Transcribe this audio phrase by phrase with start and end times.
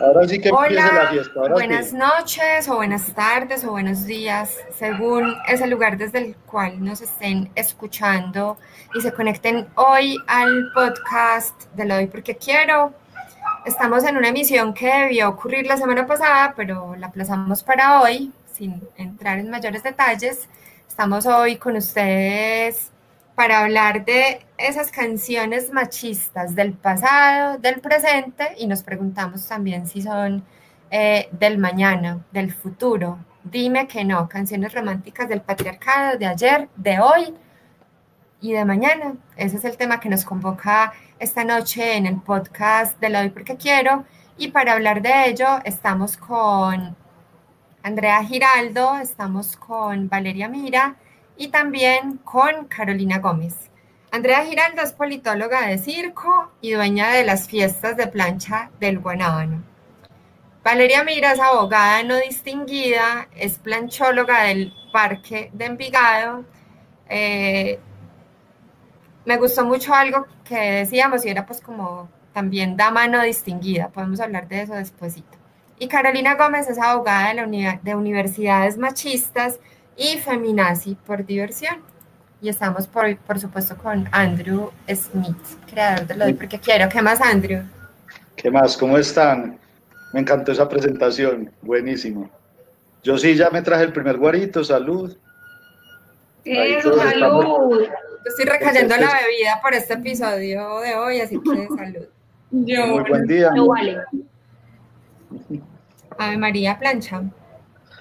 [0.00, 1.40] Ahora sí que empieza la fiesta.
[1.50, 7.00] buenas noches o buenas tardes o buenos días, según ese lugar desde el cual nos
[7.00, 8.56] estén escuchando
[8.94, 12.92] y se conecten hoy al podcast de Lo doy porque quiero.
[13.64, 18.30] Estamos en una emisión que debió ocurrir la semana pasada, pero la aplazamos para hoy,
[18.52, 20.48] sin entrar en mayores detalles.
[20.88, 22.92] Estamos hoy con ustedes
[23.38, 30.02] para hablar de esas canciones machistas del pasado, del presente y nos preguntamos también si
[30.02, 30.44] son
[30.90, 33.20] eh, del mañana, del futuro.
[33.44, 37.32] Dime que no, canciones románticas del patriarcado de ayer, de hoy
[38.40, 39.14] y de mañana.
[39.36, 43.30] Ese es el tema que nos convoca esta noche en el podcast de Lo Hoy
[43.30, 44.04] Porque Quiero.
[44.36, 46.96] Y para hablar de ello estamos con
[47.84, 50.96] Andrea Giraldo, estamos con Valeria Mira
[51.38, 53.54] y también con Carolina Gómez.
[54.10, 59.62] Andrea Giraldo es politóloga de circo y dueña de las fiestas de plancha del Guanábano.
[60.64, 66.44] Valeria Mira es abogada no distinguida, es planchóloga del Parque de Envigado.
[67.08, 67.78] Eh,
[69.24, 74.20] me gustó mucho algo que decíamos y era pues como también dama no distinguida, podemos
[74.20, 75.38] hablar de eso despuesito.
[75.78, 77.32] Y Carolina Gómez es abogada
[77.82, 79.60] de universidades machistas
[79.98, 81.76] y Feminazi por diversión.
[82.40, 85.36] Y estamos, por, por supuesto, con Andrew Smith,
[85.68, 86.88] creador de Lo de Porque Quiero.
[86.88, 87.64] ¿Qué más, Andrew?
[88.36, 88.76] ¿Qué más?
[88.76, 89.58] ¿Cómo están?
[90.12, 92.30] Me encantó esa presentación, buenísimo.
[93.02, 95.16] Yo sí ya me traje el primer guarito, salud.
[96.44, 97.88] Eso, salud.
[98.24, 102.06] estoy recayendo la bebida por este episodio de hoy, así que salud.
[102.50, 103.50] Yo, Muy buen día.
[103.50, 103.98] No vale.
[106.16, 107.22] Ave María, plancha.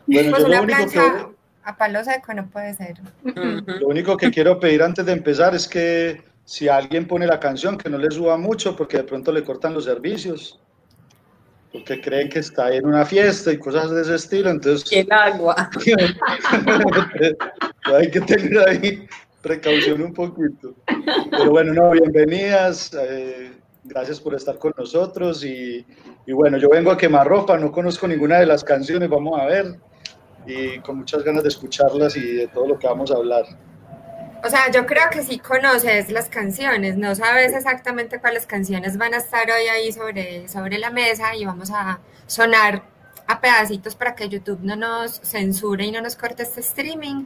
[0.05, 1.27] Bueno, pues una plancha
[1.67, 2.95] a palo seco no puede ser.
[3.25, 7.78] Lo único que quiero pedir antes de empezar es que si alguien pone la canción,
[7.78, 10.61] que no le suba mucho porque de pronto le cortan los servicios.
[11.73, 14.89] Porque creen que está en una fiesta y cosas de ese estilo, entonces...
[14.94, 15.69] El agua.
[17.84, 19.05] hay que tener ahí
[19.41, 20.73] precaución un poquito.
[21.29, 22.94] Pero bueno, no, bienvenidas.
[22.97, 23.51] Eh,
[23.84, 25.44] gracias por estar con nosotros.
[25.44, 25.85] Y,
[26.25, 29.45] y bueno, yo vengo a quemar ropa, no conozco ninguna de las canciones, vamos a
[29.47, 29.75] ver
[30.47, 33.46] y con muchas ganas de escucharlas y de todo lo que vamos a hablar.
[34.44, 39.13] O sea, yo creo que sí conoces las canciones, no sabes exactamente cuáles canciones van
[39.13, 42.84] a estar hoy ahí sobre, sobre la mesa y vamos a sonar
[43.28, 47.25] a pedacitos para que YouTube no nos censure y no nos corte este streaming.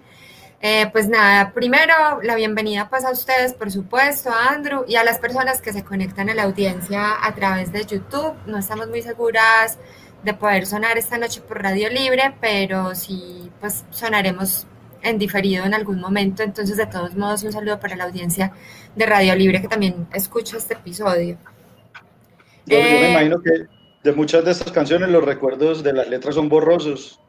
[0.64, 5.04] Eh, pues nada, primero la bienvenida pues a ustedes, por supuesto, a Andrew y a
[5.04, 8.36] las personas que se conectan a la audiencia a través de YouTube.
[8.46, 9.80] No estamos muy seguras
[10.24, 14.68] de poder sonar esta noche por Radio Libre, pero sí, pues sonaremos
[15.02, 16.44] en diferido en algún momento.
[16.44, 18.54] Entonces, de todos modos, un saludo para la audiencia
[18.96, 21.38] de Radio Libre que también escucha este episodio.
[22.66, 23.68] Yo, me eh, imagino que
[24.04, 27.20] de muchas de estas canciones los recuerdos de las letras son borrosos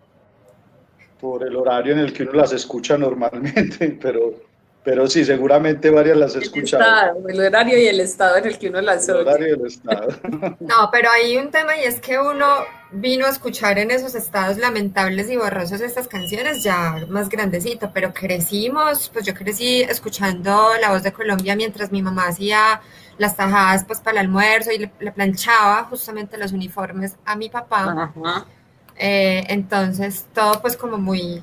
[1.20, 4.34] por el horario en el que uno las escucha normalmente, pero
[4.84, 7.16] pero sí, seguramente varias las he escuchado.
[7.28, 9.20] El, horario y el estado en el que uno las oye.
[9.20, 10.08] El horario y el estado.
[10.60, 12.46] No, pero hay un tema y es que uno
[12.90, 18.12] vino a escuchar en esos estados lamentables y borrosos estas canciones ya más grandecito, pero
[18.12, 22.80] crecimos, pues yo crecí escuchando La Voz de Colombia mientras mi mamá hacía
[23.18, 28.12] las tajadas pues para el almuerzo y le, planchaba justamente los uniformes a mi papá.
[28.96, 31.42] Eh, entonces todo pues como muy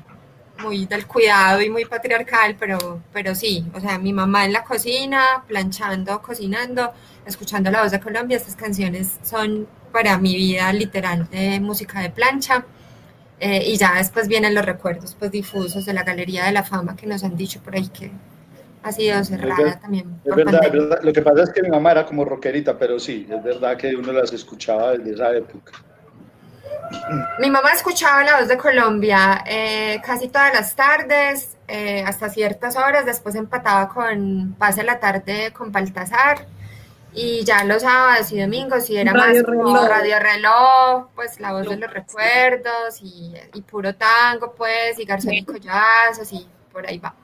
[0.61, 4.63] muy del cuidado y muy patriarcal, pero, pero sí, o sea, mi mamá en la
[4.63, 6.93] cocina, planchando, cocinando,
[7.25, 12.09] escuchando la voz de Colombia, estas canciones son para mi vida literal de música de
[12.09, 12.65] plancha.
[13.41, 16.97] Eh, y ya después vienen los recuerdos pues difusos de la Galería de la Fama
[16.97, 18.11] que nos han dicho por ahí que
[18.83, 20.19] ha sido cerrada también.
[20.25, 22.99] Es verdad, es verdad, Lo que pasa es que mi mamá era como rockerita, pero
[22.99, 25.71] sí, es verdad que uno las escuchaba desde esa época.
[27.39, 32.75] Mi mamá escuchaba La Voz de Colombia eh, casi todas las tardes, eh, hasta ciertas
[32.75, 36.45] horas, después empataba con Pase la tarde con Baltasar
[37.13, 41.67] y ya los sábados y domingos y era más como radio reloj, pues La Voz
[41.69, 47.15] de los Recuerdos y, puro tango, pues, y Garzón y Collazos así, por ahí va.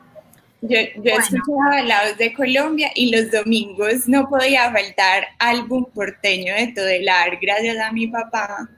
[0.62, 6.56] Yo, yo escuchaba La Voz de Colombia y los domingos no podía faltar álbum porteño
[6.56, 8.70] de Todelar, gracias a mi papá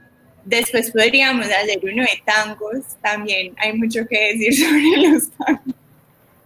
[0.48, 5.76] Después podríamos hacer uno de tangos, también hay mucho que decir sobre los tangos.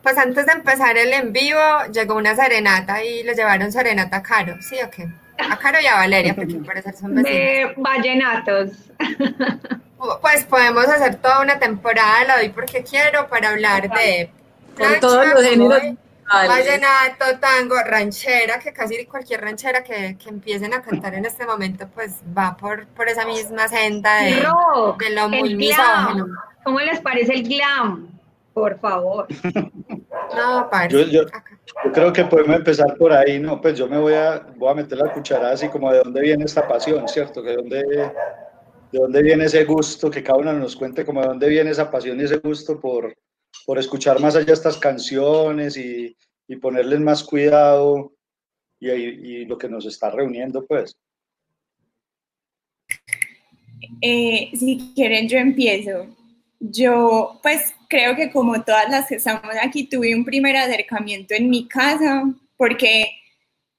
[0.02, 1.60] Pues antes de empezar el en vivo,
[1.94, 5.08] llegó una serenata y le llevaron serenata a Caro, ¿sí o qué?
[5.38, 7.24] A Caro y a Valeria, porque parece son vecinos.
[7.24, 8.72] De vallenatos.
[10.20, 14.32] Pues podemos hacer toda una temporada, la doy porque quiero, para hablar de
[14.76, 15.84] Con todos los géneros
[16.22, 16.50] musicales.
[16.50, 21.88] vallenato, tango, ranchera, que casi cualquier ranchera que, que empiecen a cantar en este momento,
[21.94, 26.26] pues va por, por esa misma senda de, Rock, de lo muy el misógino.
[26.26, 26.36] glam.
[26.64, 28.08] ¿Cómo les parece el glam?
[28.54, 29.28] Por favor.
[30.36, 30.70] No.
[30.90, 31.24] Yo, yo-
[31.86, 33.62] yo creo que podemos empezar por ahí, ¿no?
[33.62, 36.44] Pues yo me voy a, voy a meter la cucharada así como de dónde viene
[36.46, 37.42] esta pasión, ¿cierto?
[37.42, 41.28] Que de dónde, de dónde viene ese gusto, que cada uno nos cuente como de
[41.28, 43.14] dónde viene esa pasión y ese gusto por,
[43.66, 46.16] por escuchar más allá estas canciones y,
[46.48, 48.14] y ponerles más cuidado
[48.80, 50.98] y, y lo que nos está reuniendo, pues.
[54.02, 56.08] Eh, si quieren, yo empiezo.
[56.60, 61.50] Yo, pues creo que como todas las que estamos aquí, tuve un primer acercamiento en
[61.50, 62.24] mi casa,
[62.58, 63.21] porque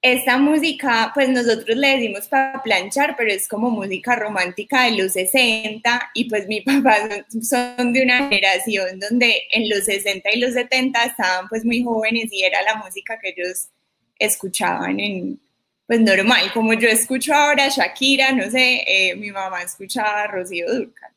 [0.03, 5.13] esta música, pues nosotros le decimos para planchar, pero es como música romántica de los
[5.13, 6.97] 60, y pues mi papá
[7.41, 12.27] son, de una generación donde en los 60 y los 70 estaban pues muy jóvenes
[12.33, 13.69] y era la música que ellos
[14.19, 15.39] escuchaban en,
[15.87, 21.11] pues normal, como yo escucho ahora Shakira, no sé, eh, mi mamá escuchaba Rocío Dúrcal.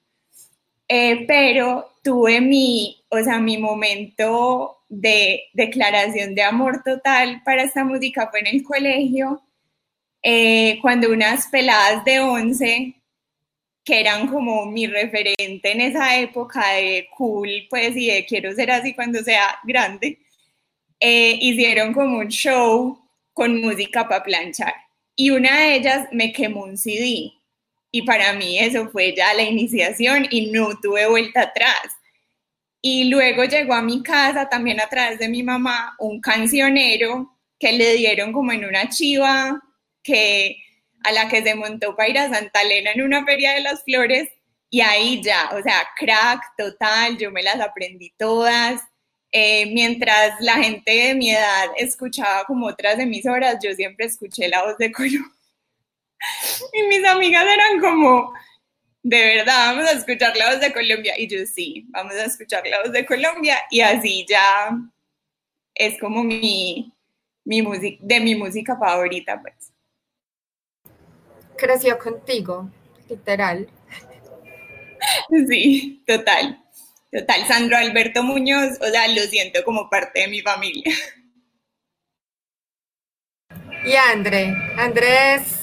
[0.89, 7.85] Eh, pero tuve mi, o sea, mi momento de declaración de amor total para esta
[7.85, 9.43] música fue en el colegio,
[10.23, 12.95] eh, cuando unas peladas de 11,
[13.85, 18.71] que eran como mi referente en esa época de cool, pues, y de quiero ser
[18.73, 20.19] así cuando sea grande,
[21.01, 22.99] eh, hicieron como un show
[23.33, 24.75] con música para planchar.
[25.15, 27.33] Y una de ellas me quemó un CD.
[27.91, 31.96] Y para mí eso fue ya la iniciación y no tuve vuelta atrás.
[32.89, 37.73] Y luego llegó a mi casa también a través de mi mamá un cancionero que
[37.73, 39.61] le dieron como en una chiva
[40.05, 40.63] que
[41.03, 43.83] a la que se montó para ir a Santa Elena en una feria de las
[43.83, 44.29] flores
[44.71, 48.81] y ahí ya, o sea, crack total, yo me las aprendí todas.
[49.33, 54.63] Eh, mientras la gente de mi edad escuchaba como otras emisoras, yo siempre escuché la
[54.63, 55.23] voz de Colombia.
[56.73, 58.33] Y mis amigas eran como,
[59.09, 61.15] de verdad, vamos a escuchar la voz de Colombia.
[61.17, 63.57] Y yo sí, vamos a escuchar la voz de Colombia.
[63.71, 64.77] Y así ya
[65.73, 66.93] es como mi,
[67.45, 69.73] mi música, de mi música favorita, pues.
[71.57, 72.71] Creció contigo,
[73.09, 73.69] literal.
[75.49, 76.61] Sí, total.
[77.13, 80.93] Total, Sandro Alberto Muñoz, o sea, lo siento como parte de mi familia.
[83.85, 85.56] Y André, André es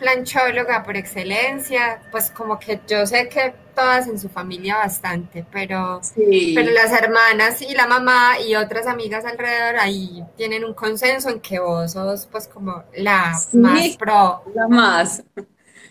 [0.00, 6.00] planchóloga por excelencia, pues como que yo sé que todas en su familia bastante, pero,
[6.02, 6.52] Sí.
[6.56, 11.40] pero las hermanas y la mamá y otras amigas alrededor ahí tienen un consenso en
[11.40, 13.56] que vos sos pues como la Sí.
[13.58, 14.42] más pro.
[14.54, 15.22] la más,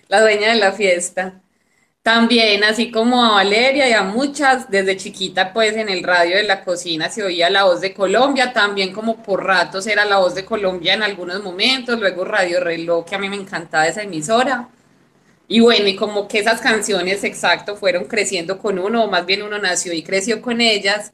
[0.08, 1.40] la dueña de la fiesta.
[2.02, 6.44] También, así como a Valeria y a muchas, desde chiquita, pues en el radio de
[6.44, 10.34] la cocina se oía la voz de Colombia, también como por ratos era la voz
[10.34, 14.70] de Colombia en algunos momentos, luego Radio Reloj, que a mí me encantaba esa emisora.
[15.48, 19.44] Y bueno, y como que esas canciones, exacto, fueron creciendo con uno, o más bien
[19.44, 21.12] uno nació y creció con ellas.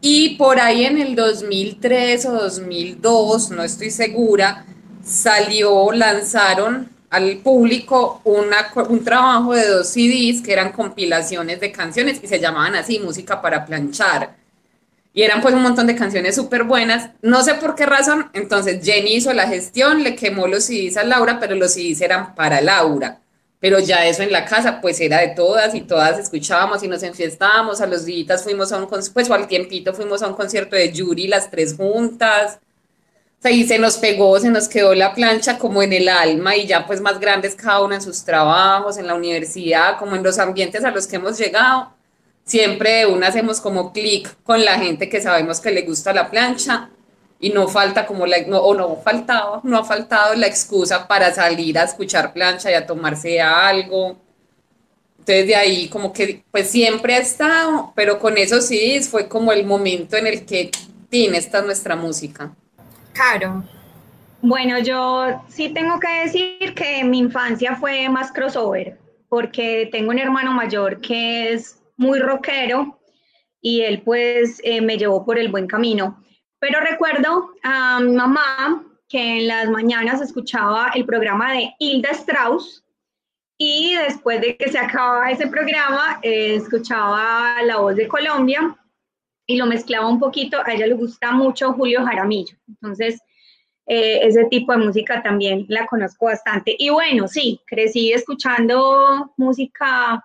[0.00, 4.66] Y por ahí en el 2003 o 2002, no estoy segura,
[5.04, 12.20] salió, lanzaron al público una, un trabajo de dos CDs que eran compilaciones de canciones
[12.22, 14.36] y se llamaban así, Música para planchar.
[15.12, 17.10] Y eran pues un montón de canciones súper buenas.
[17.20, 21.04] No sé por qué razón, entonces Jenny hizo la gestión, le quemó los CDs a
[21.04, 23.20] Laura, pero los CDs eran para Laura.
[23.58, 27.02] Pero ya eso en la casa pues era de todas y todas escuchábamos y nos
[27.02, 27.80] enfiestábamos.
[27.80, 31.26] A los días fuimos a un, pues al tiempito fuimos a un concierto de Yuri
[31.26, 32.60] las tres juntas.
[33.40, 36.86] Sea, se nos pegó, se nos quedó la plancha como en el alma y ya
[36.86, 40.84] pues más grandes cada uno en sus trabajos, en la universidad, como en los ambientes
[40.84, 41.90] a los que hemos llegado,
[42.44, 46.30] siempre de una hacemos como clic con la gente que sabemos que le gusta la
[46.30, 46.90] plancha
[47.38, 51.32] y no falta como la, no, o no faltaba, no ha faltado la excusa para
[51.34, 54.18] salir a escuchar plancha y a tomarse algo.
[55.20, 59.52] Entonces de ahí como que pues siempre ha estado, pero con eso sí fue como
[59.52, 60.70] el momento en el que,
[61.08, 62.54] tiene esta es nuestra música.
[63.20, 63.62] Caro,
[64.40, 68.96] Bueno, yo sí tengo que decir que mi infancia fue más crossover,
[69.28, 72.98] porque tengo un hermano mayor que es muy rockero
[73.60, 76.24] y él pues eh, me llevó por el buen camino.
[76.60, 82.82] Pero recuerdo a mi mamá que en las mañanas escuchaba el programa de Hilda Strauss
[83.58, 88.79] y después de que se acababa ese programa eh, escuchaba La Voz de Colombia
[89.50, 93.20] y lo mezclaba un poquito, a ella le gusta mucho Julio Jaramillo, entonces
[93.86, 96.76] eh, ese tipo de música también la conozco bastante.
[96.78, 100.24] Y bueno, sí, crecí escuchando música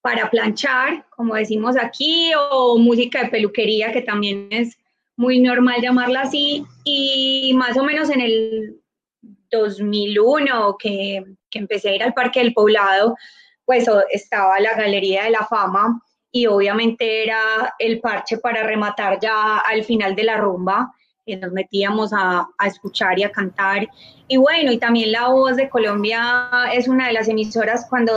[0.00, 4.78] para planchar, como decimos aquí, o música de peluquería, que también es
[5.14, 8.80] muy normal llamarla así, y más o menos en el
[9.50, 13.14] 2001 que, que empecé a ir al Parque del Poblado,
[13.66, 16.00] pues estaba la Galería de la Fama
[16.32, 20.92] y obviamente era el parche para rematar ya al final de la rumba,
[21.26, 23.86] que nos metíamos a, a, escuchar y a cantar.
[24.28, 28.12] Y bueno, y también La Voz de Colombia es una de las emisoras cuando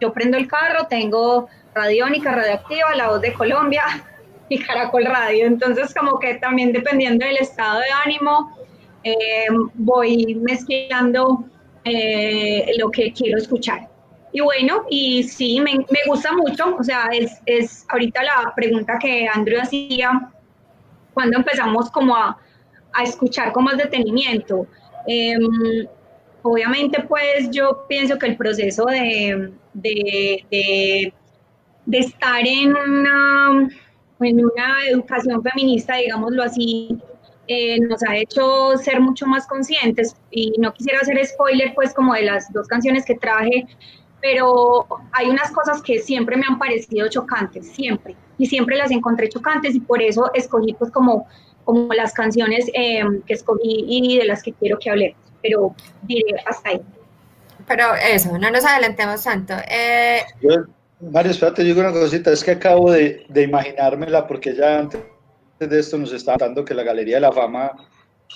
[0.00, 3.82] yo prendo el carro, tengo Radiónica, Radioactiva, La Voz de Colombia
[4.48, 5.46] y Caracol Radio.
[5.46, 8.56] Entonces, como que también dependiendo del estado de ánimo,
[9.04, 11.44] eh, voy mezclando
[11.84, 13.88] eh, lo que quiero escuchar.
[14.32, 18.98] Y bueno, y sí, me, me gusta mucho, o sea, es, es, ahorita la pregunta
[19.00, 20.30] que Andrew hacía,
[21.14, 22.38] cuando empezamos como a,
[22.92, 24.66] a escuchar con más detenimiento.
[25.06, 25.36] Eh,
[26.42, 31.12] obviamente, pues yo pienso que el proceso de, de, de,
[31.86, 33.68] de estar en una,
[34.20, 36.98] en una educación feminista, digámoslo así,
[37.48, 42.12] eh, nos ha hecho ser mucho más conscientes y no quisiera hacer spoiler pues como
[42.12, 43.66] de las dos canciones que traje,
[44.20, 49.28] pero hay unas cosas que siempre me han parecido chocantes, siempre, y siempre las encontré
[49.28, 51.26] chocantes y por eso escogí pues como,
[51.64, 56.34] como las canciones eh, que escogí y de las que quiero que hablemos, pero diré
[56.46, 56.80] hasta ahí.
[57.66, 59.54] Pero eso, no nos adelantemos tanto.
[59.70, 60.22] Eh...
[60.40, 60.64] Yo,
[61.00, 65.00] Mario, espérate, yo digo una cosita, es que acabo de, de imaginármela porque ya antes
[65.58, 67.72] de esto nos estaba dando que la Galería de la Fama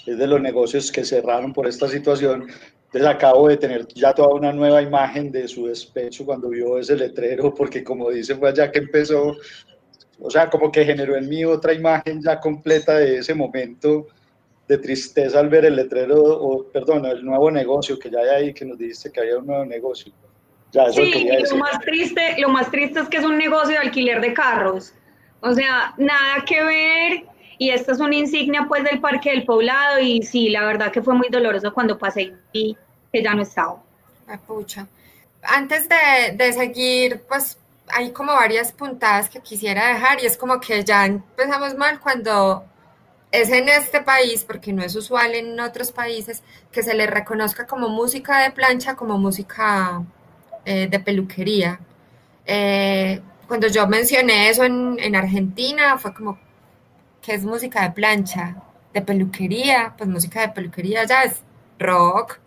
[0.06, 2.46] es de los negocios que cerraron por esta situación.
[2.92, 6.94] Entonces acabo de tener ya toda una nueva imagen de su despecho cuando vio ese
[6.94, 9.34] letrero, porque como dice, fue allá que empezó,
[10.20, 14.08] o sea, como que generó en mí otra imagen ya completa de ese momento
[14.68, 18.52] de tristeza al ver el letrero, o perdón, el nuevo negocio que ya hay ahí,
[18.52, 20.12] que nos dijiste que había un nuevo negocio.
[20.70, 23.70] Ya, eso sí, y lo más, triste, lo más triste es que es un negocio
[23.70, 24.92] de alquiler de carros.
[25.40, 27.24] O sea, nada que ver.
[27.58, 31.02] Y esta es una insignia pues del Parque del Poblado y sí, la verdad que
[31.02, 32.76] fue muy doloroso cuando pasé y
[33.12, 33.82] que ya no estaba.
[34.46, 34.86] Pucha.
[35.42, 40.60] Antes de, de seguir, pues hay como varias puntadas que quisiera dejar y es como
[40.60, 42.64] que ya empezamos mal cuando
[43.32, 47.66] es en este país, porque no es usual en otros países, que se le reconozca
[47.66, 50.02] como música de plancha, como música
[50.66, 51.80] eh, de peluquería.
[52.44, 56.38] Eh, cuando yo mencioné eso en, en, Argentina, fue como,
[57.22, 58.56] ¿qué es música de plancha?
[58.92, 61.42] De peluquería, pues música de peluquería ya es
[61.78, 62.38] rock,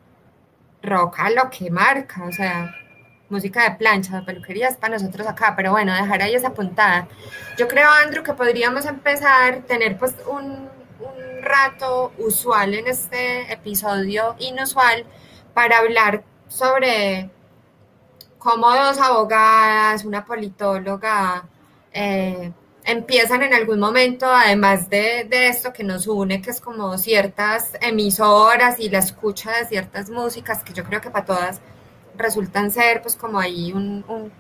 [0.84, 2.76] rock a lo que marca, o sea,
[3.30, 7.08] música de plancha, de peluquería es para nosotros acá, pero bueno, dejar ahí esa puntada.
[7.58, 14.36] Yo creo, Andrew, que podríamos empezar, tener pues un, un rato usual en este episodio
[14.40, 15.06] inusual
[15.54, 17.30] para hablar sobre
[18.38, 21.46] cómo dos abogadas, una politóloga,
[21.92, 22.52] eh,
[22.86, 27.72] empiezan en algún momento, además de, de, esto que nos une, que es como ciertas
[27.82, 31.62] emisoras y la escucha de ciertas músicas, que yo creo que para todas
[32.18, 34.32] resultan ser pues como ahí un, un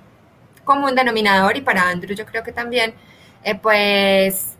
[0.64, 2.94] común denominador y para Andrew yo creo que también,
[3.44, 4.56] eh, pues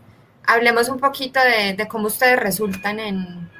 [0.46, 3.50] hablemos un poquito de, cómo ustedes resultan en,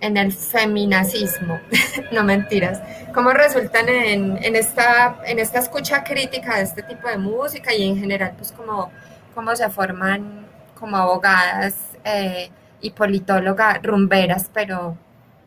[0.00, 1.60] en el feminacismo,
[2.12, 2.80] no mentiras,
[3.14, 7.82] cómo resultan en, en, esta, en esta escucha crítica de este tipo de música y
[7.84, 8.92] en general, pues cómo,
[9.36, 10.46] cómo se forman
[10.80, 11.74] como abogadas
[12.04, 12.50] eh,
[12.80, 14.96] y politólogas rumberas, pero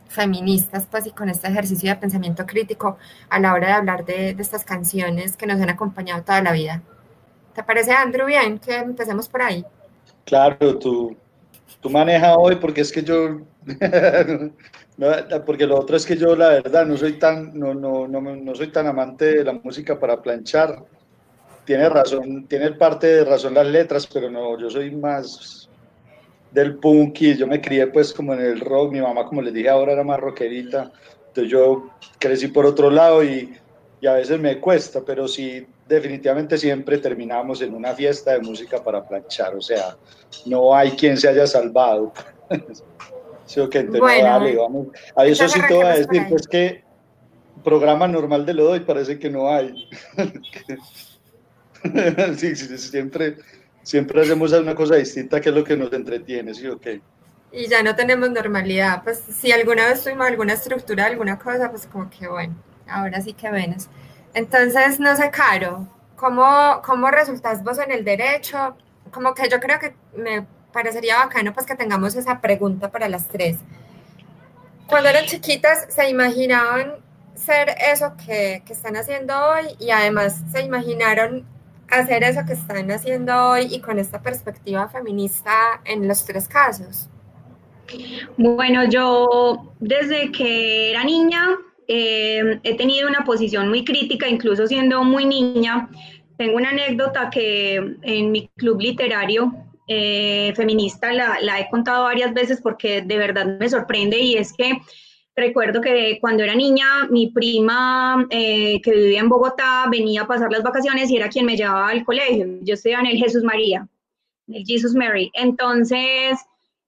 [0.08, 2.98] feministas, pues y con este ejercicio de pensamiento crítico
[3.30, 6.52] a la hora de hablar de, de estas canciones que nos han acompañado toda la
[6.52, 6.84] vida.
[7.56, 9.66] ¿Te parece, Andrew, bien que empecemos por ahí?
[10.24, 11.18] Claro, tú,
[11.82, 13.42] tú manejas hoy porque es que yo
[15.46, 18.56] porque lo otro es que yo la verdad no soy tan no, no, no, no
[18.56, 20.84] soy tan amante de la música para planchar
[21.70, 25.70] tiene razón tiene parte de razón las letras pero no yo soy más
[26.50, 28.92] del punk y yo me crié pues como en el rock.
[28.92, 30.92] Mi mamá como les dije ahora era más rockerita.
[31.28, 33.56] Entonces yo crecí por otro lado y,
[34.02, 38.84] y a veces me cuesta pero sí definitivamente siempre terminamos en una fiesta de música
[38.84, 39.56] para planchar.
[39.56, 39.96] O sea
[40.48, 42.12] no hay quien se haya salvado.
[43.46, 44.88] Sí, ok, entonces, bueno, dale, vamos.
[45.16, 46.84] A eso sí te voy a decir, pues que
[47.64, 49.90] programa normal de Lodo y parece que no hay.
[52.38, 53.38] sí, siempre,
[53.84, 56.88] siempre hacemos una cosa distinta que es lo que nos entretiene, sí, ok.
[57.52, 61.88] Y ya no tenemos normalidad, pues si alguna vez tuvimos alguna estructura, alguna cosa, pues
[61.88, 62.56] como que bueno,
[62.88, 63.88] ahora sí que venos.
[64.34, 68.76] Entonces, no sé, Caro, ¿cómo, cómo resultas vos en el derecho?
[69.12, 73.28] como que yo creo que me parecería bacano pues que tengamos esa pregunta para las
[73.28, 73.58] tres.
[74.88, 76.96] Cuando eran chiquitas, ¿se imaginaban
[77.36, 81.46] ser eso que, que están haciendo hoy y además se imaginaron
[81.92, 87.10] hacer eso que están haciendo hoy y con esta perspectiva feminista en los tres casos?
[88.38, 95.04] Bueno, yo desde que era niña eh, he tenido una posición muy crítica, incluso siendo
[95.04, 95.90] muy niña.
[96.38, 99.52] Tengo una anécdota que en mi club literario
[99.88, 104.54] eh, feminista la, la, he contado varias veces porque de verdad me sorprende y es
[104.54, 104.80] que
[105.36, 110.52] recuerdo que cuando era niña mi prima eh, que vivía en Bogotá venía a pasar
[110.52, 112.46] las vacaciones y era quien me llevaba al colegio.
[112.62, 113.88] Yo estudiaba en el Jesús María,
[114.48, 115.32] en el Jesus Mary.
[115.34, 116.38] Entonces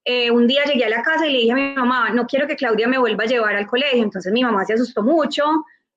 [0.03, 2.47] eh, un día llegué a la casa y le dije a mi mamá, no quiero
[2.47, 4.03] que Claudia me vuelva a llevar al colegio.
[4.03, 5.45] Entonces mi mamá se asustó mucho.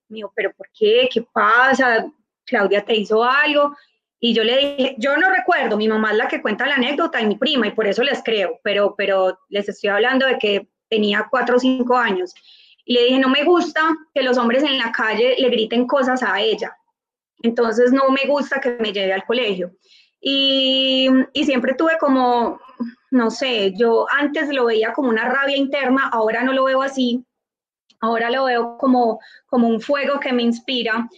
[0.09, 1.09] Me dijo, pero ¿por qué?
[1.13, 2.07] ¿Qué pasa?
[2.45, 3.75] Claudia te hizo algo.
[4.21, 7.21] Y yo le dije, yo no recuerdo, mi mamá es la que cuenta la anécdota
[7.21, 10.69] y mi prima, y por eso les creo, pero, pero les estoy hablando de que
[10.95, 12.35] tenía cuatro o cinco años.
[12.85, 13.81] Y le dije, no me gusta
[14.15, 16.77] que los hombres en la calle le griten cosas a ella.
[17.43, 19.73] Entonces no me gusta que me lleve al colegio.
[20.21, 22.59] Y, y siempre tuve como
[23.15, 27.25] no sé, yo antes lo veía como una rabia interna, ahora no lo veo así,
[28.01, 31.09] ahora lo veo como, como un fuego que me inspira.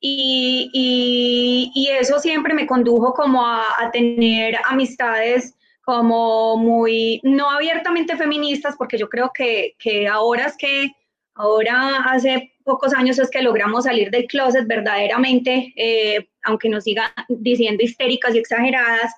[0.00, 3.62] Y, y, eso siempre me condujo como a,
[3.92, 10.92] tener amistades como muy, no abiertamente feministas, porque yo creo que, que ahora es que,
[11.34, 17.10] ahora hace pocos años es que logramos salir del closet verdaderamente, eh, aunque nos sigan
[17.28, 19.12] diciendo histéricas y exageradas,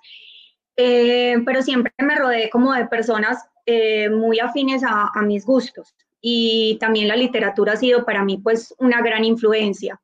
[0.77, 6.77] eh, pero siempre me rodeé como de personas eh, muy afines a, mis gustos y
[6.81, 10.01] también la literatura ha sido para mí pues una gran influencia.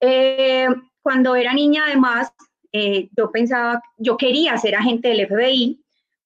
[0.00, 0.68] Eh,
[1.02, 2.32] cuando era niña además,
[3.16, 5.83] yo pensaba, yo quería ser agente del FBI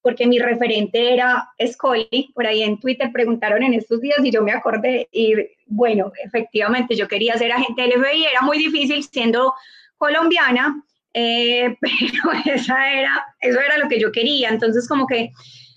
[0.08, 4.42] porque mi referente era Scully, por ahí en Twitter preguntaron en estos días y yo
[4.42, 5.34] me acordé y
[5.66, 9.52] bueno, efectivamente yo quería ser agente del FBI, era muy difícil siendo
[9.98, 14.48] colombiana, eh, pero esa era, eso era lo que yo quería.
[14.48, 15.30] Entonces, como que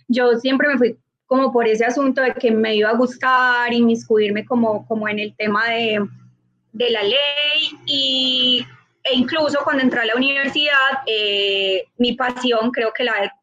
[0.07, 4.45] yo siempre me fui como por ese asunto de que me iba a gustar, inmiscuirme
[4.45, 5.99] como, como en el tema de,
[6.71, 8.65] de la ley y,
[9.03, 13.33] e incluso cuando entré a la universidad, eh, mi pasión, creo que la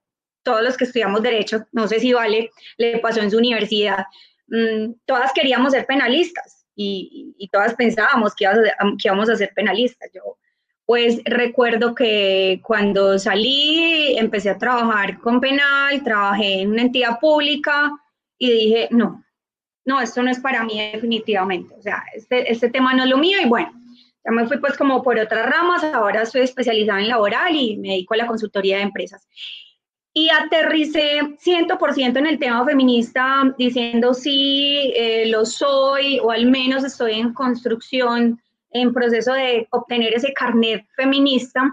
[0.48, 4.06] todos los que estudiamos derecho, no sé si vale, le pasó en su universidad,
[4.46, 10.08] mm, todas queríamos ser penalistas y, y, todas pensábamos que, que íbamos a ser penalistas.
[10.14, 10.38] Yo
[10.87, 17.90] pues recuerdo que cuando salí empecé a trabajar con penal, trabajé en una entidad pública
[18.38, 19.22] y dije, no,
[19.84, 23.18] no, esto no es para mí definitivamente, o sea, este, este tema no es lo
[23.18, 23.70] mío y bueno,
[24.24, 27.88] ya me fui pues como por otras ramas, ahora estoy especializada en laboral y me
[27.88, 29.28] dedico a la consultoría de empresas.
[30.18, 36.83] Y aterricé 100% en el tema feminista diciendo sí, eh, lo soy o al menos
[36.83, 41.72] estoy en construcción en proceso de obtener ese carnet feminista.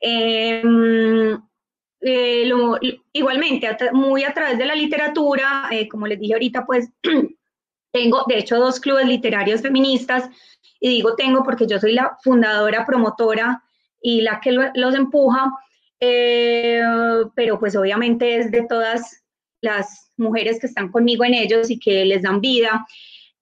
[0.00, 1.40] Em,
[2.02, 2.52] eh,
[3.14, 6.90] igualmente, muy a través de la literatura, eh, como les dije ahorita, pues
[7.90, 10.28] tengo, de hecho, dos clubes literarios feministas,
[10.78, 13.62] y digo tengo porque yo soy la fundadora, promotora
[14.02, 15.54] y la que los empuja,
[16.00, 16.82] eh,
[17.34, 19.24] pero pues obviamente es de todas
[19.60, 22.86] las mujeres que están conmigo en ellos y que les dan vida.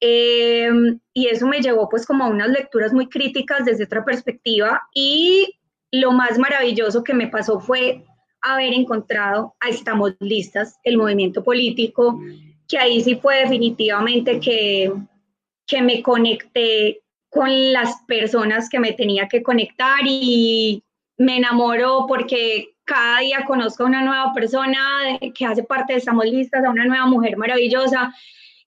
[0.00, 0.70] Eh,
[1.14, 5.54] y eso me llevó pues como a unas lecturas muy críticas desde otra perspectiva y
[5.90, 8.04] lo más maravilloso que me pasó fue
[8.42, 12.20] haber encontrado a Estamos Listas, el movimiento político,
[12.68, 14.92] que ahí sí fue definitivamente que,
[15.66, 20.82] que me conecté con las personas que me tenía que conectar y
[21.18, 24.78] me enamoro porque cada día conozco a una nueva persona
[25.34, 28.14] que hace parte de Estamos Listas, a una nueva mujer maravillosa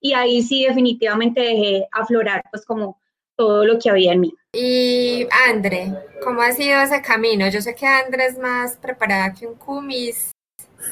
[0.00, 3.00] y ahí sí definitivamente dejé aflorar pues como
[3.36, 4.34] todo lo que había en mí.
[4.52, 7.48] Y Andre, ¿cómo ha sido ese camino?
[7.48, 10.32] Yo sé que Andre es más preparada que un cumis,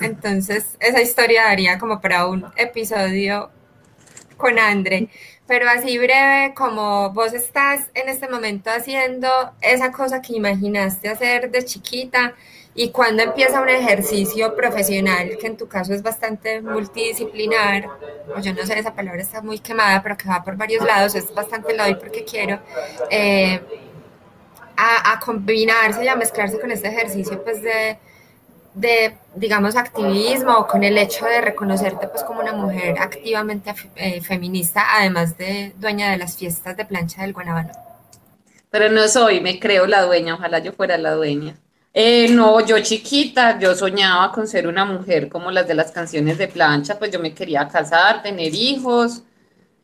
[0.01, 3.51] entonces esa historia daría como para un episodio
[4.37, 5.09] con Andre,
[5.49, 9.29] pero así breve como vos estás en este momento haciendo
[9.63, 12.35] esa cosa que imaginaste hacer de chiquita
[12.75, 17.87] y cuando empieza un ejercicio profesional, que en tu caso es bastante multidisciplinar,
[18.37, 21.17] o yo no sé, esa palabra está muy quemada, pero que va por varios lados,
[21.17, 22.61] es bastante lo doy porque quiero,
[23.11, 23.61] eh,
[24.77, 27.99] a, combinarse y a mezclarse con este ejercicio pues de,
[28.81, 34.85] de, digamos, activismo, con el hecho de reconocerte pues como una mujer activamente eh, feminista,
[34.97, 37.73] además de dueña de las fiestas de plancha del Guanabano.
[38.71, 41.57] Pero no soy, me creo la dueña, ojalá yo fuera la dueña.
[41.95, 46.39] Eh, no, yo chiquita, yo soñaba con ser una mujer como las de las canciones
[46.39, 49.23] de plancha, pues yo me quería casar, tener hijos,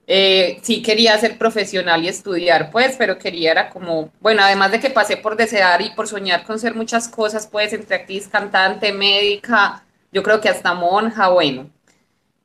[0.07, 4.81] eh, sí quería ser profesional y estudiar, pues, pero quería era como, bueno, además de
[4.81, 8.93] que pasé por desear y por soñar con ser muchas cosas, pues, entre actriz, cantante,
[8.93, 11.71] médica, yo creo que hasta monja, bueno.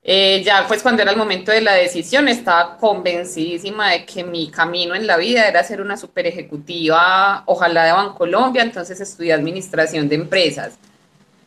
[0.01, 4.49] Eh, ya pues cuando era el momento de la decisión estaba convencidísima de que mi
[4.49, 10.07] camino en la vida era ser una super ejecutiva, ojalá de Bancolombia, entonces estudié administración
[10.07, 10.79] de empresas.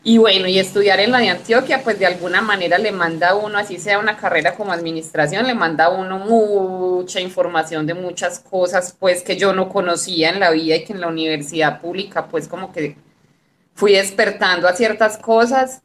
[0.05, 3.35] Y bueno, y estudiar en la de Antioquia, pues de alguna manera le manda a
[3.37, 8.41] uno, así sea una carrera como administración, le manda a uno mucha información de muchas
[8.41, 12.27] cosas, pues que yo no conocía en la vida y que en la universidad pública,
[12.27, 12.97] pues como que
[13.75, 15.83] fui despertando a ciertas cosas.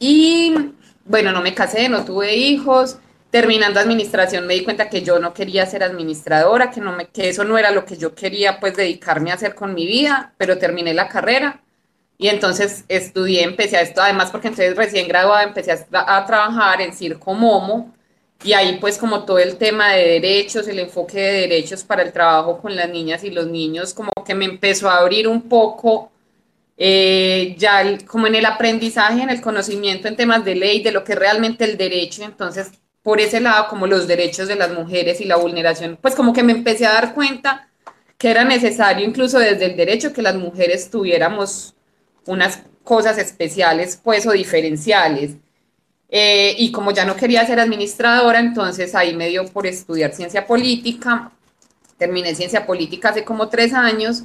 [0.00, 0.72] Y
[1.04, 2.98] bueno, no me casé, no tuve hijos.
[3.30, 7.28] Terminando administración me di cuenta que yo no quería ser administradora, que, no me, que
[7.28, 10.58] eso no era lo que yo quería pues dedicarme a hacer con mi vida, pero
[10.58, 11.62] terminé la carrera
[12.22, 16.92] y entonces estudié, empecé a esto, además porque entonces recién graduada empecé a, trabajar en
[16.92, 17.92] Circo Momo
[18.44, 22.12] y ahí pues como todo el tema de derechos, el enfoque de derechos para el
[22.12, 26.12] trabajo con las niñas y los niños, como que me empezó a abrir un poco
[26.76, 31.02] eh, ya como en el aprendizaje, en el conocimiento en temas de ley, de lo
[31.02, 32.70] que es realmente el derecho, entonces
[33.02, 36.44] por ese lado como los derechos de las mujeres y la vulneración, pues como que
[36.44, 37.68] me empecé a dar cuenta
[38.16, 41.74] que era necesario incluso desde el derecho que las mujeres tuviéramos
[42.26, 45.32] unas cosas especiales, pues, o diferenciales.
[46.08, 50.46] Eh, y como ya no quería ser administradora, entonces ahí me dio por estudiar ciencia
[50.46, 51.32] política.
[51.96, 54.24] Terminé ciencia política hace como tres años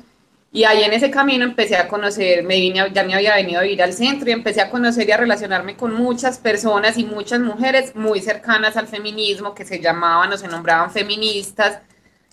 [0.51, 3.63] y ahí en ese camino empecé a conocer, me vine, ya me había venido a
[3.63, 7.41] vivir al centro y empecé a conocer y a relacionarme con muchas personas y muchas
[7.41, 11.79] mujeres muy cercanas al feminismo que se llamaban o se nombraban feministas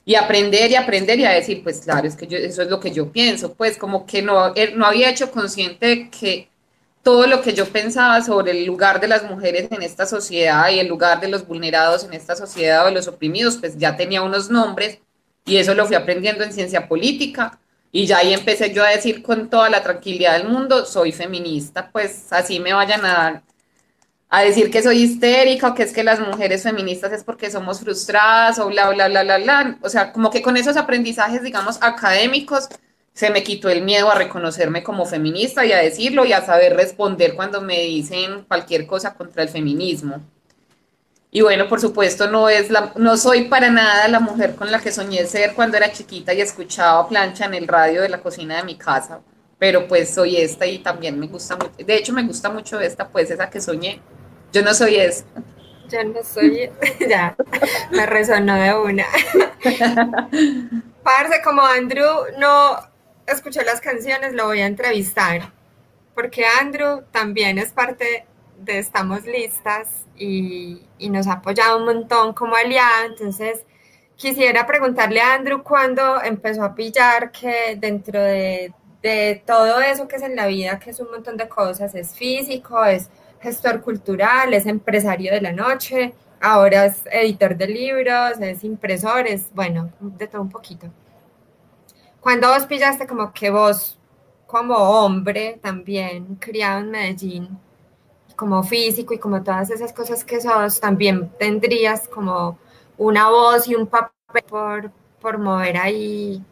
[0.04, 2.80] y aprender y aprender y a decir, pues claro, es que yo, eso es lo
[2.80, 6.48] que yo pienso, pues como que no, no había hecho consciente de que
[7.02, 10.78] todo lo que yo pensaba sobre el lugar de las mujeres en esta sociedad y
[10.78, 14.22] el lugar de los vulnerados en esta sociedad o de los oprimidos, pues ya tenía
[14.22, 14.98] unos nombres
[15.46, 17.58] y eso lo fui aprendiendo en ciencia política
[17.92, 21.90] y ya ahí empecé yo a decir con toda la tranquilidad del mundo, soy feminista,
[21.92, 23.42] pues así me vayan a
[24.28, 27.80] a decir que soy histérica o que es que las mujeres feministas es porque somos
[27.80, 29.78] frustradas o bla, bla, bla, bla, bla.
[29.82, 32.68] O sea, como que con esos aprendizajes, digamos, académicos,
[33.12, 36.74] se me quitó el miedo a reconocerme como feminista y a decirlo y a saber
[36.74, 40.20] responder cuando me dicen cualquier cosa contra el feminismo.
[41.30, 44.80] Y bueno, por supuesto, no, es la, no soy para nada la mujer con la
[44.80, 48.56] que soñé ser cuando era chiquita y escuchaba plancha en el radio de la cocina
[48.56, 49.20] de mi casa,
[49.64, 51.72] pero pues soy esta y también me gusta mucho.
[51.78, 53.98] De hecho, me gusta mucho esta, pues esa que soñé
[54.52, 55.24] yo no soy eso.
[55.88, 56.70] Yo no soy,
[57.08, 57.34] ya,
[57.90, 59.06] me resonó de una.
[61.02, 62.76] Parce, como Andrew no
[63.26, 65.50] escuchó las canciones, lo voy a entrevistar,
[66.14, 68.26] porque Andrew también es parte
[68.58, 73.64] de Estamos Listas y, nos ha apoyado un montón como aliado, entonces
[74.16, 80.16] quisiera preguntarle a Andrew cuándo empezó a pillar que dentro de, de todo eso que
[80.16, 84.54] es en la vida, que es un montón de cosas, es físico, es gestor cultural,
[84.54, 90.26] es empresario de la noche, ahora es editor de libros, es impresor, es, bueno, de
[90.26, 90.86] todo un poquito.
[92.18, 93.98] Cuando vos pillaste como que vos,
[94.46, 97.58] como hombre también, criado en Medellín,
[98.36, 102.58] como físico y como todas esas cosas que sos, también tendrías como
[102.96, 104.90] una voz y un papel por,
[105.20, 106.42] por mover ahí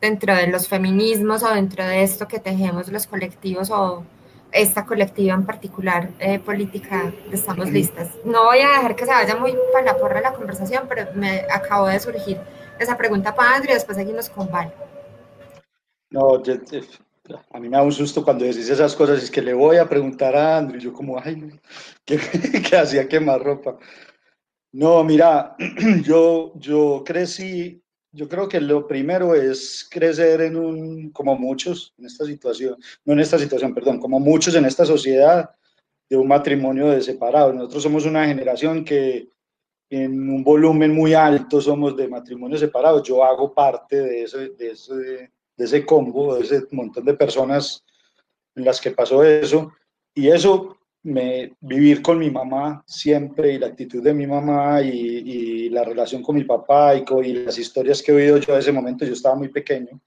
[0.00, 4.04] dentro de los feminismos o dentro de esto que tejemos los colectivos o
[4.52, 8.10] esta colectiva en particular eh, política Estamos Listas.
[8.24, 11.42] No voy a dejar que se vaya muy para la porra la conversación, pero me
[11.50, 12.38] acabó de surgir
[12.78, 14.72] esa pregunta para Andrew y después seguimos con Val.
[16.10, 16.42] No,
[17.50, 19.88] a mí me da un susto cuando decís esas cosas, es que le voy a
[19.88, 21.58] preguntar a Andrew, yo como, ay,
[22.04, 22.18] ¿qué,
[22.70, 23.76] qué hacía quemar ropa?
[24.72, 25.56] No, mira,
[26.02, 27.82] yo, yo crecí
[28.16, 33.12] yo creo que lo primero es crecer en un, como muchos en esta situación, no
[33.12, 35.50] en esta situación, perdón, como muchos en esta sociedad,
[36.08, 37.54] de un matrimonio de separados.
[37.54, 39.28] Nosotros somos una generación que
[39.90, 43.02] en un volumen muy alto somos de matrimonios separados.
[43.02, 47.84] Yo hago parte de ese, de ese, de ese combo, de ese montón de personas
[48.54, 49.72] en las que pasó eso.
[50.14, 50.78] Y eso
[51.60, 56.36] vivir con mi mamá siempre y la actitud de mi mamá y, la relación con
[56.36, 59.48] mi papá y, las historias que he oído yo en ese momento, yo estaba muy
[59.48, 60.00] pequeño,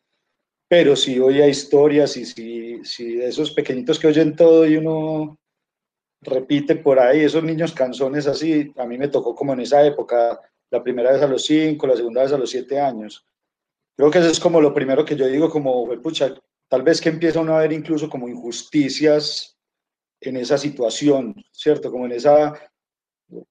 [0.68, 5.38] pero sí oía historias y si, si de esos pequeñitos que oyen todo y uno
[6.22, 10.40] repite por ahí, esos niños canzones así, a mí me tocó como en esa época,
[10.70, 13.26] la primera vez a los cinco, la segunda vez a los siete años.
[13.96, 16.34] Creo que eso es como lo primero que yo digo, como, pucha,
[16.68, 19.59] tal vez que empieza uno a ver incluso como injusticias
[20.22, 21.92] en esa situación, ¿cierto?
[21.92, 22.54] Como en esa,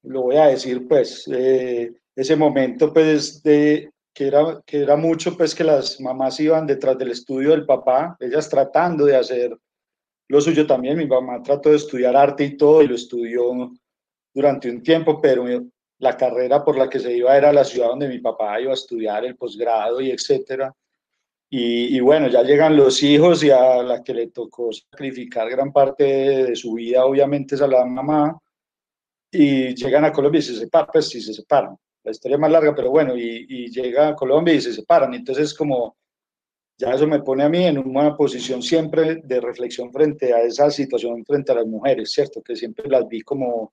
[0.02, 5.36] lo voy a decir, pues, eh, ese momento, pues, de, que era, que era mucho,
[5.36, 9.56] pues, que las mamás iban detrás del estudio del papá, ellas tratando de hacer
[10.28, 10.98] lo suyo también.
[10.98, 13.72] Mi mamá trató de estudiar arte y todo, y lo estudió
[14.34, 15.44] durante un tiempo, pero
[15.98, 18.74] la carrera por la que se iba era la ciudad donde mi papá iba a
[18.74, 20.72] estudiar el posgrado y etcétera.
[21.50, 26.04] Y, bueno, ya llegan los hijos y a la que le tocó sacrificar gran parte
[26.04, 28.38] de, su vida, obviamente, es a la mamá.
[29.30, 31.76] Y llegan a Colombia y se separan, pues sí se separan.
[32.04, 35.14] La historia es más larga, pero bueno, y, y llega a Colombia y se separan.
[35.14, 35.96] Entonces, como
[36.78, 40.70] ya eso me pone a mí en una posición siempre de reflexión frente a esa
[40.70, 42.40] situación, frente a las mujeres, ¿cierto?
[42.40, 43.72] Que siempre las vi como,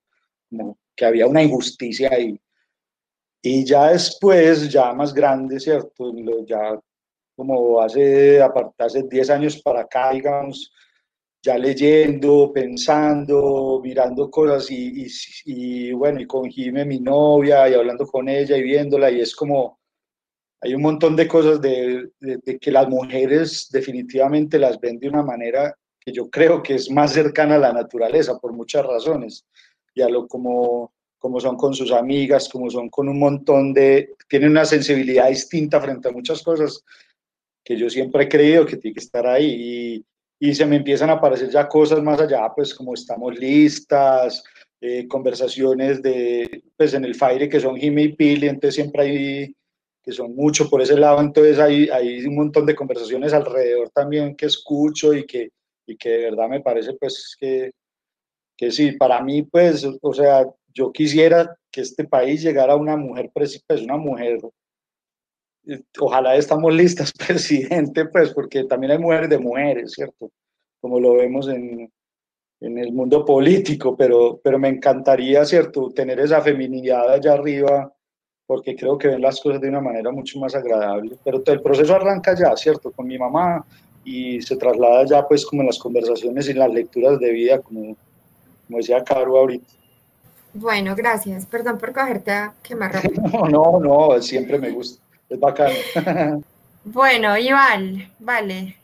[0.49, 2.39] como que había una injusticia ahí.
[3.43, 6.11] Y ya después, ya más grande, ¿cierto?
[6.47, 6.79] Ya
[7.35, 8.41] como hace,
[8.77, 10.71] hace 10 años para acá, digamos,
[11.45, 15.05] ya leyendo, pensando, mirando cosas y,
[15.45, 19.35] y, bueno, y con Jime, mi novia, y hablando con ella y viéndola, y es
[19.35, 19.79] como,
[20.61, 25.21] hay un montón de cosas de, de, que las mujeres definitivamente las ven de una
[25.21, 29.45] manera que yo creo que es más cercana a la naturaleza por muchas razones,
[29.93, 34.15] y a lo como, como son con sus amigas, como son con un montón de,
[34.27, 36.83] tienen una sensibilidad distinta frente a muchas cosas
[37.65, 40.03] que yo siempre he creído que tiene que estar ahí
[40.39, 44.43] y, y se me empiezan a aparecer ya cosas más allá, pues como estamos listas,
[44.79, 49.55] eh, conversaciones de, pues en el Fire que son Jimmy y Pili, entonces siempre hay,
[50.03, 54.35] que son mucho por ese lado, entonces hay, hay un montón de conversaciones alrededor también
[54.35, 55.49] que escucho y que,
[55.87, 57.71] y que de verdad me parece pues que,
[58.55, 62.95] que sí, para mí pues, o sea, yo quisiera que este país llegara a una
[62.95, 64.39] mujer, pues una mujer
[65.99, 70.31] ojalá estamos listas, presidente, pues porque también hay mujeres de mujeres, ¿cierto?
[70.81, 71.91] Como lo vemos en,
[72.61, 77.91] en el mundo político, pero, pero me encantaría, ¿cierto?, tener esa feminidad allá arriba,
[78.47, 81.17] porque creo que ven las cosas de una manera mucho más agradable.
[81.23, 83.65] Pero el proceso arranca ya, ¿cierto?, con mi mamá
[84.03, 87.59] y se traslada ya, pues, como en las conversaciones y en las lecturas de vida,
[87.59, 87.95] como,
[88.67, 89.65] como decía Caro ahorita.
[90.53, 91.45] Bueno, gracias.
[91.47, 92.93] Perdón por cogerte a quemar
[93.31, 96.43] No, no, no, siempre me gusta es bacano.
[96.83, 98.75] bueno, Iván, vale.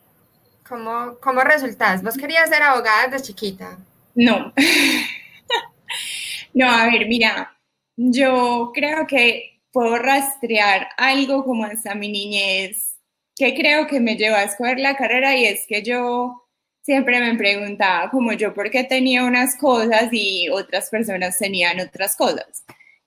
[0.67, 2.01] ¿Cómo, ¿Cómo resultas?
[2.01, 3.77] ¿Vos querías ser abogada desde chiquita?
[4.15, 4.53] No.
[6.53, 7.57] no, a ver, mira,
[7.95, 12.91] yo creo que puedo rastrear algo como hasta mi niñez
[13.35, 16.43] que creo que me llevó a escoger la carrera y es que yo
[16.81, 22.15] siempre me preguntaba como yo por qué tenía unas cosas y otras personas tenían otras
[22.15, 22.63] cosas.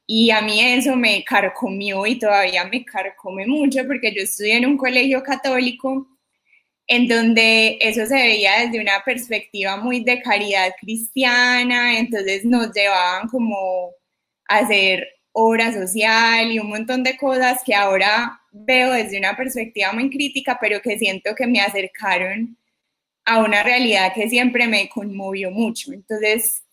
[0.07, 4.67] Y a mí eso me carcomió y todavía me carcome mucho porque yo estudié en
[4.67, 6.07] un colegio católico
[6.87, 13.29] en donde eso se veía desde una perspectiva muy de caridad cristiana, entonces nos llevaban
[13.29, 13.91] como
[14.49, 19.93] a hacer obra social y un montón de cosas que ahora veo desde una perspectiva
[19.93, 22.57] muy crítica, pero que siento que me acercaron
[23.25, 25.93] a una realidad que siempre me conmovió mucho.
[25.93, 26.64] Entonces,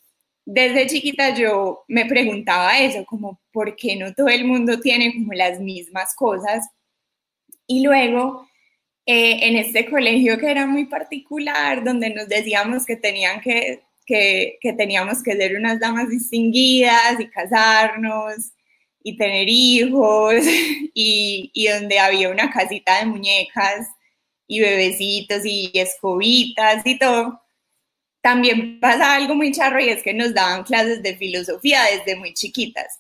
[0.46, 5.34] desde chiquita yo me preguntaba eso, como, ¿por qué no todo el mundo tiene como
[5.34, 6.68] las mismas cosas?
[7.68, 8.48] Y luego,
[9.06, 14.58] eh, en este colegio que era muy particular, donde nos decíamos que, tenían que, que,
[14.62, 18.54] que teníamos que ser unas damas distinguidas y casarnos
[19.04, 20.36] y tener hijos,
[20.94, 23.88] y, y donde había una casita de muñecas
[24.48, 27.41] y bebecitos y escobitas y todo
[28.22, 32.34] también pasa algo muy charro y es que nos daban clases de filosofía desde muy
[32.34, 33.00] chiquitas.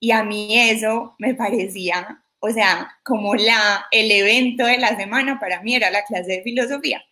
[0.00, 5.38] Y a mí eso me parecía, o sea, como la, el evento de la semana
[5.40, 7.02] para mí era la clase de filosofía.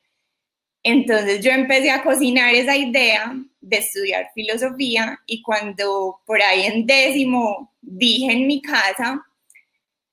[0.83, 6.87] Entonces yo empecé a cocinar esa idea de estudiar filosofía y cuando por ahí en
[6.87, 9.25] décimo dije en mi casa,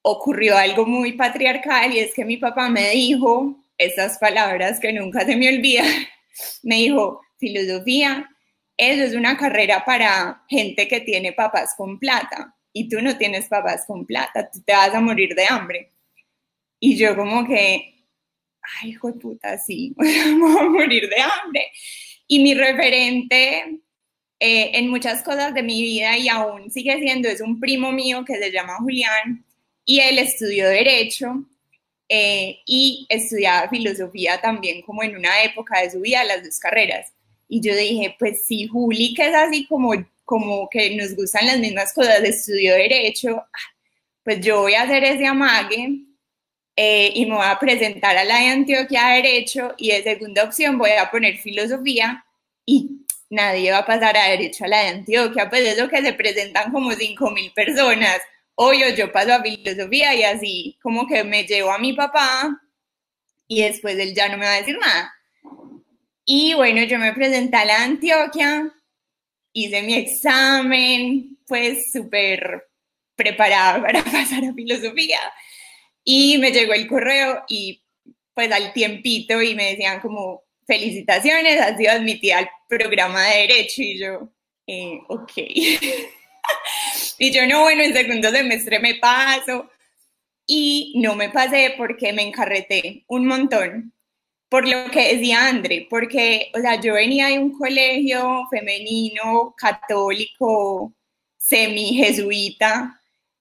[0.01, 5.25] ocurrió algo muy patriarcal y es que mi papá me dijo esas palabras que nunca
[5.25, 5.87] se me olvidan.
[6.63, 8.29] Me dijo, filosofía,
[8.77, 13.47] eso es una carrera para gente que tiene papás con plata y tú no tienes
[13.49, 15.91] papás con plata, tú te vas a morir de hambre.
[16.79, 18.05] Y yo como que,
[18.61, 21.67] ay, hijo de puta, sí, voy a morir de hambre.
[22.27, 23.81] Y mi referente
[24.39, 28.23] eh, en muchas cosas de mi vida y aún sigue siendo, es un primo mío
[28.25, 29.45] que se llama Julián
[29.85, 31.45] y él estudió derecho
[32.09, 37.13] eh, y estudiaba filosofía también como en una época de su vida, las dos carreras.
[37.53, 39.91] Y yo dije, pues si Juli, que es así como,
[40.23, 43.43] como que nos gustan las mismas cosas, estudió Derecho,
[44.23, 45.99] pues yo voy a hacer ese amague
[46.77, 50.45] eh, y me voy a presentar a la de Antioquia a Derecho y de segunda
[50.45, 52.23] opción voy a poner Filosofía
[52.65, 56.01] y nadie va a pasar a Derecho a la de Antioquia, pues es lo que
[56.01, 58.21] se presentan como 5 mil personas.
[58.55, 62.61] Obvio, yo paso a Filosofía y así como que me llevo a mi papá
[63.45, 65.13] y después él ya no me va a decir nada.
[66.25, 68.71] Y bueno, yo me presenté a la Antioquia,
[69.53, 72.67] hice mi examen, pues súper
[73.15, 75.19] preparada para pasar a filosofía.
[76.03, 77.83] Y me llegó el correo y
[78.33, 83.81] pues al tiempito y me decían como felicitaciones, has sido admitida al programa de derecho
[83.81, 84.29] y yo,
[84.67, 85.31] eh, ok.
[87.19, 89.69] y yo no, bueno, en segundo semestre me paso
[90.47, 93.93] y no me pasé porque me encarreté un montón
[94.51, 100.93] por lo que decía André, porque, o sea, yo venía de un colegio femenino, católico,
[101.37, 102.99] semi-jesuita,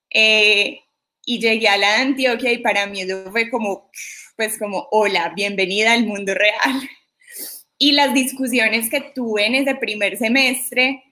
[0.08, 0.78] eh,
[1.24, 3.90] y llegué a la Antioquia y para mí eso fue como,
[4.36, 6.88] pues como, hola, bienvenida al mundo real.
[7.76, 11.02] Y las discusiones que tuve en ese primer semestre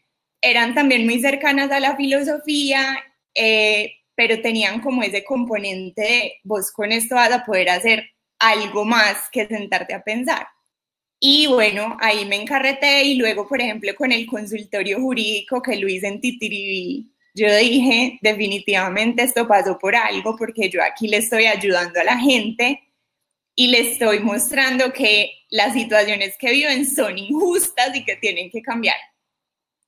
[0.41, 3.03] eran también muy cercanas a la filosofía,
[3.35, 8.85] eh, pero tenían como ese componente de, vos con esto vas a poder hacer algo
[8.85, 10.47] más que sentarte a pensar.
[11.21, 15.89] Y bueno, ahí me encarreté y luego, por ejemplo, con el consultorio jurídico que lo
[15.89, 21.47] hice en Titiribí, yo dije, definitivamente esto pasó por algo porque yo aquí le estoy
[21.47, 22.83] ayudando a la gente
[23.55, 28.63] y le estoy mostrando que las situaciones que viven son injustas y que tienen que
[28.63, 28.97] cambiar.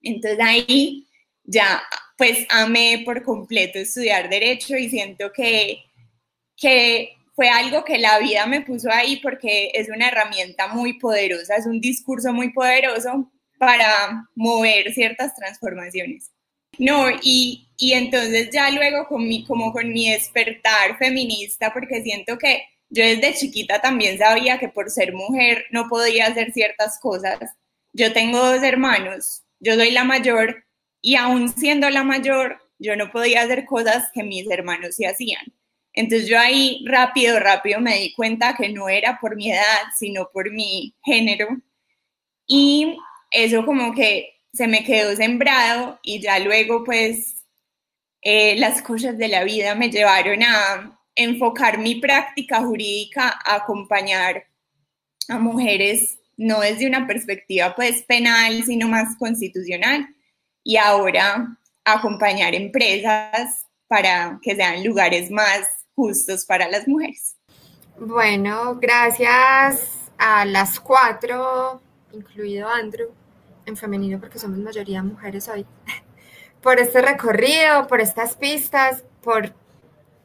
[0.03, 1.07] Entonces ahí
[1.45, 1.83] ya
[2.17, 5.85] pues amé por completo estudiar derecho y siento que,
[6.57, 11.57] que fue algo que la vida me puso ahí porque es una herramienta muy poderosa,
[11.57, 16.31] es un discurso muy poderoso para mover ciertas transformaciones.
[16.79, 22.38] No, y, y entonces ya luego con mi, como con mi despertar feminista, porque siento
[22.38, 27.38] que yo desde chiquita también sabía que por ser mujer no podía hacer ciertas cosas.
[27.93, 30.64] Yo tengo dos hermanos, yo soy la mayor
[31.01, 35.45] y aún siendo la mayor, yo no podía hacer cosas que mis hermanos sí hacían.
[36.01, 40.31] Entonces yo ahí rápido, rápido me di cuenta que no era por mi edad, sino
[40.33, 41.49] por mi género.
[42.47, 42.97] Y
[43.31, 47.45] eso como que se me quedó sembrado y ya luego pues
[48.23, 54.45] eh, las cosas de la vida me llevaron a enfocar mi práctica jurídica a acompañar
[55.29, 60.09] a mujeres no desde una perspectiva pues penal, sino más constitucional
[60.65, 67.37] y ahora acompañar empresas para que sean lugares más justos para las mujeres.
[67.99, 71.81] Bueno, gracias a las cuatro,
[72.13, 73.11] incluido Andrew,
[73.67, 75.67] en femenino porque somos mayoría mujeres hoy,
[76.63, 79.53] por este recorrido, por estas pistas, por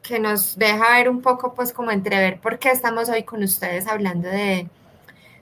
[0.02, 3.86] que nos deja ver un poco, pues como entrever por qué estamos hoy con ustedes
[3.86, 4.68] hablando de,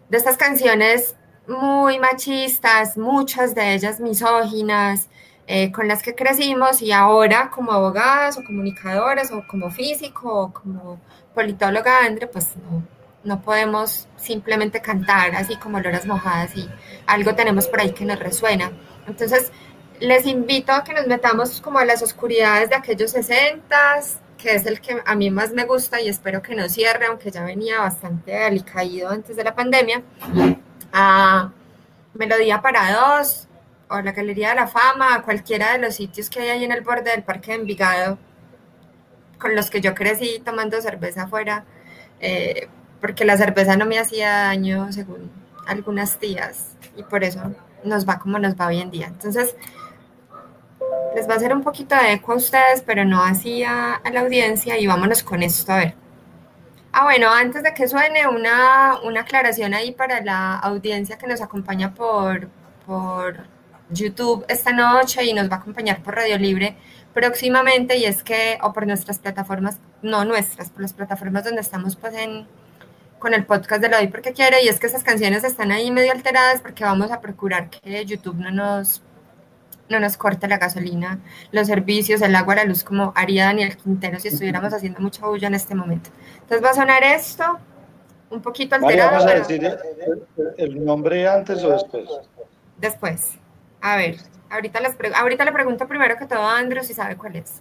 [0.08, 1.14] de estas canciones
[1.46, 5.08] muy machistas, muchas de ellas misóginas,
[5.46, 10.52] eh, con las que crecimos y ahora como abogadas o comunicadoras o como físico o
[10.52, 11.00] como
[11.34, 12.82] politóloga, Andre, pues no,
[13.24, 16.68] no podemos simplemente cantar así como loras mojadas y
[17.06, 18.72] algo tenemos por ahí que nos resuena.
[19.06, 19.52] Entonces,
[20.00, 24.66] les invito a que nos metamos como a las oscuridades de aquellos sesentas, que es
[24.66, 27.80] el que a mí más me gusta y espero que no cierre, aunque ya venía
[27.80, 30.02] bastante alicaído antes de la pandemia,
[30.92, 31.50] a
[32.14, 33.43] Melodía para dos,
[33.90, 36.82] o la Galería de la Fama, cualquiera de los sitios que hay ahí en el
[36.82, 38.18] borde del Parque de Envigado,
[39.38, 41.64] con los que yo crecí tomando cerveza afuera,
[42.20, 42.68] eh,
[43.00, 45.30] porque la cerveza no me hacía daño según
[45.66, 49.08] algunas tías y por eso nos va como nos va hoy en día.
[49.08, 49.54] Entonces,
[51.14, 54.20] les va a hacer un poquito de eco a ustedes, pero no así a, la
[54.20, 55.94] audiencia y vámonos con esto a ver.
[56.92, 61.40] Ah, bueno, antes de que suene una, una aclaración ahí para la audiencia que nos
[61.40, 62.48] acompaña por,
[62.86, 63.46] por
[63.94, 66.76] YouTube esta noche y nos va a acompañar por Radio Libre
[67.14, 71.96] próximamente y es que, o por nuestras plataformas, no nuestras, por las plataformas donde estamos
[71.96, 72.46] pues en,
[73.18, 75.90] con el podcast de Lo doy porque quiere y es que esas canciones están ahí
[75.90, 79.00] medio alteradas porque vamos a procurar que YouTube no nos
[79.88, 81.20] no nos corte la gasolina,
[81.52, 85.48] los servicios, el agua, la luz, como haría Daniel Quintero si estuviéramos haciendo mucha bulla
[85.48, 86.10] en este momento.
[86.40, 87.58] Entonces va a sonar esto,
[88.30, 89.10] un poquito alterado.
[89.10, 89.78] ¿Vamos a decir
[90.56, 92.08] el nombre antes o después?
[92.78, 93.38] Después.
[93.84, 94.16] A ver,
[94.48, 97.60] ahorita, les ahorita le pregunto primero que todo a Andrew si sabe cuál es.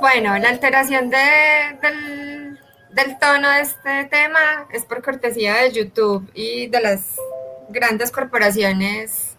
[0.00, 1.16] Bueno, la alteración de,
[1.82, 2.60] del,
[2.90, 7.16] del, tono de este tema es por cortesía de YouTube y de las
[7.68, 9.36] grandes corporaciones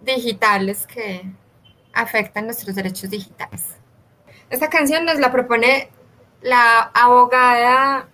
[0.00, 1.24] digitales que
[1.92, 3.62] afectan nuestros derechos digitales.
[4.48, 5.90] Esta canción nos la propone
[6.40, 8.08] la abogada,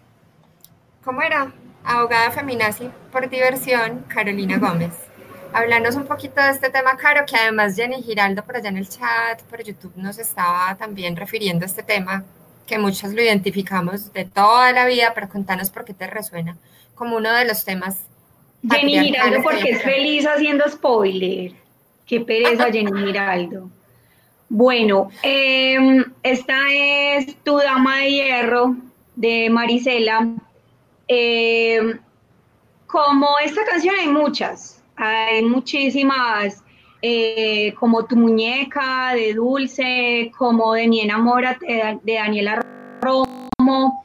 [1.04, 1.52] ¿cómo era?
[1.84, 4.92] Abogada feminazi por diversión, Carolina Gómez.
[5.52, 8.88] Hablarnos un poquito de este tema, Caro, que además Jenny Giraldo por allá en el
[8.88, 12.24] chat, por YouTube, nos estaba también refiriendo a este tema,
[12.66, 16.56] que muchos lo identificamos de toda la vida, pero contanos por qué te resuena
[16.94, 18.04] como uno de los temas.
[18.62, 21.52] Jenny Giraldo, porque es feliz haciendo spoiler.
[22.06, 23.70] Qué pereza, Jenny Giraldo.
[24.50, 28.76] Bueno, em, esta es Tu Dama de Hierro
[29.16, 30.28] de Marisela.
[31.12, 31.98] Em,
[32.86, 36.62] como esta canción hay muchas, hay muchísimas,
[37.02, 42.64] eh, como Tu Muñeca de Dulce, como de Mi Enamórate de Daniela
[43.00, 44.04] Romo,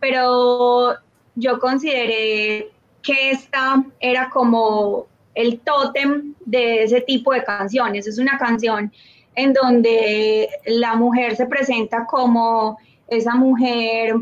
[0.00, 0.96] pero
[1.36, 5.06] yo consideré que esta era como
[5.36, 8.08] el tótem de ese tipo de canciones.
[8.08, 8.92] Es una canción
[9.36, 14.16] en donde la mujer se presenta como esa mujer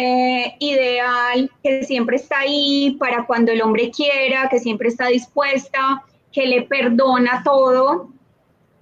[0.00, 6.02] eh, ideal que siempre está ahí para cuando el hombre quiera, que siempre está dispuesta,
[6.32, 8.08] que le perdona todo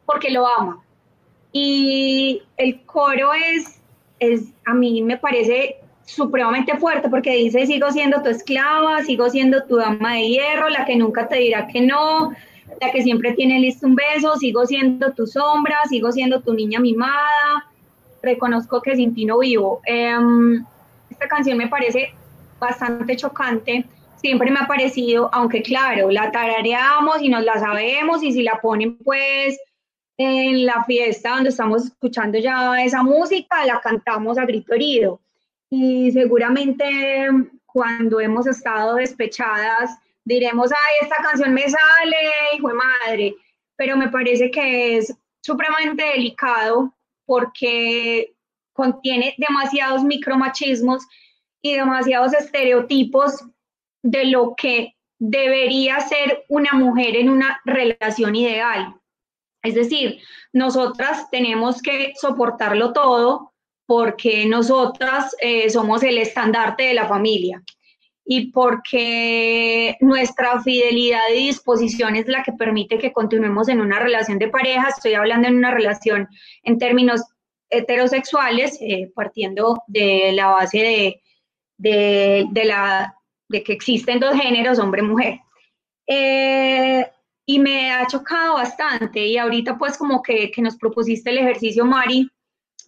[0.07, 0.83] porque lo ama.
[1.53, 3.81] Y el coro es,
[4.19, 9.65] es a mí me parece supremamente fuerte porque dice, sigo siendo tu esclava, sigo siendo
[9.65, 12.33] tu dama de hierro, la que nunca te dirá que no,
[12.81, 16.81] la que siempre tiene listo un beso, sigo siendo tu sombra, sigo siendo tu niña
[16.81, 17.67] mimada,
[18.23, 19.81] reconozco que sin ti no vivo.
[19.85, 20.65] Em,
[21.19, 22.15] esta canción me parece
[22.61, 23.85] bastante chocante,
[24.17, 28.61] siempre me ha parecido, aunque claro, la tarareamos y nos la sabemos y si la
[28.61, 29.59] ponen pues
[30.17, 35.21] en la fiesta donde estamos escuchando ya esa música, la cantamos a grito herido.
[35.71, 37.29] Y seguramente
[37.67, 42.17] cuando hemos estado despechadas, diremos, ay, esta canción me sale,
[42.57, 43.35] hijo de madre,
[43.77, 46.95] pero me parece que es supremamente delicado
[47.27, 48.35] porque
[48.79, 51.05] contiene demasiados micromachismos
[51.61, 53.45] y demasiados estereotipos
[54.05, 58.95] de lo que debería ser una mujer en una relación ideal.
[59.65, 60.21] Es decir,
[60.53, 63.53] nosotras tenemos que soportarlo todo
[63.85, 67.61] porque nosotras eh, somos el estandarte de la familia
[68.25, 74.39] y porque nuestra fidelidad y disposición es la que permite que continuemos en una relación
[74.39, 74.91] de pareja.
[74.91, 76.29] Estoy hablando en una relación
[76.63, 77.23] en términos
[77.71, 81.21] heterosexuales, eh, partiendo de la base
[81.79, 83.15] de, de, la,
[83.49, 85.41] de que existen dos géneros, hombre-mujer.
[86.07, 87.07] Eh,
[87.47, 91.85] y me ha chocado bastante y ahorita pues como que, que nos propusiste el ejercicio,
[91.85, 92.29] Mari,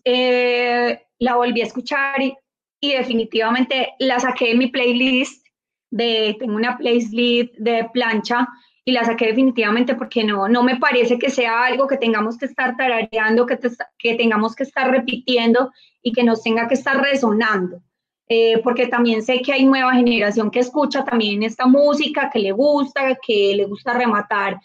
[0.04, 2.36] eh, la volví a escuchar y,
[2.80, 5.46] y definitivamente la saqué de mi playlist,
[5.90, 8.48] de, tengo una playlist de plancha
[8.90, 12.46] y la saqué definitivamente porque no, no me parece que sea algo que tengamos que
[12.46, 13.58] estar tarareando, que,
[13.98, 15.72] que tengamos que estar repitiendo
[16.02, 17.80] y que nos tenga que estar resonando.
[18.28, 22.52] Eh, porque también sé que hay nueva generación que escucha también esta música, que le
[22.52, 24.60] gusta, que le gusta rematar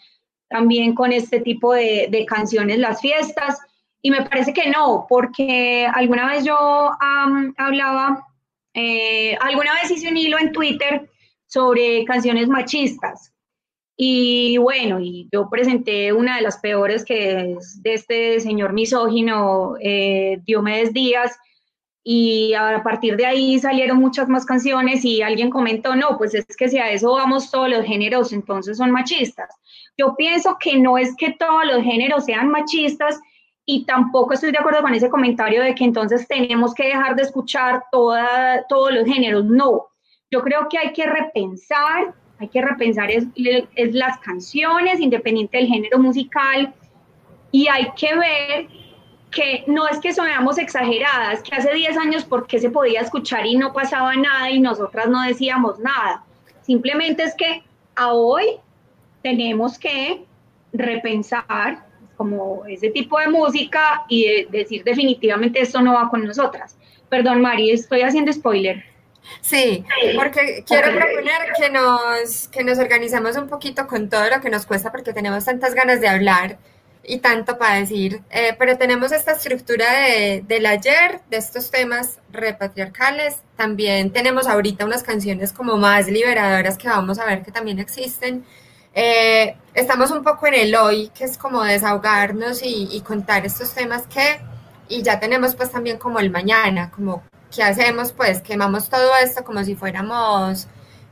[0.48, 3.58] también con este tipo de, de canciones las fiestas.
[4.02, 6.56] Y me parece que no, porque alguna vez yo
[7.56, 8.24] hablaba,
[8.72, 11.08] eh, alguna vez hice un hilo en Twitter
[11.46, 13.32] sobre canciones machistas.
[13.96, 19.74] Y bueno, y yo presenté una de las peores que es de este señor misógino,
[19.80, 21.38] eh, Diomedes Díaz,
[22.04, 26.46] y a partir de ahí salieron muchas más canciones y alguien comentó, no, pues es
[26.56, 29.48] que si a eso vamos todos los géneros, entonces son machistas.
[29.96, 33.18] Yo pienso que no es que todos los géneros sean machistas,
[33.68, 37.22] y tampoco estoy de acuerdo con ese comentario de que entonces tenemos que dejar de
[37.22, 39.44] escuchar toda, todos los géneros.
[39.44, 39.88] No,
[40.30, 43.26] yo creo que hay que repensar, hay que repensar es,
[43.94, 46.74] las canciones, independiente del género musical,
[47.50, 48.68] y hay que ver
[49.30, 53.56] que no es que sonamos exageradas, que hace 10 años porque se podía escuchar y
[53.56, 56.24] no pasaba nada y nosotras no decíamos nada.
[56.62, 57.62] Simplemente es que
[58.02, 58.44] hoy
[59.22, 60.24] tenemos que
[60.72, 61.84] repensar
[62.16, 66.78] como ese tipo de música y decir definitivamente esto no va con nosotras.
[67.08, 68.84] Perdón, Mari, estoy haciendo spoiler.
[69.40, 69.84] Sí,
[70.16, 74.66] porque quiero proponer que nos, que nos organizamos un poquito con todo lo que nos
[74.66, 76.58] cuesta porque tenemos tantas ganas de hablar
[77.08, 82.18] y tanto para decir, eh, pero tenemos esta estructura de, del ayer, de estos temas
[82.32, 87.78] repatriarcales, también tenemos ahorita unas canciones como más liberadoras que vamos a ver que también
[87.78, 88.44] existen,
[88.98, 94.06] eh, estamos un poco en el hoy, que es como desahogarnos y, contar estos temas
[94.06, 94.40] que
[94.88, 97.22] y ya tenemos pues también como el mañana, como
[97.56, 100.66] qué hacemos pues, quemamos todo esto como si fuéramos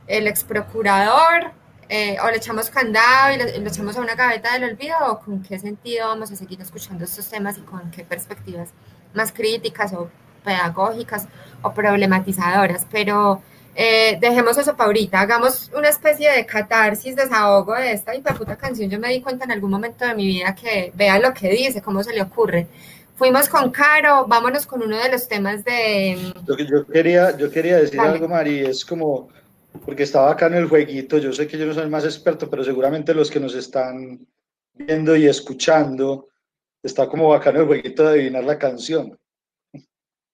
[0.07, 1.51] el ex procurador
[1.89, 5.41] eh, o le echamos candado y le, echamos a una gaveta del olvido o con
[5.41, 8.69] qué sentido vamos a seguir escuchando estos temas y con qué perspectivas
[9.13, 10.09] más críticas o
[10.43, 11.27] pedagógicas
[11.63, 13.41] o problematizadoras, pero
[13.73, 18.89] eh, dejemos eso para ahorita, hagamos una especie de catarsis, desahogo de esta puta canción.
[18.89, 21.81] Yo me di cuenta en algún momento de mi vida que vea lo que dice,
[21.81, 22.67] cómo se le ocurre.
[23.15, 26.33] Fuimos con Caro, vámonos con uno de los temas de...
[26.45, 29.29] Yo, yo quería, yo quería decir algo, Mari, es como,
[29.85, 32.49] porque estaba acá en el jueguito, yo sé que yo no soy el más experto,
[32.49, 34.27] pero seguramente los que nos están
[34.73, 36.27] viendo y escuchando,
[36.83, 39.17] está como bacano el jueguito de adivinar la canción.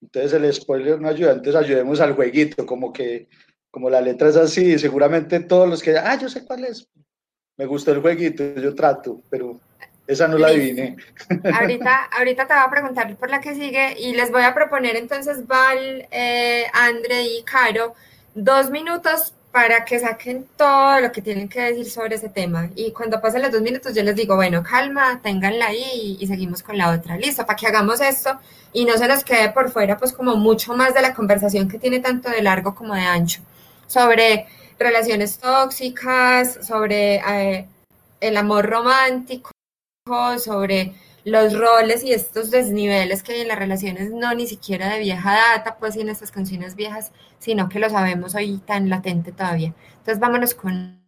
[0.00, 3.28] Entonces el spoiler no ayuda, entonces ayudemos al jueguito, como que
[3.70, 6.88] como la letra es así, seguramente todos los que, ah, yo sé cuál es,
[7.56, 9.60] me gustó el jueguito, yo trato, pero
[10.06, 10.96] esa no la adiviné.
[11.54, 14.96] Ahorita, ahorita te voy a preguntar por la que sigue y les voy a proponer
[14.96, 17.94] entonces, Val, eh, Andre y Caro,
[18.34, 22.70] dos minutos para que saquen todo lo que tienen que decir sobre ese tema.
[22.74, 26.62] Y cuando pasen los dos minutos yo les digo, bueno, calma, ténganla ahí y, seguimos
[26.62, 27.16] con la otra.
[27.16, 28.38] Listo, para que hagamos esto
[28.72, 31.78] y no se nos quede por fuera pues como mucho más de la conversación que
[31.78, 33.42] tiene tanto de largo como de ancho
[33.86, 34.46] sobre
[34.78, 37.66] relaciones tóxicas, sobre eh,
[38.20, 39.50] el amor romántico,
[40.38, 44.98] sobre los roles y estos desniveles que hay en las relaciones, no ni siquiera de
[44.98, 49.72] vieja data, pues, en estas canciones viejas, sino que lo sabemos hoy tan latente todavía.
[49.98, 51.00] Entonces, vámonos con...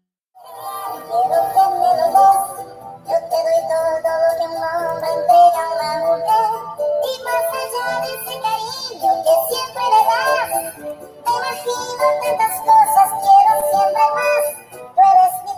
[12.38, 14.45] tantas cosas, quiero siempre más.
[14.70, 15.53] Tú eres mi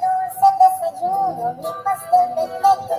[1.07, 2.96] desayuno, mi pastel perfecto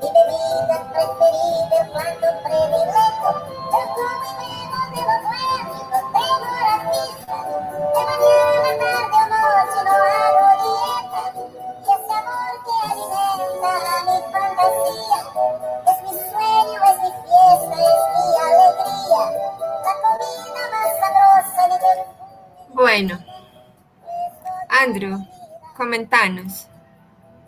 [0.00, 3.30] mi bebida preferida, plato predilecto.
[3.72, 7.36] Yo como y bebo de lo bueno y no tengo la fiesta.
[7.94, 11.22] De mañana, tarde o noche no hago dieta.
[11.80, 13.70] Y ese amor que alimenta
[14.06, 15.20] mi fantasía
[15.90, 19.22] es mi sueño, es mi fiesta, es mi alegría.
[19.84, 23.14] La comida más sabrosa de mi Bueno,
[24.68, 25.18] Andrew,
[25.76, 26.68] comentanos.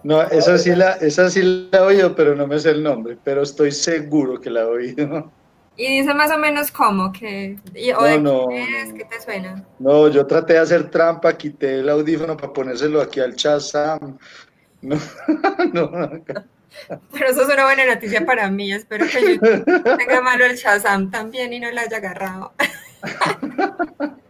[0.07, 3.18] No, esa sí la, esa sí la he oído, pero no me sé el nombre,
[3.24, 5.32] pero estoy seguro que la he oído.
[5.76, 7.59] Y dice más o menos cómo, que,
[7.98, 9.64] o no, es, ¿qué te suena?
[9.80, 14.16] No, yo traté de hacer trampa, quité el audífono para ponérselo aquí al Chazam.
[14.82, 14.96] No,
[15.72, 16.11] no,
[17.12, 18.72] Pero eso es una buena noticia para mí.
[18.72, 22.52] Espero que yo tenga malo el Shazam también y no lo haya agarrado.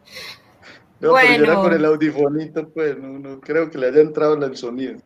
[0.99, 1.29] No, bueno.
[1.29, 4.57] pero yo era con el audifonito, pues no, no creo que le haya entrado el
[4.57, 4.99] sonido.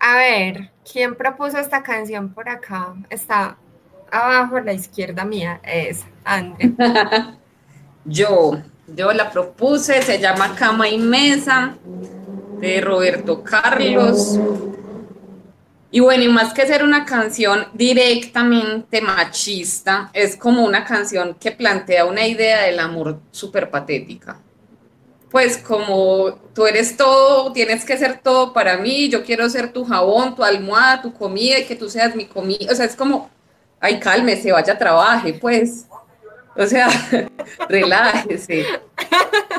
[0.00, 2.94] A ver, ¿quién propuso esta canción por acá?
[3.10, 3.56] Está
[4.10, 6.72] abajo a la izquierda mía, es André.
[8.04, 11.76] yo, yo la propuse, se llama Cama y Mesa,
[12.60, 14.38] de Roberto Carlos.
[15.90, 21.50] Y bueno, y más que ser una canción directamente machista, es como una canción que
[21.50, 24.38] plantea una idea del amor súper patética
[25.30, 29.84] pues como tú eres todo, tienes que ser todo para mí, yo quiero ser tu
[29.84, 32.72] jabón, tu almohada, tu comida y que tú seas mi comida.
[32.72, 33.30] O sea, es como,
[33.80, 35.86] ay, cálmese, vaya, trabaje, pues.
[36.56, 36.88] O sea,
[37.68, 38.64] relájese.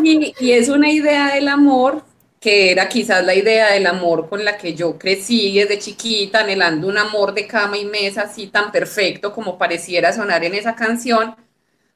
[0.03, 2.03] Y, y, es una idea del amor
[2.39, 6.87] que era quizás la idea del amor con la que yo crecí desde chiquita, anhelando
[6.87, 11.35] un amor de cama y mesa así tan perfecto como pareciera sonar en esa canción,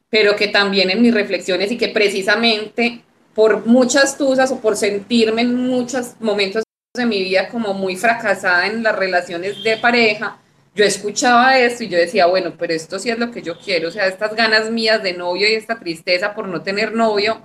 [0.09, 3.03] pero que también en mis reflexiones y que precisamente
[3.34, 6.63] por muchas tusas o por sentirme en muchos momentos
[6.95, 10.38] de mi vida como muy fracasada en las relaciones de pareja,
[10.75, 13.89] yo escuchaba esto y yo decía, bueno, pero esto sí es lo que yo quiero,
[13.89, 17.41] o sea, estas ganas mías de novio y esta tristeza por no tener novio,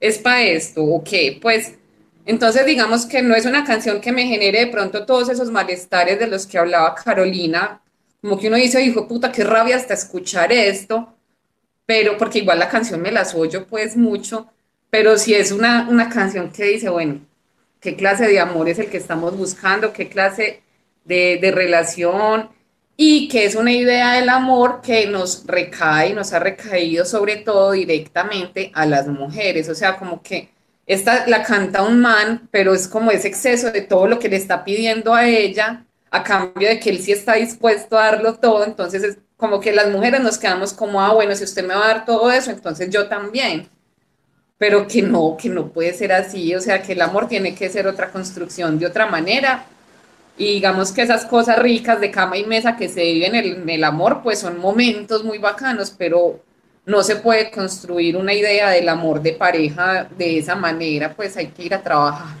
[0.00, 1.38] ¿es para esto o qué?
[1.40, 1.74] Pues
[2.26, 6.18] entonces digamos que no es una canción que me genere de pronto todos esos malestares
[6.18, 7.80] de los que hablaba Carolina,
[8.20, 11.14] como que uno dice, hijo puta, qué rabia hasta escuchar esto,
[11.86, 14.50] pero porque igual la canción me la oyo pues mucho,
[14.90, 17.20] pero si es una, una canción que dice, bueno,
[17.80, 20.62] qué clase de amor es el que estamos buscando, qué clase
[21.04, 22.50] de, de relación,
[22.96, 27.72] y que es una idea del amor que nos recae, nos ha recaído sobre todo
[27.72, 30.48] directamente a las mujeres, o sea, como que
[30.86, 34.36] esta la canta un man, pero es como ese exceso de todo lo que le
[34.36, 38.64] está pidiendo a ella, a cambio de que él sí está dispuesto a darlo todo,
[38.64, 41.84] entonces es como que las mujeres nos quedamos como, ah, bueno, si usted me va
[41.84, 43.68] a dar todo eso, entonces yo también
[44.58, 47.68] pero que no, que no puede ser así, o sea, que el amor tiene que
[47.68, 49.66] ser otra construcción de otra manera
[50.36, 53.52] Y digamos que esas cosas ricas de cama y mesa que se viven en el,
[53.62, 56.44] en el amor, pues son momentos muy bacanos, pero
[56.86, 61.52] no se puede construir una idea del amor de pareja de esa manera, pues hay
[61.52, 62.38] que ir a trabajar.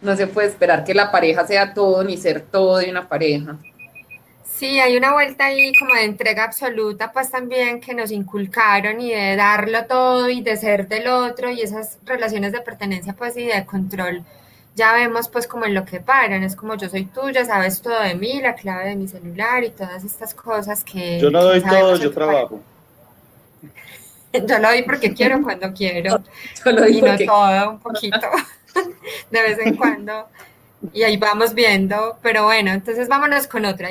[0.00, 3.58] No se puede esperar que la pareja sea todo ni ser todo de una pareja.
[4.60, 9.10] Sí, hay una vuelta ahí como de entrega absoluta, pues también que nos inculcaron y
[9.10, 13.46] de darlo todo y de ser del otro y esas relaciones de pertenencia pues y
[13.46, 14.22] de control.
[14.74, 18.02] Ya vemos pues como en lo que paran, es como yo soy tuya, sabes todo
[18.02, 21.18] de mí, la clave de mi celular y todas estas cosas que...
[21.18, 22.60] Yo no doy todo, yo trabajo.
[24.34, 26.22] Yo lo doy porque quiero cuando quiero.
[26.66, 28.28] Yo lo y no porque todo, un poquito,
[29.30, 30.28] de vez en cuando.
[30.92, 33.90] Y ahí vamos viendo, pero bueno, entonces vámonos con otra.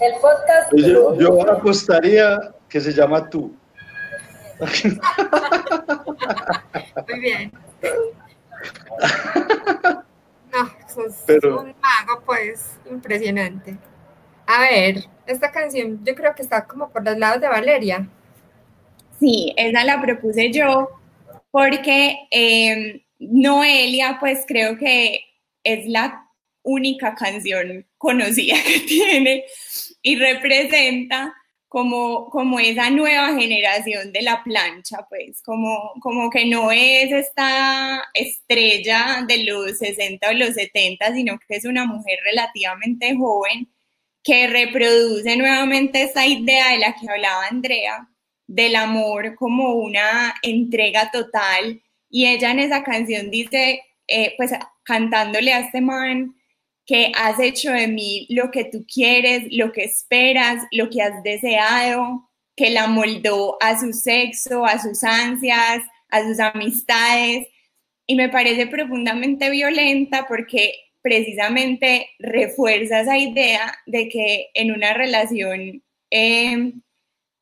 [0.00, 2.38] El podcast Pues Yo, yo apostaría
[2.68, 3.54] que se llama tú.
[7.08, 7.52] Muy bien.
[10.52, 13.76] No, sos Pero- un mago, pues, impresionante.
[14.46, 18.08] A ver, esta canción yo creo que está como por los lados de Valeria.
[19.18, 20.90] Sí, esa la propuse yo
[21.50, 25.20] porque eh, Noelia, pues creo que
[25.62, 26.28] es la
[26.62, 29.44] única canción conocida que tiene
[30.04, 31.34] y representa
[31.66, 38.04] como, como esa nueva generación de la plancha, pues como, como que no es esta
[38.14, 43.68] estrella de los 60 o los 70, sino que es una mujer relativamente joven
[44.22, 48.08] que reproduce nuevamente esa idea de la que hablaba Andrea,
[48.46, 51.82] del amor como una entrega total.
[52.08, 54.52] Y ella en esa canción dice, eh, pues
[54.84, 56.36] cantándole a este man,
[56.86, 61.22] que has hecho de mí lo que tú quieres, lo que esperas, lo que has
[61.22, 67.48] deseado, que la moldó a su sexo, a sus ansias, a sus amistades.
[68.06, 75.82] Y me parece profundamente violenta porque precisamente refuerza esa idea de que en una relación
[76.10, 76.72] eh,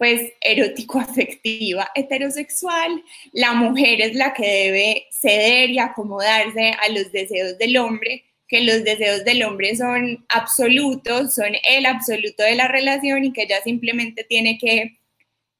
[0.02, 7.56] pues erótico-afectiva heterosexual, la mujer es la que debe ceder y acomodarse a los deseos
[7.56, 13.24] del hombre, que los deseos del hombre son absolutos, son el absoluto de la relación
[13.24, 14.98] y que ella simplemente tiene que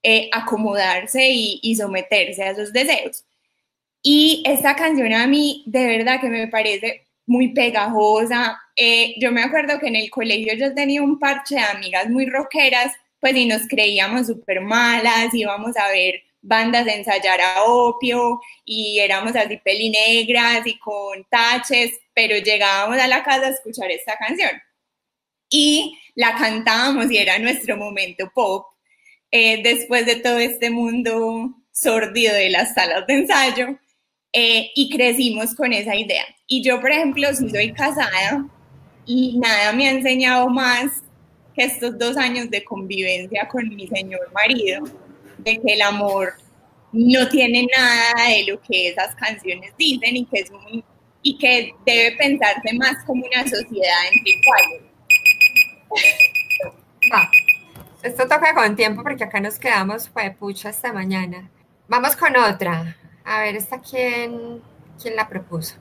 [0.02, 3.24] eh, acomodarse y, someterse a esos deseos.
[4.02, 8.60] Y esta canción a mí de verdad que me parece muy pegajosa.
[8.76, 12.26] Eh, yo me acuerdo que en el colegio yo tenía un parche de amigas muy
[12.26, 18.38] rockeras, pues y nos creíamos súper malas, íbamos a ver bandas de ensayar a opio
[18.66, 24.16] y éramos así pelinegras y con taches, pero llegábamos a la casa a escuchar esta
[24.16, 24.50] canción
[25.50, 28.66] y la cantábamos y era nuestro momento pop.
[29.30, 33.78] Eh, después de todo este mundo sordido de las salas de ensayo,
[34.34, 36.24] eh, y crecimos con esa idea.
[36.46, 38.46] Y yo, por ejemplo, soy casada
[39.04, 41.02] y nada me ha enseñado más
[41.54, 44.84] que estos dos años de convivencia con mi señor marido,
[45.36, 46.32] de que el amor
[46.92, 50.82] no tiene nada de lo que esas canciones dicen y que, es un,
[51.22, 54.82] y que debe pensarse más como una sociedad entre iguales.
[57.12, 57.30] Va.
[58.02, 61.50] Esto toca con tiempo porque acá nos quedamos fue pucha hasta mañana.
[61.88, 62.96] Vamos con otra.
[63.24, 64.60] A ver, ¿esta quién,
[65.00, 65.76] quién la propuso?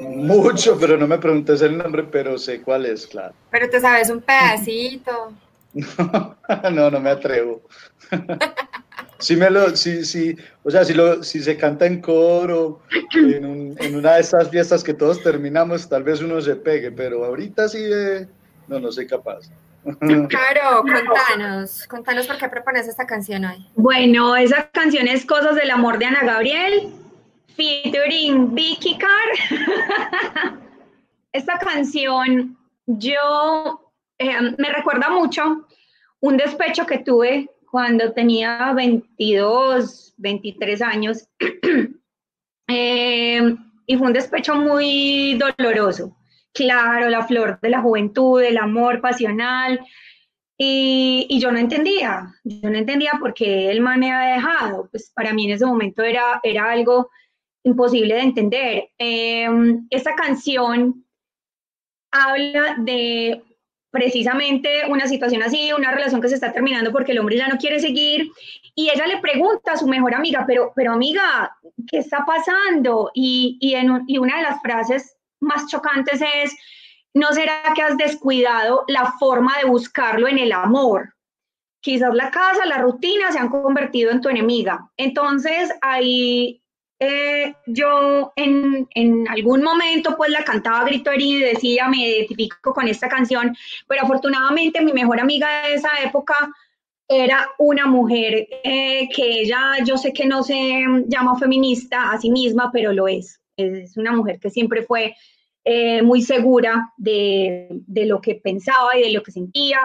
[0.00, 3.34] Mucho, pero no me preguntes el nombre, pero sé cuál es, claro.
[3.50, 5.32] Pero te sabes un pedacito.
[6.72, 7.62] no, no me atrevo.
[9.18, 12.80] Sí me lo, sí, sí, o sea, si, lo, si se canta en coro,
[13.14, 16.90] en, un- en una de estas fiestas que todos terminamos, tal vez uno se pegue,
[16.90, 18.26] pero ahorita sí de,
[18.66, 19.42] no, no soy capaz.
[20.28, 23.64] Claro, contanos, contanos por qué propones esta canción hoy.
[23.76, 26.92] Bueno, esa canción es Cosas del Amor de Ana Gabriel,
[27.54, 30.58] featuring Vicky Carr.
[31.32, 35.66] esta canción yo eh, me recuerda mucho
[36.20, 41.28] un despecho que tuve cuando tenía 22, 23 años.
[42.68, 46.16] Eh, y fue un despecho muy doloroso.
[46.52, 49.80] Claro, la flor de la juventud, el amor pasional.
[50.58, 54.88] Y, yo no entendía, yo no entendía por qué él me había dejado.
[54.90, 57.10] Pues para mí en ese momento era, era algo
[57.64, 58.88] imposible de entender.
[58.98, 59.48] Eh,
[59.90, 61.04] esta canción
[62.10, 63.42] habla de
[63.92, 67.58] precisamente una situación así, una relación que se está terminando porque el hombre ya no
[67.58, 68.30] quiere seguir
[68.74, 71.54] y ella le pregunta a su mejor amiga, pero, pero amiga,
[71.88, 73.10] ¿qué está pasando?
[73.14, 76.56] Y, y, en, y una de las frases más chocantes es,
[77.12, 81.14] ¿no será que has descuidado la forma de buscarlo en el amor?
[81.80, 84.90] Quizás la casa, la rutina se han convertido en tu enemiga.
[84.96, 86.61] Entonces ahí
[87.04, 92.72] eh, yo en, en, algún momento pues la cantaba grito herido y decía, me identifico
[92.72, 93.56] con esta canción,
[93.88, 96.34] pero afortunadamente mi mejor amiga de esa época
[97.08, 102.30] era una mujer eh, que ella, yo sé que no se llama feminista a sí
[102.30, 103.40] misma, pero lo es.
[103.56, 105.16] Es una mujer que siempre fue
[105.64, 109.80] eh, muy segura de, de lo que pensaba y de lo que sentía,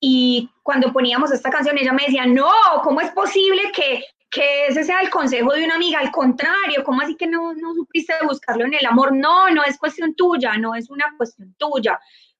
[0.00, 2.50] y cuando poníamos esta canción, ella me decía, no,
[2.82, 7.00] ¿cómo es posible que que ese sea el consejo de una amiga, al contrario, ¿cómo
[7.00, 9.14] así que no, no supiste buscarlo en el amor?
[9.14, 11.98] No, no es cuestión tuya, no es una cuestión tuya,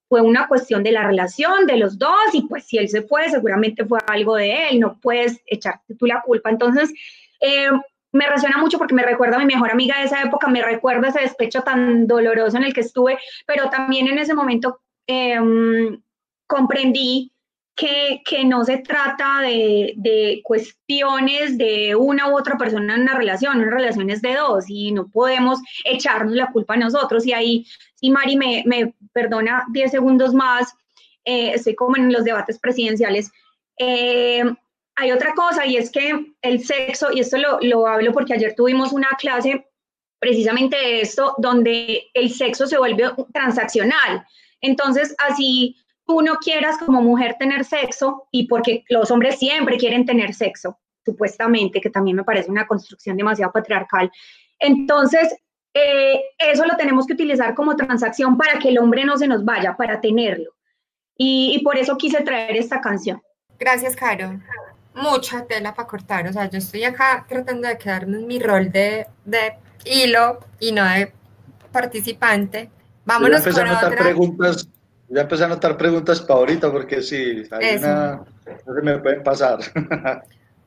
[0.08, 3.28] fue una cuestión de la relación de los dos y pues si él se fue,
[3.30, 6.50] seguramente fue algo de él, no puedes echarte tú la culpa.
[6.50, 6.92] Entonces,
[7.40, 7.70] eh,
[8.12, 11.08] me resuena mucho porque me recuerda a mi mejor amiga de esa época, me recuerda
[11.08, 15.38] ese despecho tan doloroso en el que estuve, pero también en ese momento eh,
[16.46, 17.32] comprendí
[17.78, 23.70] que, no se trata de, cuestiones de una u otra persona en una relación, una
[23.70, 27.24] relación es de dos y no podemos echarnos la culpa a nosotros.
[27.24, 30.74] Y ahí, si Mari me, perdona 10 segundos más,
[31.24, 33.30] eh, estoy como en los debates presidenciales.
[33.78, 34.42] Eh,
[34.96, 38.54] hay otra cosa y es que el sexo, y esto lo, lo hablo porque ayer
[38.56, 39.68] tuvimos una clase
[40.18, 44.26] precisamente de esto, donde el sexo se vuelve transaccional.
[44.60, 45.76] Entonces, así
[46.08, 50.78] tú no quieras como mujer tener sexo y porque los hombres siempre quieren tener sexo,
[51.04, 54.10] supuestamente, que también me parece una construcción demasiado patriarcal.
[54.58, 55.36] Entonces,
[55.74, 59.44] eh, eso lo tenemos que utilizar como transacción para que el hombre no se nos
[59.44, 60.54] vaya, para tenerlo.
[61.18, 63.20] Y, por eso quise traer esta canción.
[63.58, 64.40] Gracias, Caro.
[64.94, 66.26] Mucha tela para cortar.
[66.26, 70.72] O sea, yo estoy acá tratando de quedarme en mi rol de, de hilo y
[70.72, 71.12] no de
[71.70, 72.70] participante.
[73.04, 73.90] Vámonos con otra.
[73.90, 74.68] preguntas
[75.08, 78.20] ya empecé a anotar preguntas para ahorita porque sí, hay una,
[78.66, 79.58] no se me pueden pasar.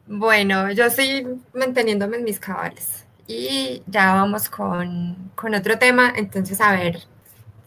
[0.07, 6.59] bueno, yo estoy manteniéndome en mis cabales y ya vamos con, con, otro tema, entonces
[6.59, 6.99] a ver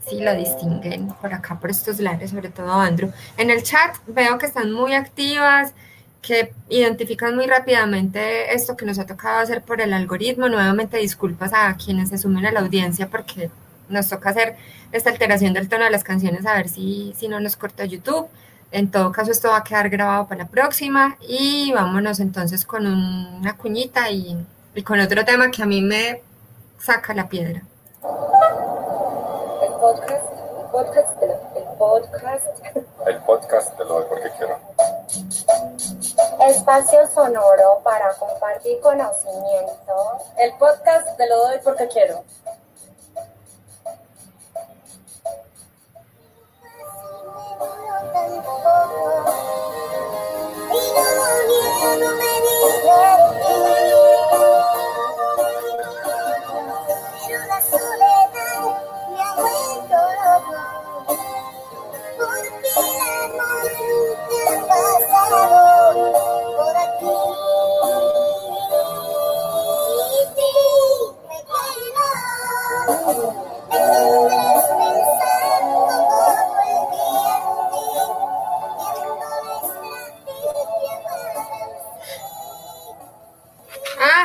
[0.06, 3.10] si lo distinguen por acá, por estos lares, sobre todo Andrew.
[3.36, 5.72] En el chat veo que están muy activas,
[6.20, 10.48] que identifican muy rápidamente esto que nos ha tocado hacer por el algoritmo.
[10.48, 13.50] Nuevamente disculpas a quienes se sumen a la audiencia porque
[13.88, 14.56] nos toca hacer
[14.92, 18.28] esta alteración del tono de las canciones a ver si, si no nos corta YouTube.
[18.70, 22.86] En todo caso, esto va a quedar grabado para la próxima y vámonos entonces con
[22.86, 24.36] una cuñita y,
[24.74, 26.22] y con otro tema que a mí me
[26.78, 27.62] saca la piedra.
[29.62, 30.24] El podcast,
[30.58, 32.46] el podcast, el, el podcast.
[33.06, 34.58] El podcast te lo doy porque quiero.
[36.48, 40.18] Espacio sonoro para compartir conocimiento.
[40.38, 42.24] El podcast te lo doy porque quiero.
[52.84, 54.03] Pero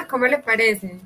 [0.10, 1.00] ¿cómo le parece?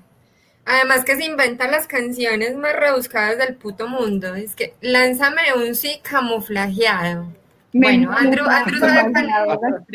[0.66, 4.34] Además que se inventan las canciones más rebuscadas del puto mundo.
[4.36, 7.32] Es que lánzame un sí camuflajeado.
[7.74, 9.86] Bueno, Andrew, Andrew sabe cuál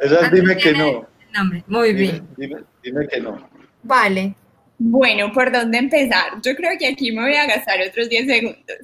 [0.00, 1.06] Esa dime que no.
[1.32, 1.62] Nombre.
[1.66, 2.26] Muy bien.
[2.36, 3.48] Dime, dime que no.
[3.82, 4.34] Vale.
[4.78, 6.40] Bueno, ¿por dónde empezar?
[6.42, 8.78] Yo creo que aquí me voy a gastar otros 10 segundos.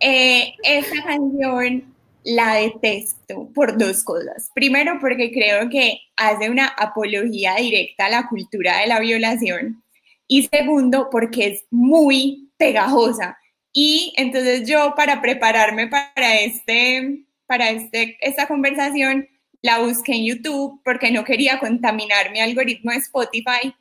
[0.00, 1.95] Eh, esta canción
[2.26, 4.50] la detesto por dos cosas.
[4.52, 9.84] Primero, porque creo que hace una apología directa a la cultura de la violación.
[10.26, 13.38] Y segundo, porque es muy pegajosa.
[13.72, 19.28] Y entonces yo, para prepararme para, este, para este, esta conversación,
[19.62, 23.72] la busqué en YouTube porque no quería contaminar mi algoritmo de Spotify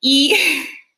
[0.00, 0.34] y,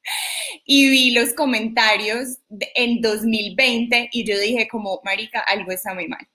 [0.64, 2.38] y vi los comentarios
[2.74, 6.26] en 2020 y yo dije como, marica, algo está muy mal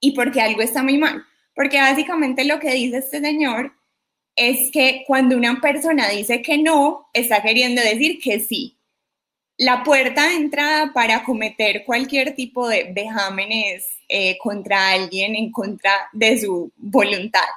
[0.00, 1.24] ¿Y por qué algo está muy mal?
[1.54, 3.72] Porque básicamente lo que dice este señor
[4.36, 8.76] es que cuando una persona dice que no, está queriendo decir que sí.
[9.56, 15.92] La puerta de entrada para cometer cualquier tipo de vejámenes eh, contra alguien en contra
[16.12, 17.48] de su voluntad.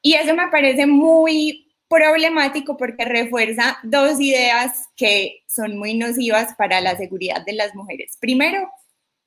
[0.00, 6.80] Y eso me parece muy problemático porque refuerza dos ideas que son muy nocivas para
[6.80, 8.16] la seguridad de las mujeres.
[8.20, 8.70] Primero,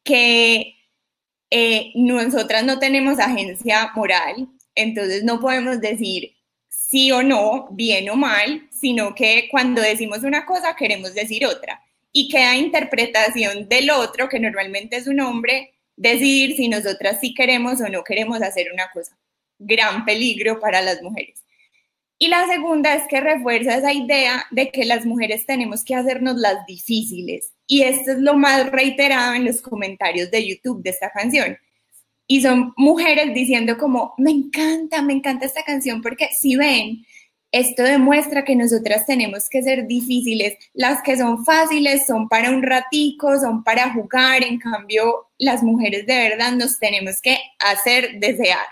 [0.04, 0.76] que
[1.50, 6.36] eh, nosotras no tenemos agencia moral, entonces no podemos decir
[6.70, 11.82] sí o no, bien o mal, sino que cuando decimos una cosa queremos decir otra.
[12.12, 17.82] Y queda interpretación del otro, que normalmente es un hombre, decidir si nosotras sí queremos
[17.82, 19.18] o no queremos hacer una cosa.
[19.60, 21.43] Gran peligro para las mujeres.
[22.20, 26.38] Y la segunda es que refuerza esa idea de que las mujeres tenemos que hacernos
[26.38, 27.54] las difíciles.
[27.68, 31.57] Y esto es lo más reiterado en los comentarios de YouTube de esta canción.
[32.26, 37.05] Y son mujeres diciendo como, me encanta, me encanta esta canción porque si ven,
[37.51, 40.57] esto demuestra que nosotras tenemos que ser difíciles.
[40.74, 44.43] Las que son fáciles son para un ratico, son para jugar.
[44.43, 48.65] En cambio, las mujeres de verdad nos tenemos que hacer desear.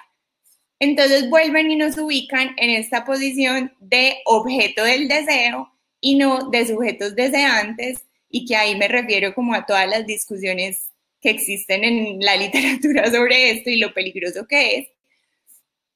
[0.80, 5.70] Entonces vuelven y nos ubican en esta posición de objeto del deseo
[6.02, 8.06] y no de sujetos deseantes
[8.36, 13.10] y que ahí me refiero como a todas las discusiones que existen en la literatura
[13.10, 14.88] sobre esto y lo peligroso que es.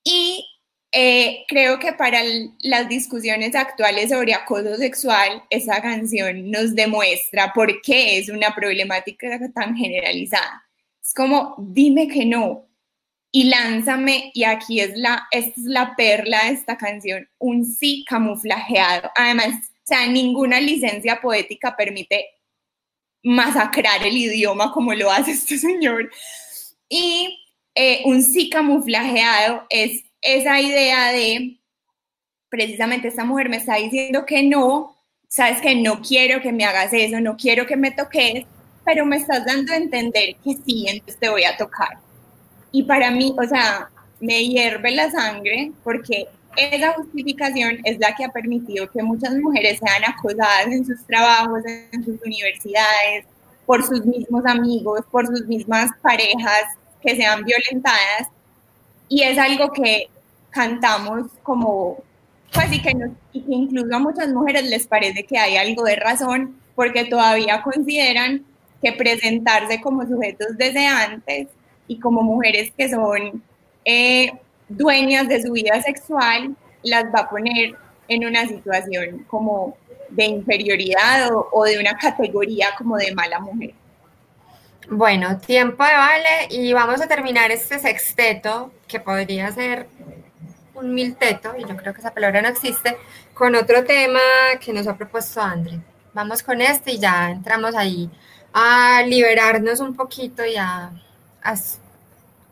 [0.06, 0.48] Y
[0.94, 2.22] eh, creo que para
[2.62, 9.38] las discusiones actuales sobre acoso sexual, esa canción nos demuestra por qué es una problemática
[9.54, 10.64] tan generalizada.
[11.04, 12.70] Es como, dime que no,
[13.34, 18.06] y lánzame, y aquí es la, esta es la perla de esta canción, un sí
[18.08, 19.12] camuflajeado.
[19.14, 22.26] Además, sea, ninguna licencia poética permite
[23.24, 26.10] masacrar el idioma como lo hace este señor.
[26.88, 27.38] Y
[27.76, 31.60] eh, un sí camuflajeado es esa idea de,
[32.50, 34.96] precisamente esta mujer me está diciendo que no,
[35.28, 38.46] sabes que no quiero que me hagas eso, no quiero que me toques,
[38.86, 42.00] pero me estás dando a entender que sí, entonces te voy a tocar
[42.72, 48.26] y para mí, o sea, me hierve la sangre porque esa justificación es la que
[48.26, 53.26] ha permitido que muchas mujeres sean acosadas en sus trabajos, en sus universidades,
[53.66, 56.64] por sus mismos amigos, por sus mismas parejas
[57.02, 58.30] que sean violentadas.
[59.08, 60.08] Y es algo que
[60.50, 61.98] cantamos como,
[62.54, 66.60] pues y que, que incluso a muchas mujeres les parece que hay algo de razón
[66.76, 68.44] porque todavía consideran
[68.82, 71.48] que presentarse como sujetos deseantes
[71.88, 73.44] y como mujeres que son
[73.86, 74.32] eh,
[74.70, 77.76] dueñas de su vida sexual, las va a poner
[78.08, 79.78] en una situación como
[80.10, 83.74] de inferioridad o, de una categoría como de mala mujer.
[84.90, 89.88] Bueno, tiempo de vale y vamos a terminar este sexteto, que podría ser
[90.74, 92.98] un milteto, y yo creo que esa palabra no existe,
[93.34, 94.20] con otro tema
[94.60, 95.80] que nos ha propuesto André.
[96.14, 98.10] Vamos con este y ya entramos ahí
[98.52, 100.92] a liberarnos un poquito y a
[101.42, 101.56] a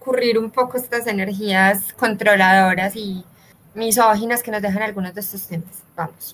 [0.07, 3.25] escurrir un poco estas energías controladoras y
[3.75, 5.83] misóginas que nos dejan algunos de estos temas.
[5.97, 6.33] Vamos.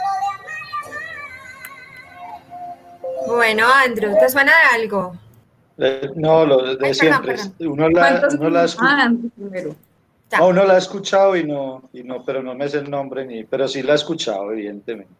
[3.25, 5.15] Bueno, Andrew, ¿te suena de algo?
[5.77, 7.35] Eh, no, lo de siempre.
[7.59, 9.09] Uno la, uno la ah,
[10.31, 13.25] no, uno la ha escuchado y no, y no, pero no me sé el nombre
[13.25, 15.13] ni, pero sí la he escuchado, evidentemente.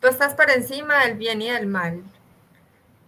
[0.00, 2.04] Tú estás por encima del bien y del mal.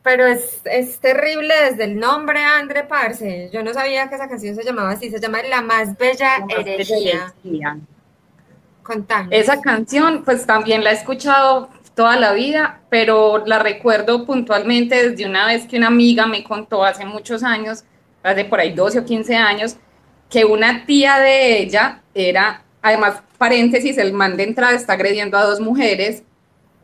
[0.03, 3.51] pero es, es terrible desde el nombre, André Parce.
[3.53, 6.47] Yo no sabía que esa canción se llamaba así, se llama La más bella La
[6.47, 7.35] más herejía.
[7.45, 7.81] herejía.
[9.31, 15.27] Esa canción, pues también la he escuchado toda la vida, pero la recuerdo puntualmente desde
[15.27, 17.85] una vez que una amiga me contó hace muchos años,
[18.23, 19.77] hace por ahí 12 o 15 años,
[20.29, 25.45] que una tía de ella era, además, paréntesis, el man de entrada está agrediendo a
[25.45, 26.23] dos mujeres.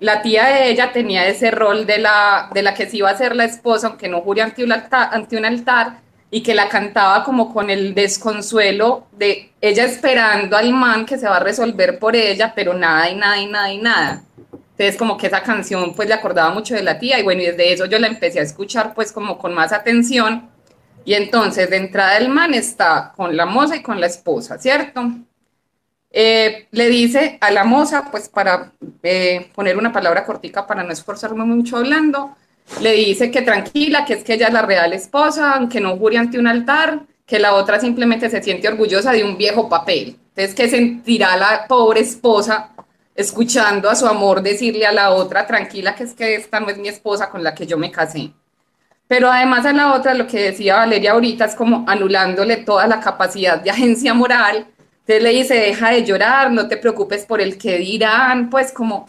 [0.00, 3.16] La tía de ella tenía ese rol de la, de la que se iba a
[3.16, 6.00] ser la esposa, aunque no jure ante un altar, ante un altar
[6.30, 11.28] y que la cantaba como con el desconsuelo de ella esperando al man que se
[11.28, 14.22] va a resolver por ella, pero nada y nada y nada y nada.
[14.72, 17.46] Entonces como que esa canción pues le acordaba mucho de la tía y bueno, y
[17.46, 20.50] desde eso yo la empecé a escuchar pues como con más atención
[21.04, 25.10] y entonces de entrada el man está con la moza y con la esposa, ¿cierto?
[26.10, 30.92] Eh, le dice a la moza, pues para eh, poner una palabra cortica para no
[30.92, 32.36] esforzarme mucho hablando,
[32.80, 36.18] le dice que tranquila, que es que ella es la real esposa, aunque no jure
[36.18, 40.18] ante un altar, que la otra simplemente se siente orgullosa de un viejo papel.
[40.34, 42.71] Entonces, ¿qué sentirá la pobre esposa
[43.14, 46.78] escuchando a su amor decirle a la otra, tranquila, que es que esta no es
[46.78, 48.32] mi esposa con la que yo me casé?
[49.08, 53.00] Pero además a la otra, lo que decía Valeria ahorita, es como anulándole toda la
[53.00, 54.66] capacidad de agencia moral.
[55.00, 59.06] Entonces le dice, deja de llorar, no te preocupes por el que dirán, pues como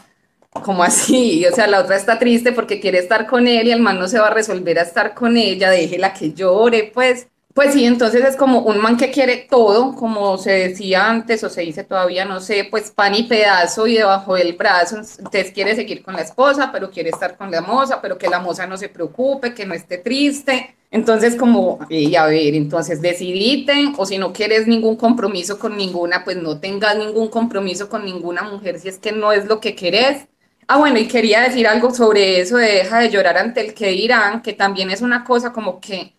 [0.62, 1.44] como así?
[1.46, 4.08] O sea, la otra está triste porque quiere estar con él y el man no
[4.08, 7.28] se va a resolver a estar con ella, déjela que llore, pues.
[7.54, 11.48] Pues sí, entonces es como un man que quiere todo, como se decía antes o
[11.48, 14.96] se dice todavía, no sé, pues pan y pedazo y debajo del brazo.
[14.96, 18.40] Entonces quiere seguir con la esposa, pero quiere estar con la moza, pero que la
[18.40, 20.74] moza no se preocupe, que no esté triste.
[20.90, 26.24] Entonces como, y a ver, entonces decidite, o si no quieres ningún compromiso con ninguna,
[26.24, 29.76] pues no tengas ningún compromiso con ninguna mujer si es que no es lo que
[29.76, 30.26] querés.
[30.66, 33.88] Ah, bueno, y quería decir algo sobre eso de deja de llorar ante el que
[33.90, 36.14] dirán, que también es una cosa como que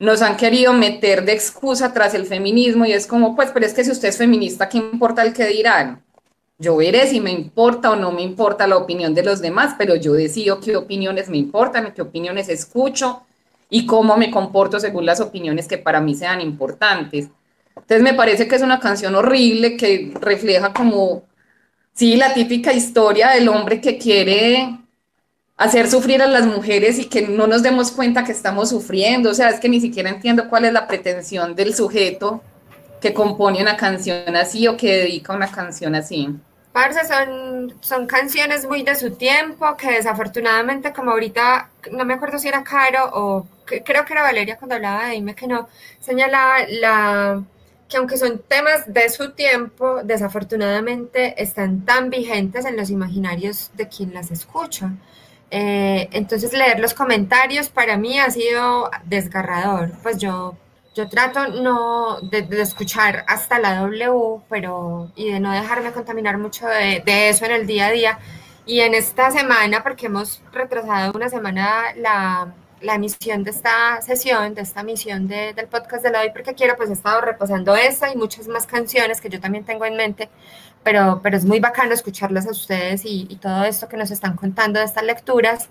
[0.00, 3.74] nos han querido meter de excusa tras el feminismo y es como, pues, pero es
[3.74, 6.02] que si usted es feminista, ¿qué importa el que dirán?
[6.58, 9.94] Yo veré si me importa o no me importa la opinión de los demás, pero
[9.96, 13.22] yo decido qué opiniones me importan, qué opiniones escucho
[13.68, 17.28] y cómo me comporto según las opiniones que para mí sean importantes.
[17.76, 21.24] Entonces me parece que es una canción horrible que refleja como,
[21.92, 24.79] sí, la típica historia del hombre que quiere
[25.60, 29.28] hacer sufrir a las mujeres y que no nos demos cuenta que estamos sufriendo.
[29.30, 32.42] O sea, es que ni siquiera entiendo cuál es la pretensión del sujeto
[32.98, 36.34] que compone una canción así o que dedica una canción así.
[36.72, 42.38] Parce, son, son canciones muy de su tiempo que desafortunadamente, como ahorita, no me acuerdo
[42.38, 45.68] si era Caro o creo que era Valeria cuando hablaba de Dime que no,
[46.00, 47.42] señalaba la,
[47.86, 53.88] que aunque son temas de su tiempo, desafortunadamente están tan vigentes en los imaginarios de
[53.88, 54.92] quien las escucha.
[55.50, 59.92] Eh, entonces leer los comentarios para mí ha sido desgarrador.
[60.02, 60.56] Pues yo,
[60.94, 66.66] yo trato no de, escuchar hasta la W, pero y de no dejarme contaminar mucho
[66.66, 68.18] de, de eso en el día a día.
[68.66, 74.54] Y en esta semana, porque hemos retrasado una semana la, la emisión de esta sesión,
[74.54, 77.74] de esta misión de- del podcast de la hoy, porque quiero, pues he estado repasando
[77.74, 80.28] esa y muchas más canciones que yo también tengo en mente,
[80.82, 84.78] pero, pero es muy bacano escucharlas a ustedes y, todo esto que nos están contando
[84.78, 85.68] de estas lecturas.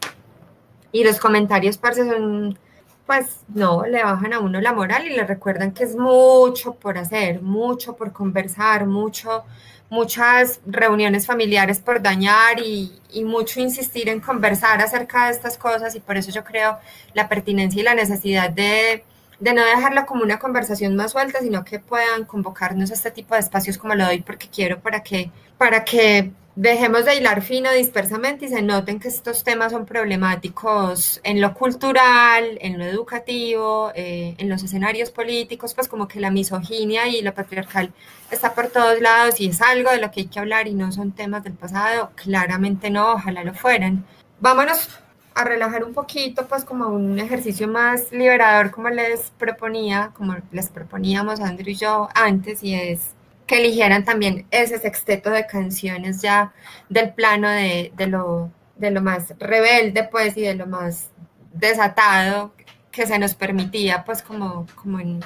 [0.92, 2.58] Y los comentarios, parce, son,
[3.06, 6.98] pues no, le bajan a uno la moral y le recuerdan que es mucho por
[6.98, 9.44] hacer, mucho por conversar, mucho,
[9.90, 15.96] muchas reuniones familiares por dañar y, y mucho insistir en conversar acerca de estas cosas
[15.96, 16.78] y por eso yo creo
[17.14, 19.04] la pertinencia y la necesidad de,
[19.40, 23.36] de no dejarlo como una conversación más suelta, sino que puedan convocarnos a este tipo
[23.36, 27.72] de espacios como lo doy porque quiero para que, para que dejemos de hilar fino
[27.72, 33.94] dispersamente y se noten que estos temas son problemáticos en lo cultural, en lo educativo,
[33.96, 37.94] eh, en los escenarios políticos, pues como que la misoginia y lo patriarcal
[38.30, 40.92] está por todos lados y es algo de lo que hay que hablar y no
[40.92, 44.04] son temas del pasado, claramente no, ojalá lo fueran.
[44.42, 44.90] Vámonos
[45.36, 50.70] a relajar un poquito, pues como un ejercicio más liberador, como les proponía, como les
[50.70, 53.14] proponíamos Andrew y yo antes, y es
[53.48, 56.54] que eligieran también ese sexteto de canciones ya
[56.90, 61.10] del plano de, de lo, de lo más rebelde, pues, y de lo más
[61.54, 62.54] desatado
[62.92, 65.22] que se nos permitía, pues, como, como en,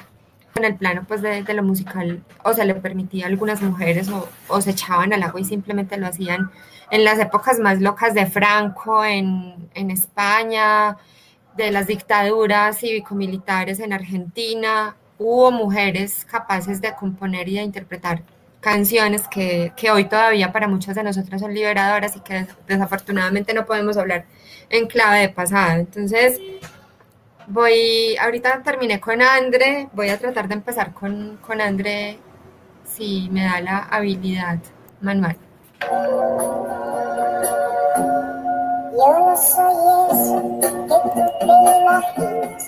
[0.54, 4.08] en el plano, pues, de, de lo musical, o se le permitía a algunas mujeres,
[4.08, 6.50] o, o se echaban al agua y simplemente lo hacían
[6.90, 10.96] en las épocas más locas de Franco, en, en España,
[11.56, 18.22] de las dictaduras cívico-militares en Argentina, hubo mujeres capaces de componer y de interpretar
[18.60, 23.66] canciones que, que, hoy todavía para muchas de nosotras son liberadoras y que desafortunadamente no
[23.66, 24.24] podemos hablar
[24.70, 25.80] en clave de pasado.
[25.80, 26.40] Entonces,
[27.46, 31.58] voy, ahorita terminé con Andre, voy a tratar de empezar con, con
[32.84, 34.58] si me da la habilidad
[35.00, 35.36] manual.
[38.96, 39.76] Yo no soy
[40.10, 41.22] eso que tú te
[41.78, 42.62] imaginas,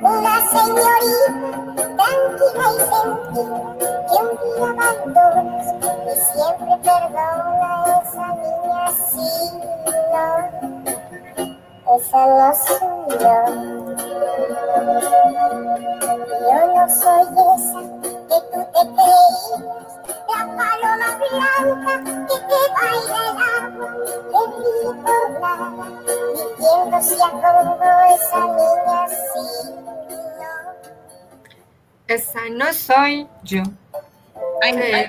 [0.00, 3.50] una señorita tranquila y gentil
[4.06, 5.66] que un día abandonas
[6.06, 9.32] y siempre perdona a esa niña sí,
[10.12, 10.28] no,
[11.96, 13.38] esa no soy yo.
[16.40, 17.24] Yo no soy
[17.56, 17.80] esa
[18.30, 19.60] que tú te creías
[20.28, 21.94] la paloma blanca
[22.28, 23.88] que te baila el agua,
[24.30, 24.42] que
[25.02, 25.68] nada,
[26.36, 29.44] diciéndose a todo esa niña sí,
[30.38, 30.52] no.
[32.06, 33.62] Esa no soy yo.
[34.62, 35.06] Ay, ay,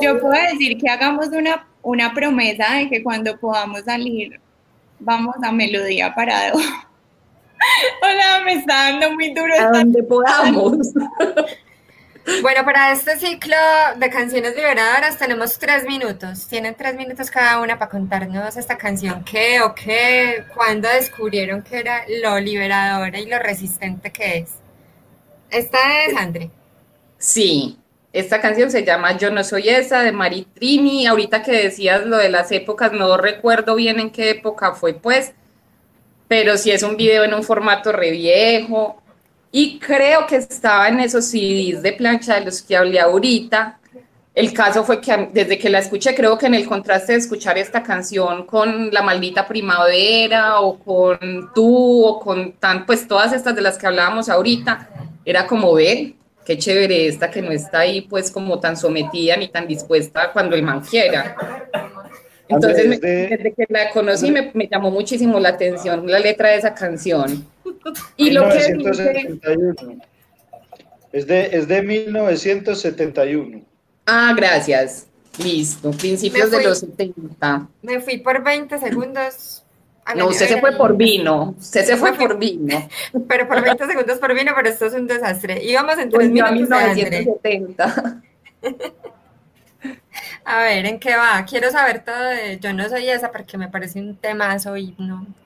[0.00, 4.40] yo puedo decir que hagamos una, una promesa de que cuando podamos salir,
[4.98, 6.58] vamos a melodía parado.
[8.02, 9.54] Hola, me está dando muy duro.
[9.58, 10.78] A donde podamos.
[12.42, 13.56] Bueno, para este ciclo
[13.96, 16.48] de canciones liberadoras tenemos tres minutos.
[16.48, 19.22] Tienen tres minutos cada una para contarnos esta canción.
[19.24, 20.44] ¿Qué o qué?
[20.52, 24.54] ¿Cuándo descubrieron que era lo liberadora y lo resistente que es?
[25.50, 26.50] Esta es Andre.
[27.16, 27.78] Sí,
[28.12, 31.06] esta canción se llama Yo no soy esa de Mari Trini.
[31.06, 35.32] Ahorita que decías lo de las épocas, no recuerdo bien en qué época fue, pues,
[36.26, 39.00] pero sí es un video en un formato re viejo
[39.58, 43.78] y creo que estaba en esos CDs de plancha de los que hablé ahorita.
[44.34, 47.56] El caso fue que desde que la escuché, creo que en el contraste de escuchar
[47.56, 53.56] esta canción con La Maldita Primavera o con Tú o con tan, pues todas estas
[53.56, 54.90] de las que hablábamos ahorita,
[55.24, 56.12] era como ver,
[56.44, 60.54] qué chévere esta que no está ahí pues como tan sometida ni tan dispuesta cuando
[60.54, 61.34] el man quiera.
[62.48, 66.56] Entonces, me, desde que la conocí me, me, llamó muchísimo la atención la letra de
[66.56, 67.46] esa canción.
[68.16, 69.38] Y lo que dice...
[71.12, 73.62] Es de, es de 1971.
[74.06, 75.06] Ah, gracias.
[75.42, 75.90] Listo.
[75.92, 77.68] Principios fui, de los 70.
[77.82, 79.64] Me fui por 20 segundos.
[80.14, 81.54] No, usted se fue por vino.
[81.58, 82.88] Usted se fue por vino.
[83.28, 85.62] Pero por 20 segundos por vino, pero esto es un desastre.
[85.64, 86.52] Íbamos en 3 minutos.
[86.52, 88.22] 1970.
[90.48, 91.44] A ver, ¿en qué va?
[91.44, 94.94] Quiero saber todo de Yo no soy esa porque me parece un temazo y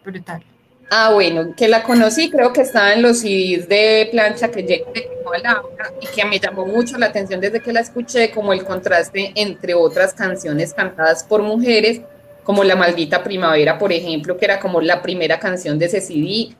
[0.04, 0.44] brutal.
[0.90, 5.08] Ah, bueno, que la conocí, creo que estaba en los CDs de plancha que llegué
[5.24, 8.62] a Laura y que me llamó mucho la atención desde que la escuché, como el
[8.62, 12.02] contraste entre otras canciones cantadas por mujeres,
[12.42, 16.54] como La Maldita Primavera, por ejemplo, que era como la primera canción de ese CD.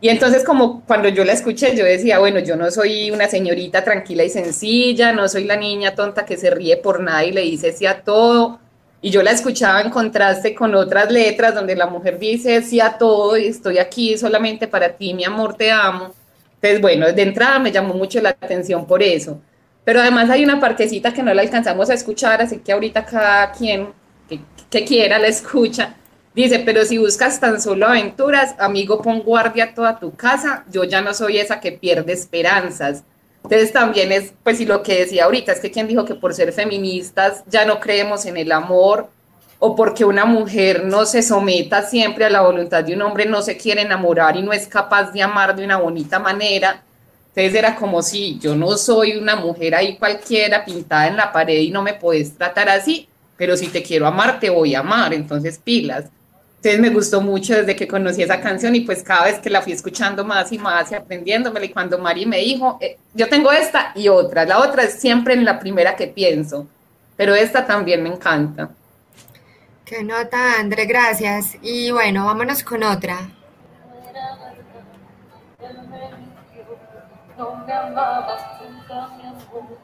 [0.00, 3.82] Y entonces como cuando yo la escuché, yo decía, bueno, yo no soy una señorita
[3.82, 7.42] tranquila y sencilla, no soy la niña tonta que se ríe por nada y le
[7.42, 8.60] dice sí a todo
[9.06, 12.98] y yo la escuchaba en contraste con otras letras donde la mujer dice sí a
[12.98, 16.12] todo y estoy aquí solamente para ti, mi amor, te amo.
[16.54, 19.40] Entonces, bueno, de entrada me llamó mucho la atención por eso.
[19.84, 23.52] Pero además hay una partecita que no la alcanzamos a escuchar, así que ahorita cada
[23.52, 23.90] quien
[24.28, 25.94] que, que quiera la escucha.
[26.36, 31.00] Dice, pero si buscas tan solo aventuras, amigo, pon guardia toda tu casa, yo ya
[31.00, 33.04] no soy esa que pierde esperanzas.
[33.42, 36.34] Entonces también es, pues, y lo que decía ahorita, es que quien dijo que por
[36.34, 39.08] ser feministas ya no creemos en el amor
[39.58, 43.40] o porque una mujer no se someta siempre a la voluntad de un hombre, no
[43.40, 46.82] se quiere enamorar y no es capaz de amar de una bonita manera.
[47.28, 51.60] Entonces era como si yo no soy una mujer ahí cualquiera pintada en la pared
[51.60, 53.08] y no me puedes tratar así,
[53.38, 56.10] pero si te quiero amar, te voy a amar, entonces pilas.
[56.66, 59.62] Entonces me gustó mucho desde que conocí esa canción y pues cada vez que la
[59.62, 63.52] fui escuchando más y más y aprendiéndomela y cuando Mari me dijo, eh, yo tengo
[63.52, 66.66] esta y otra, la otra es siempre en la primera que pienso,
[67.16, 68.70] pero esta también me encanta.
[69.84, 71.56] Qué nota, André, gracias.
[71.62, 73.30] Y bueno, vámonos con otra.
[77.38, 79.78] No me amabas, nunca mi amor.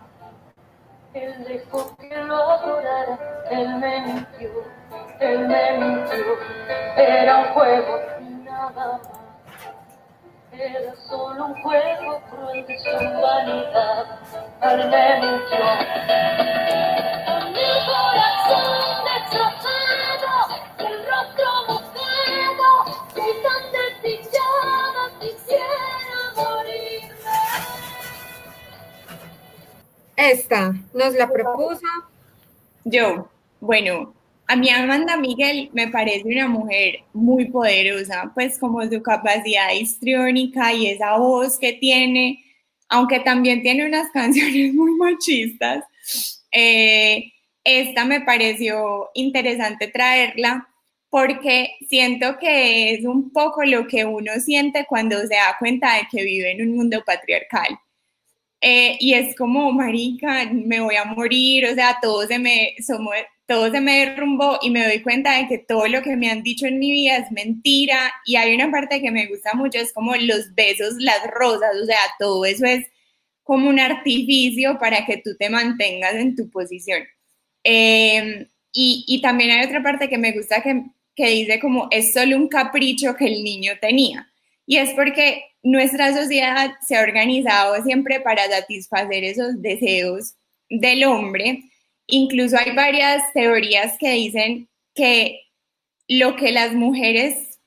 [1.15, 4.82] Él dejó que lo adorara, él me mintió
[5.21, 6.39] él me mintió,
[6.97, 9.01] era un juego y nada más.
[10.53, 12.91] Era solo un juego cruel de su
[13.21, 14.19] vanidad,
[14.63, 15.65] él me mintió.
[17.53, 20.33] Mi corazón destrozado,
[20.79, 22.71] el rostro mojado,
[23.17, 27.37] y tan desdichada quisiera morirme.
[30.17, 30.61] Esta
[30.93, 31.87] nos la propuso.
[32.85, 33.29] Yo,
[33.61, 34.13] bueno,
[34.53, 40.75] a mí Amanda Miguel me parece una mujer muy poderosa, pues como su capacidad histriónica
[40.75, 42.45] y esa voz que tiene,
[42.91, 45.85] aunque también tiene unas canciones muy machistas,
[46.53, 47.33] Eh,
[47.65, 50.69] esta me pareció interesante traerla
[51.11, 56.03] porque siento que es un poco lo que uno siente cuando se da cuenta de
[56.11, 57.79] que vive en un mundo patriarcal.
[58.61, 63.15] Eh, y es como, marica, me voy a morir, o sea, todo se me, somos,
[63.47, 66.43] todo se me derrumbó y me doy cuenta de que todo lo que me han
[66.43, 69.93] dicho en mi vida es mentira y hay una parte que me gusta mucho, es
[69.93, 72.87] como los besos, las rosas, o sea, todo eso es
[73.43, 77.03] como un artificio para que tú te mantengas en tu posición.
[77.65, 82.13] Em, y, y, también hay otra parte que me gusta que, que dice como es
[82.15, 84.33] solo un capricho que el niño tenía.
[84.67, 90.35] Y es porque nuestra sociedad se ha organizado siempre para satisfacer esos deseos
[90.69, 91.65] del hombre
[92.07, 95.41] Incluso hay varias teorías que dicen que
[96.09, 97.61] lo que las mujeres,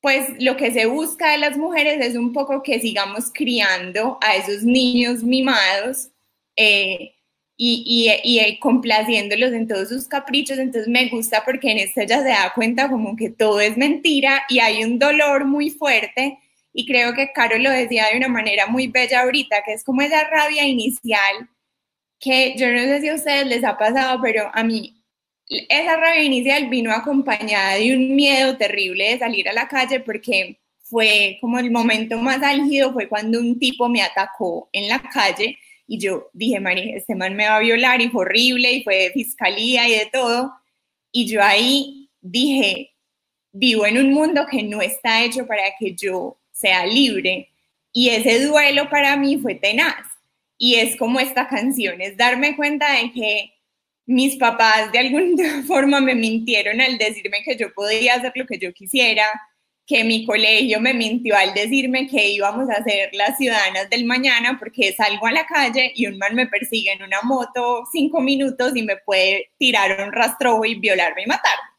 [0.00, 4.36] pues lo que se busca de las mujeres es un poco que sigamos criando a
[4.36, 6.10] esos niños mimados
[6.56, 7.14] eh,
[7.56, 10.58] y, y, y, complaciéndolos en todos sus caprichos.
[10.58, 14.42] Entonces me gusta porque en esto ella se da cuenta como que todo es mentira
[14.48, 16.38] y hay un dolor muy fuerte.
[16.74, 20.02] Y creo que Caro lo decía de una manera muy bella ahorita, que es como
[20.02, 21.48] esa rabia inicial
[22.18, 24.96] que yo no sé si a ustedes les ha pasado, pero a mí
[25.48, 30.58] esa rabia inicial vino acompañada de un miedo terrible de salir a la calle porque
[30.82, 35.58] fue como el momento más álgido, fue cuando un tipo me atacó en la calle
[35.86, 38.96] y yo dije, María, este man me va a violar y fue horrible y fue
[38.96, 40.52] de fiscalía y de todo.
[41.12, 42.90] Y yo ahí dije,
[43.52, 47.50] vivo en un mundo que no está hecho para que yo sea libre.
[47.92, 50.15] Y ese duelo para mí fue tenaz
[50.58, 53.52] y es como esta canción, es darme cuenta de que
[54.06, 58.58] mis papás de alguna forma me mintieron al decirme que yo podía hacer lo que
[58.58, 59.24] yo quisiera,
[59.86, 64.58] que mi colegio me mintió al decirme que íbamos a ser las ciudadanas del mañana
[64.58, 68.74] porque salgo a la calle y un man me persigue en una moto cinco minutos
[68.74, 71.70] y me puede tirar un rastro y violarme y matarme.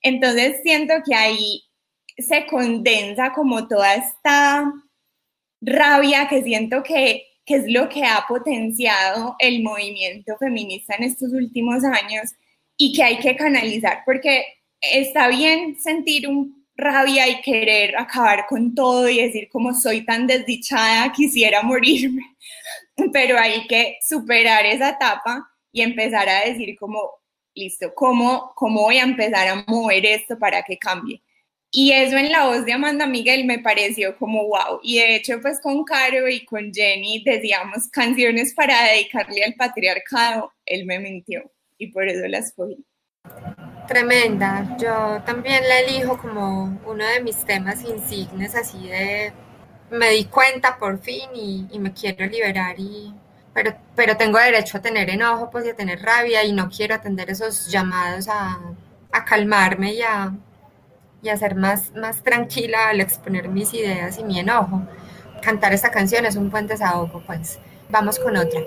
[0.00, 1.62] Entonces siento que ahí
[2.16, 4.72] se condensa como toda esta
[5.60, 11.32] rabia que siento que que es lo que ha potenciado el movimiento feminista en estos
[11.32, 12.32] últimos años
[12.76, 14.44] y que hay que canalizar, porque
[14.80, 20.26] está bien sentir un rabia y querer acabar con todo y decir como soy tan
[20.26, 22.36] desdichada, quisiera morirme,
[23.12, 27.10] pero hay que superar esa etapa y empezar a decir como,
[27.54, 31.22] listo, ¿cómo, cómo voy a empezar a mover esto para que cambie?
[31.74, 34.80] Y eso en la voz de Amanda Miguel me pareció como wow.
[34.82, 40.52] Y de hecho, pues con Caro y con Jenny decíamos canciones para dedicarle al patriarcado.
[40.66, 42.84] Él me mintió y por eso las escogí.
[43.88, 44.76] Tremenda.
[44.78, 49.32] Yo también la elijo como uno de mis temas insignes, así de
[49.90, 53.14] me di cuenta por fin y, y me quiero liberar y
[53.54, 56.94] pero, pero tengo derecho a tener enojo pues y a tener rabia y no quiero
[56.94, 58.58] atender esos llamados a,
[59.12, 60.32] a calmarme y a,
[61.22, 64.82] y a ser más, más tranquila al exponer mis ideas y mi enojo.
[65.40, 67.58] Cantar esta canción es un buen desahogo, pues.
[67.88, 68.60] Vamos con otra.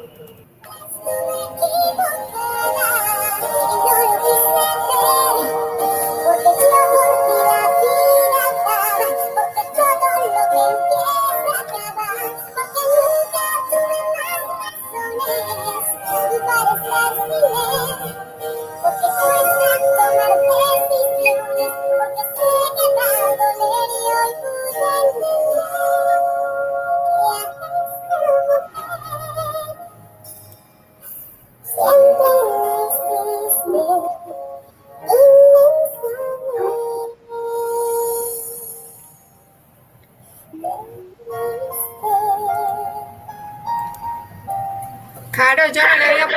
[45.32, 46.28] Caro, yo no le había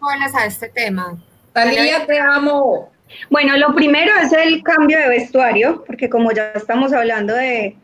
[0.00, 1.16] bolas a este tema.
[1.52, 2.90] Talía, te amo.
[3.28, 7.76] Bueno, lo primero es el cambio de vestuario, porque como ya estamos hablando de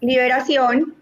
[0.00, 0.94] liberación,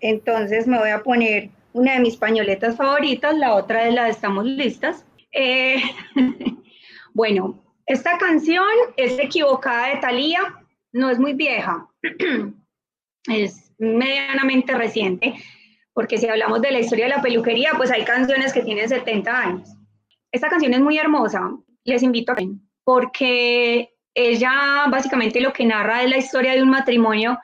[0.00, 4.10] entonces me voy a poner una de mis pañoletas favoritas, la otra de la de
[4.10, 5.04] Estamos Listas.
[5.32, 5.82] Eh,
[7.14, 8.64] bueno, esta canción
[8.96, 10.40] es equivocada de Thalía,
[10.92, 11.88] no es muy vieja,
[13.28, 15.34] es medianamente reciente,
[15.92, 19.36] porque si hablamos de la historia de la peluquería, pues hay canciones que tienen 70
[19.36, 19.68] años.
[20.30, 21.50] Esta canción es muy hermosa,
[21.84, 22.48] les invito a ver,
[22.84, 27.38] porque ella básicamente lo que narra es la historia de un matrimonio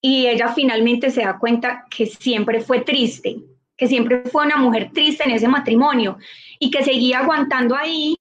[0.00, 3.36] y ella finalmente se da cuenta que siempre fue triste,
[3.76, 6.18] que siempre fue una mujer triste en ese matrimonio
[6.58, 8.16] y que seguía aguantando ahí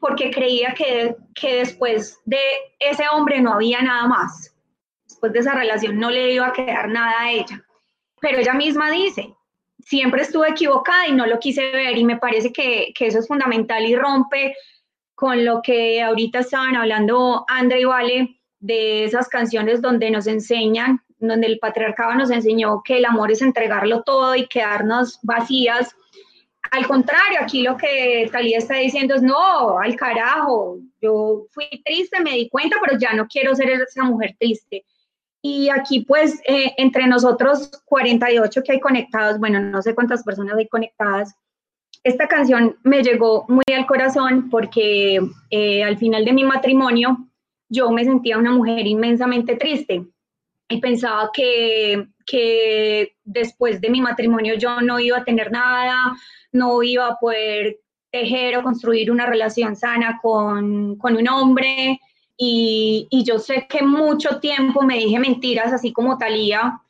[0.00, 2.38] porque creía que, que después de
[2.78, 4.54] ese hombre no había nada más.
[5.08, 7.64] Después de esa relación no le iba a quedar nada a ella.
[8.20, 9.34] Pero ella misma dice,
[9.80, 13.28] siempre estuve equivocada y no lo quise ver y me parece que, que eso es
[13.28, 14.54] fundamental y rompe
[15.14, 21.02] con lo que ahorita estaban hablando André y Vale de esas canciones donde nos enseñan,
[21.18, 25.94] donde el patriarcado nos enseñó que el amor es entregarlo todo y quedarnos vacías.
[26.70, 32.20] Al contrario, aquí lo que Talía está diciendo es, no, al carajo, yo fui triste,
[32.20, 34.84] me di cuenta, pero ya no quiero ser esa mujer triste.
[35.40, 40.56] Y aquí pues eh, entre nosotros 48 que hay conectados, bueno, no sé cuántas personas
[40.56, 41.34] hay conectadas,
[42.02, 45.20] esta canción me llegó muy al corazón porque
[45.50, 47.28] eh, al final de mi matrimonio
[47.68, 50.06] yo me sentía una mujer inmensamente triste
[50.68, 56.16] y pensaba que, que después de mi matrimonio yo no iba a tener nada,
[56.52, 57.78] no iba a poder
[58.10, 62.00] tejer o construir una relación sana con, con un hombre.
[62.36, 66.80] Y, y, yo sé que mucho tiempo me dije mentiras, así como Talía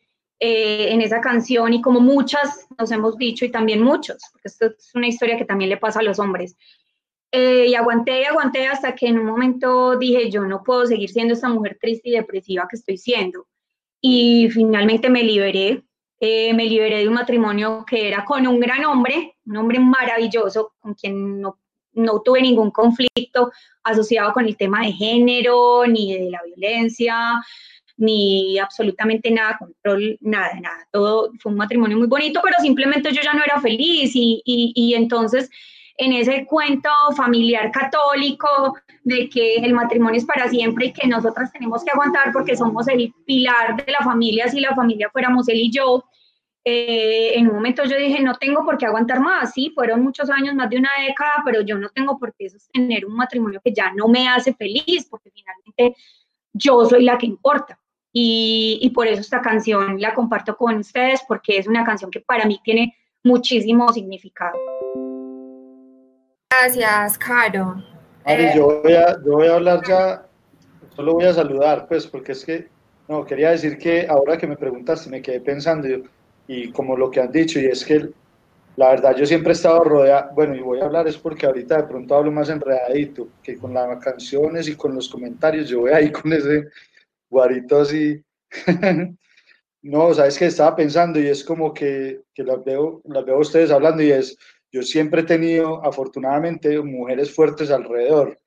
[0.40, 4.66] eh, en esa canción y como muchas nos hemos dicho y también muchos, porque esto
[4.66, 6.56] es una historia que también le pasa a los hombres.
[7.32, 11.10] Eh, y aguanté y aguanté hasta que en un momento dije, yo no puedo seguir
[11.10, 13.47] siendo esta mujer triste y depresiva que estoy siendo.
[14.00, 15.82] Y finalmente me liberé,
[16.20, 20.72] eh, me liberé de un matrimonio que era con un gran hombre, un hombre maravilloso,
[20.78, 21.58] con quien no,
[21.92, 23.50] no tuve ningún conflicto
[23.82, 27.42] asociado con el tema de género, ni de la violencia,
[27.96, 30.88] ni absolutamente nada, control, nada, nada.
[30.92, 34.72] Todo fue un matrimonio muy bonito, pero simplemente yo ya no era feliz y, y,
[34.74, 35.50] y entonces
[35.98, 41.52] en ese cuento familiar católico de que el matrimonio es para siempre y que nosotras
[41.52, 45.58] tenemos que aguantar porque somos el pilar de la familia, si la familia fuéramos él
[45.58, 46.04] y yo.
[46.64, 50.30] Eh, en un momento yo dije, no tengo por qué aguantar más, sí, fueron muchos
[50.30, 53.72] años, más de una década, pero yo no tengo por qué sostener un matrimonio que
[53.72, 55.96] ya no me hace feliz, porque finalmente
[56.52, 57.80] yo soy la que importa.
[58.12, 62.20] Y, y por eso esta canción la comparto con ustedes, porque es una canción que
[62.20, 62.94] para mí tiene
[63.24, 64.58] muchísimo significado.
[66.50, 67.82] Gracias, Caro.
[68.24, 70.26] Ari, Eh, yo, voy a, yo voy a hablar ya,
[70.96, 72.68] solo voy a saludar, pues, porque es que,
[73.06, 76.04] no, quería decir que ahora que me preguntaste, me quedé pensando, y,
[76.46, 78.08] y como lo que han dicho, y es que
[78.76, 81.78] la verdad yo siempre he estado rodeado, bueno, y voy a hablar es porque ahorita
[81.78, 85.90] de pronto hablo más enredadito, que con las canciones y con los comentarios, yo voy
[85.90, 86.68] ahí con ese
[87.28, 88.22] guarito así.
[89.80, 93.40] No, sabes que estaba pensando y es como que, que las veo, las veo a
[93.40, 94.36] ustedes hablando y es,
[94.70, 98.38] yo siempre he tenido afortunadamente mujeres fuertes alrededor.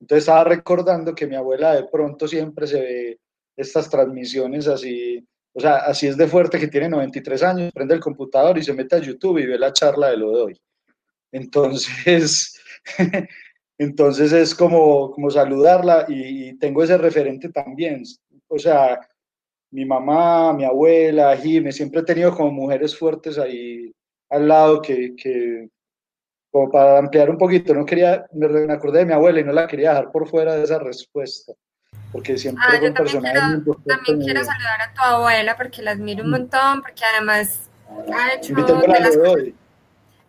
[0.00, 3.20] Entonces estaba recordando que mi abuela de pronto siempre se ve
[3.56, 8.00] estas transmisiones así, o sea, así es de fuerte que tiene 93 años, prende el
[8.00, 10.60] computador y se mete a YouTube y ve la charla de lo de hoy.
[11.32, 12.60] Entonces,
[13.78, 18.02] entonces es como, como saludarla y, tengo ese referente también.
[18.48, 19.00] O sea,
[19.70, 23.92] mi mamá, mi abuela, Jime, siempre he tenido como mujeres fuertes ahí
[24.30, 25.68] al lado que, que
[26.50, 29.52] como para ampliar un poquito, no quería, me, me acordé de mi abuela y no
[29.52, 31.52] la quería dejar por fuera de esa respuesta,
[32.12, 35.82] porque siempre Ah, fue yo un también personaje quiero, también saludar a tu abuela porque
[35.82, 37.68] la admiro un montón, porque además
[38.12, 39.44] ha hecho de las, cosas,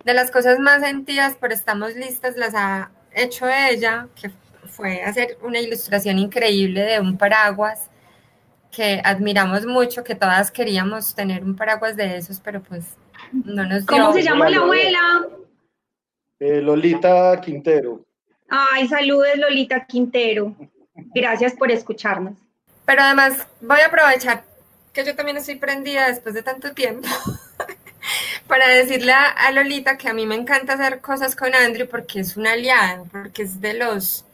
[0.04, 4.32] de las cosas más sentidas, pero estamos listas, las ha hecho ella, que
[4.68, 7.92] fue hacer una ilustración increíble de un paraguas
[8.72, 12.98] que admiramos mucho, que todas queríamos tener un paraguas de esos, pero pues
[13.44, 13.86] no nos.
[13.86, 15.28] ¿Cómo se llama la abuela?
[16.40, 18.06] Eh, Lolita Quintero.
[18.50, 20.56] Ay, saludes Lolita Quintero.
[21.14, 22.38] Gracias por escucharnos.
[22.86, 24.44] Pero además voy a aprovechar
[24.94, 27.08] que yo también estoy prendida después de tanto tiempo
[28.48, 32.20] para decirle a, a Lolita que a mí me encanta hacer cosas con Andrew porque
[32.20, 34.26] es un aliado, porque es de los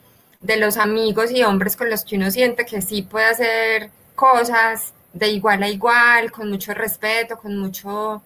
[0.42, 4.94] de los amigos y hombres con los que uno siente que sí puede hacer cosas
[5.14, 8.24] de igual a igual, con mucho respeto, con mucho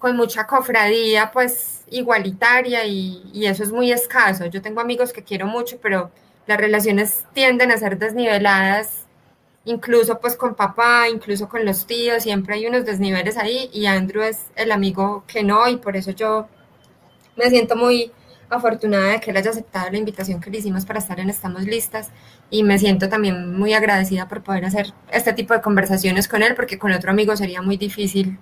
[0.00, 4.46] con mucha cofradía, pues igualitaria y, eso es muy escaso.
[4.46, 6.10] Yo tengo amigos que quiero mucho, pero
[6.46, 9.04] las relaciones tienden a ser desniveladas,
[9.66, 14.22] incluso pues con papá, incluso con los tíos, siempre hay unos desniveles ahí y Andrew
[14.22, 16.48] es el amigo que no y por eso yo
[17.36, 18.10] me siento muy
[18.48, 21.64] afortunada de que él haya aceptado la invitación que le hicimos para estar en Estamos
[21.64, 22.10] Listas
[22.48, 26.54] y me siento también muy agradecida por poder hacer este tipo de conversaciones con él
[26.56, 28.38] porque con otro amigo sería muy difícil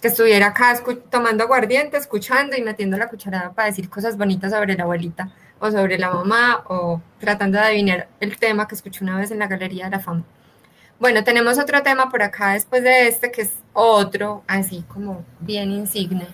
[0.00, 4.74] que estuviera acá tomando aguardiente, escuchando y metiendo la cucharada para decir cosas bonitas sobre
[4.74, 9.18] la abuelita o sobre la mamá o tratando de adivinar el tema que escuché una
[9.18, 10.24] vez en la Galería de la Fama.
[10.98, 15.70] Bueno, tenemos otro tema por acá después de este que es otro, así como bien
[15.70, 16.26] insigne.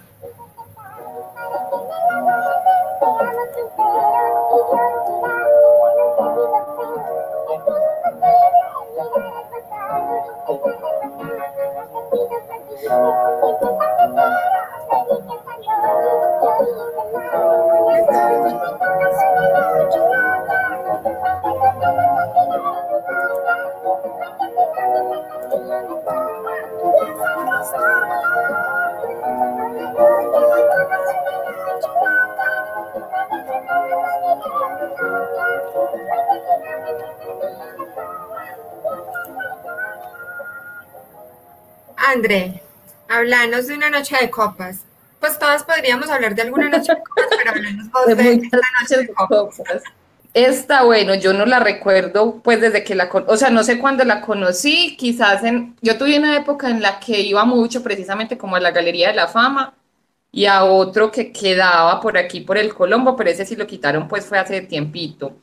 [42.17, 42.61] Andre,
[43.09, 44.87] hablanos de una noche de copas.
[45.21, 48.59] Pues todas podríamos hablar de alguna noche de copas, pero hablemos vos de de esta
[48.81, 49.45] noche de copas.
[49.57, 49.83] copas.
[50.35, 54.05] Esta, bueno, yo no la recuerdo pues desde que la, o sea, no sé cuándo
[54.05, 58.57] la conocí, quizás en, yo tuve una época en la que iba mucho precisamente como
[58.57, 59.75] a la Galería de la Fama
[60.31, 64.09] y a otro que quedaba por aquí por el Colombo, pero ese sí lo quitaron
[64.09, 65.37] pues fue hace tiempito.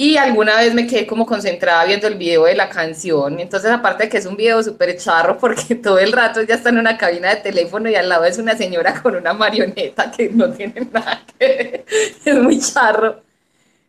[0.00, 3.40] Y alguna vez me quedé como concentrada viendo el video de la canción.
[3.40, 6.68] Entonces, aparte de que es un video súper charro, porque todo el rato ya está
[6.68, 10.28] en una cabina de teléfono y al lado es una señora con una marioneta que
[10.28, 11.84] no tiene nada que ver.
[12.24, 13.22] Es muy charro.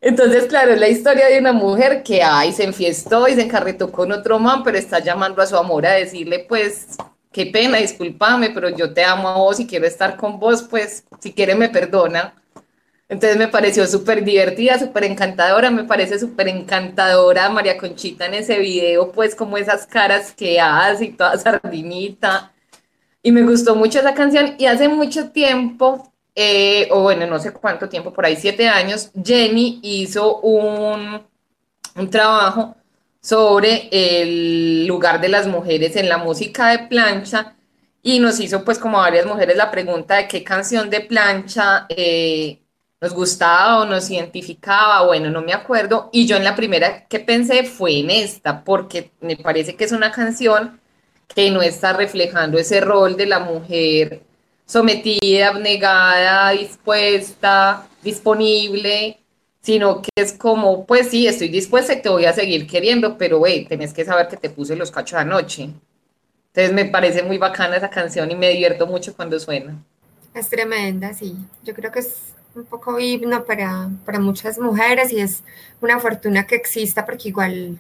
[0.02, 3.92] Entonces, claro, es la historia de una mujer que ay, se enfiestó y se encarretó
[3.92, 6.88] con otro man, pero está llamando a su amor a decirle, pues,
[7.32, 11.04] qué pena, discúlpame, pero yo te amo a vos y quiero estar con vos, pues,
[11.20, 12.34] si quiere me perdona.
[13.10, 18.60] Entonces me pareció súper divertida, súper encantadora, me parece súper encantadora María Conchita en ese
[18.60, 22.54] video, pues como esas caras que hace y toda sardinita.
[23.24, 27.52] Y me gustó mucho esa canción y hace mucho tiempo, eh, o bueno, no sé
[27.54, 31.22] cuánto tiempo, por ahí siete años, Jenny hizo un,
[31.96, 32.76] un trabajo
[33.22, 37.56] sobre el lugar de las mujeres en la música de plancha
[38.02, 41.86] y nos hizo pues como a varias mujeres la pregunta de qué canción de plancha
[41.90, 42.62] eh,
[43.02, 47.20] nos gustaba o nos identificaba, bueno, no me acuerdo, y yo en la primera que
[47.20, 50.80] pensé fue en esta, porque me parece que es una canción
[51.34, 54.24] que no está reflejando ese rol de la mujer
[54.66, 59.18] sometida, abnegada, dispuesta, disponible,
[59.62, 63.40] sino que es como, pues sí, estoy dispuesta y te voy a seguir queriendo, pero
[63.40, 65.70] güey, tenés que saber que te puse los cachos anoche.
[66.48, 69.78] Entonces me parece muy bacana esa canción y me divierto mucho cuando suena.
[70.34, 71.36] Es tremenda, sí.
[71.64, 75.44] Yo creo que es un poco himno para, para muchas mujeres y es
[75.82, 77.80] una fortuna que exista porque igual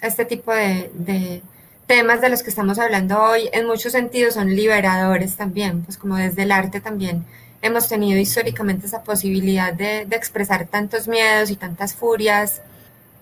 [0.00, 1.42] este tipo de, de
[1.86, 6.16] temas de los que estamos hablando hoy en muchos sentidos son liberadores también, pues como
[6.16, 7.24] desde el arte también
[7.62, 12.60] hemos tenido históricamente esa posibilidad de, de expresar tantos miedos y tantas furias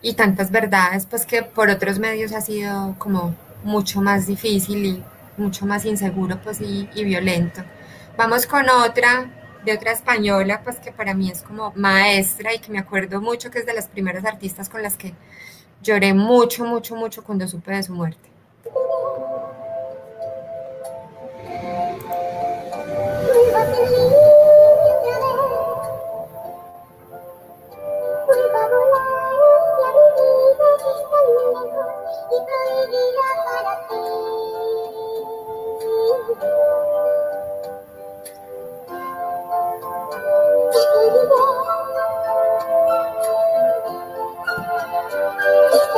[0.03, 5.03] y tantas verdades, pues que por otros medios ha sido como mucho más difícil y
[5.37, 7.63] mucho más inseguro pues y, y violento.
[8.17, 9.31] Vamos con otra,
[9.65, 13.51] de otra española, pues que para mí es como maestra y que me acuerdo mucho
[13.51, 15.15] que es de las primeras artistas con las que
[15.83, 18.31] lloré mucho, mucho, mucho cuando supe de su muerte.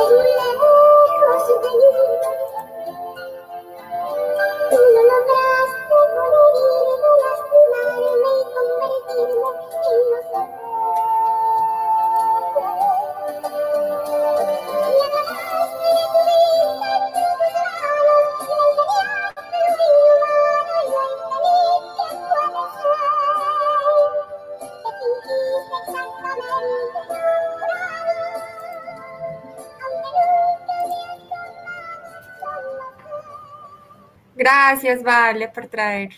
[0.03, 0.42] Azul
[34.73, 36.09] Gracias, Vale, por traer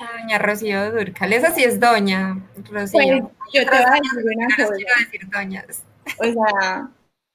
[0.00, 1.34] a doña Rocío Durcal.
[1.34, 3.30] Esa sí es doña Rocío.
[3.36, 4.74] Pues yo te voy a decir una cosa.
[4.74, 5.84] quiero decir doñas.
[6.16, 6.90] O sea,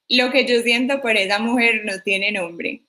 [0.10, 2.82] lo que yo siento por esa mujer no tiene nombre.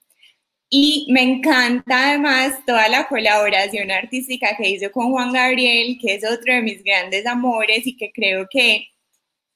[0.70, 6.24] Y me encanta además toda la colaboración artística que hizo con Juan Gabriel, que es
[6.24, 8.86] otro de mis grandes amores y que creo que,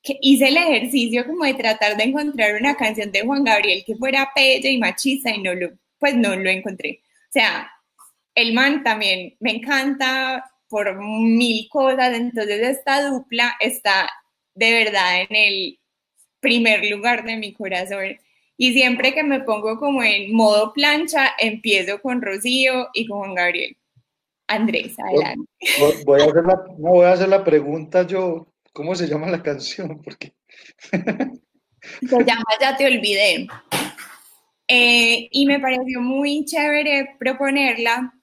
[0.03, 3.97] que hice el ejercicio como de tratar de encontrar una canción de Juan Gabriel que
[3.97, 7.01] fuera bella y machista y no lo, pues no lo encontré.
[7.31, 7.71] O sea,
[8.35, 14.09] el man también me encanta por mil cosas, entonces esta dupla está
[14.55, 15.79] de verdad en el
[16.41, 18.19] primer lugar de mi corazón.
[18.57, 23.35] Y siempre que me pongo como en modo plancha, empiezo con Rocío y con Juan
[23.35, 23.77] Gabriel.
[24.47, 25.49] Andrés, adelante.
[26.05, 28.47] Voy- a hacer la, no, voy a hacer la pregunta yo.
[28.73, 30.01] ¿Cómo se llama la canción?
[30.05, 30.35] Porque
[30.91, 33.49] Se llama Ya te olvidé.
[34.69, 38.15] Eh, y me pareció muy chévere proponerla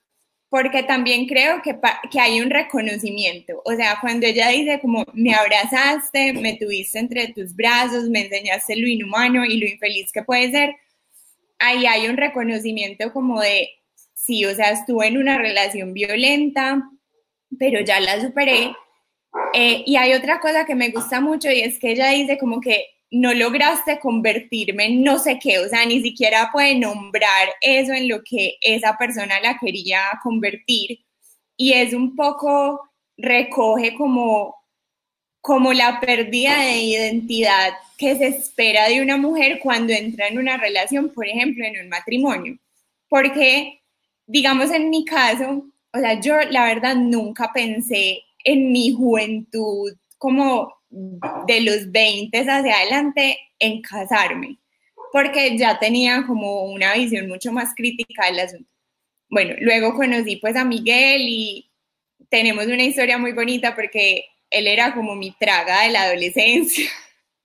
[0.50, 1.78] porque también creo que,
[2.10, 3.60] que hay un reconocimiento.
[3.64, 8.76] O sea, cuando ella dice como me abrazaste, me tuviste entre tus brazos, me enseñaste
[8.76, 10.74] lo inhumano y lo infeliz que puede ser,
[11.58, 13.68] ahí hay un reconocimiento como de
[14.14, 16.90] sí, o sea, estuve en una relación violenta,
[17.58, 18.72] pero ya la superé.
[19.54, 22.60] Eh, y hay otra cosa que me gusta mucho y es que ella dice como
[22.60, 27.92] que no lograste convertirme en no sé qué, o sea, ni siquiera puede nombrar eso
[27.92, 31.00] en lo que esa persona la quería convertir.
[31.56, 32.80] Y es un poco,
[33.16, 34.54] recoge como,
[35.40, 40.56] como la pérdida de identidad que se espera de una mujer cuando entra en una
[40.56, 42.58] relación, por ejemplo, en un matrimonio.
[43.08, 43.82] Porque,
[44.26, 50.77] digamos, en mi caso, o sea, yo la verdad nunca pensé en mi juventud como
[50.90, 54.58] de los 20 hacia adelante en casarme,
[55.12, 58.70] porque ya tenía como una visión mucho más crítica del asunto.
[59.30, 61.70] Bueno, luego conocí pues a Miguel y
[62.30, 66.90] tenemos una historia muy bonita porque él era como mi traga de la adolescencia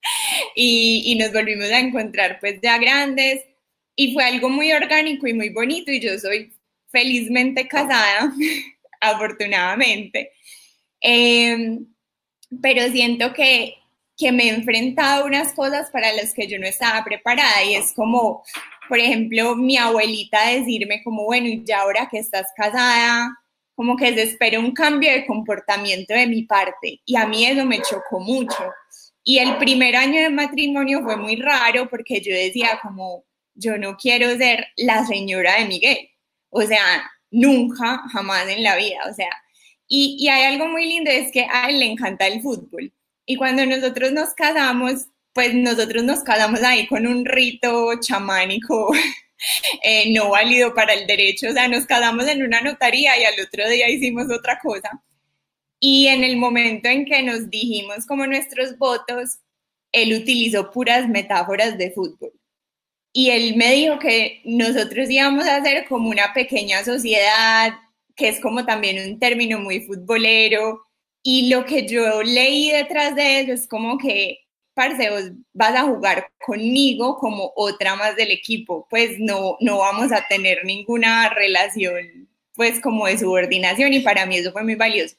[0.55, 3.43] y, y nos volvimos a encontrar pues ya grandes
[3.95, 6.51] y fue algo muy orgánico y muy bonito y yo soy
[6.89, 8.31] felizmente casada,
[9.01, 10.31] afortunadamente.
[11.01, 11.79] Eh,
[12.61, 13.75] pero siento que,
[14.17, 17.75] que me he enfrentado a unas cosas para las que yo no estaba preparada y
[17.75, 18.43] es como,
[18.87, 23.37] por ejemplo, mi abuelita decirme como, bueno, y ya ahora que estás casada,
[23.75, 27.65] como que se espera un cambio de comportamiento de mi parte y a mí eso
[27.65, 28.63] me chocó mucho.
[29.23, 33.23] Y el primer año de matrimonio fue muy raro porque yo decía como,
[33.55, 36.09] yo no quiero ser la señora de Miguel.
[36.49, 38.99] O sea, nunca, jamás en la vida.
[39.09, 39.29] O sea,
[39.95, 42.91] y, hay algo muy lindo, es que a él le encanta el fútbol.
[43.27, 48.91] Y cuando nosotros nos casamos, pues nosotros nos casamos ahí con un rito chamánico
[49.83, 51.49] eh, no válido para el derecho.
[51.49, 54.89] O sea, nos casamos en una notaría y al otro día hicimos otra cosa.
[55.79, 59.39] Y en el momento en que nos dijimos como nuestros votos,
[59.91, 62.31] él utilizó puras metáforas de fútbol.
[63.13, 67.73] Y él me dijo que nosotros íbamos a hacer como una pequeña sociedad
[68.15, 70.81] que es como también un término muy futbolero.
[71.23, 74.39] Y lo que yo leí detrás de eso es como que,
[74.73, 80.11] parce, vos vas a jugar conmigo como otra más del equipo, pues no, no vamos
[80.11, 85.15] a tener ninguna relación, pues como de subordinación y para mí eso fue muy valioso.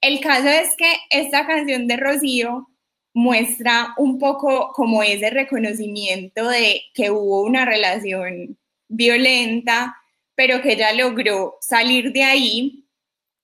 [0.00, 2.68] El caso es que esta canción de Rocío
[3.12, 8.58] muestra un poco como ese reconocimiento de que hubo una relación
[8.88, 9.96] violenta,
[10.36, 12.84] pero que ella logró salir de ahí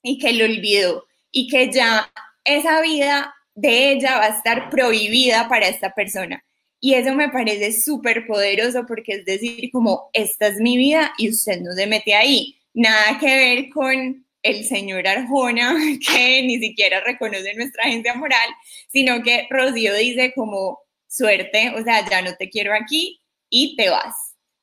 [0.02, 2.12] y que lo olvidó y que ya
[2.44, 6.44] esa vida de ella va a estar prohibida para esta persona.
[6.80, 11.30] Y eso me parece súper poderoso porque es decir, como esta es mi vida y
[11.30, 12.58] usted no se mete ahí.
[12.74, 15.74] Nada que ver con el señor Arjona,
[16.06, 18.48] que ni siquiera reconoce nuestra agencia moral,
[18.88, 23.88] sino que Rocío dice como suerte, o sea, ya no te quiero aquí y te
[23.88, 24.14] vas.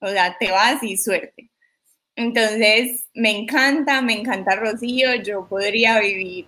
[0.02, 1.50] O sea, te vas y suerte.
[2.20, 6.48] Entonces, me encanta, me encanta Rocío, yo podría vivir,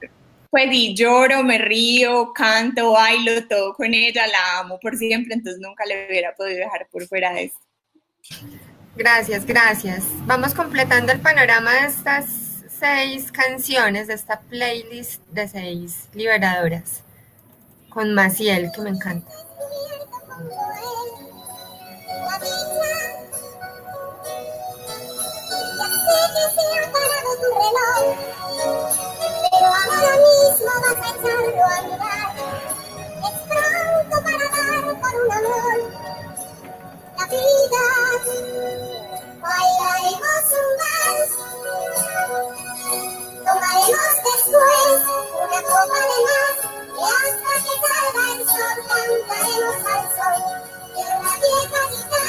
[0.50, 5.62] pues y lloro, me río, canto, bailo, todo con ella, la amo por siempre, entonces
[5.62, 7.60] nunca le hubiera podido dejar por fuera de eso.
[8.98, 10.04] Gracias, gracias.
[10.26, 12.26] Vamos completando el panorama de estas
[12.78, 17.02] seis canciones, de esta playlist de seis liberadoras,
[17.88, 19.32] con Maciel, que me encanta.
[48.92, 50.38] Cantaremos al sol
[50.94, 52.21] de una vieja guitarra.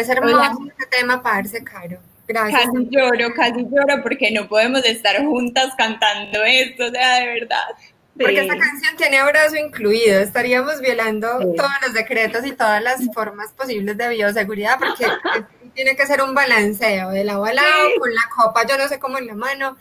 [0.00, 1.98] Es hermoso este tema, parce, Caro.
[2.26, 2.66] Gracias.
[2.66, 7.64] Casi lloro, casi lloro porque no podemos estar juntas cantando esto, o sea, de verdad.
[8.16, 10.20] Porque esta canción tiene abrazo incluido.
[10.20, 15.06] Estaríamos violando todos los decretos y todas las formas posibles de bioseguridad porque
[15.74, 18.98] tiene que ser un balanceo de lado a lado, con la copa, yo no sé
[18.98, 19.76] cómo en la mano,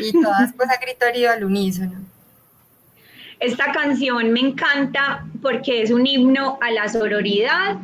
[0.00, 2.00] y todas pues a gritorio al unísono.
[3.40, 7.76] Esta canción me encanta porque es un himno a la sororidad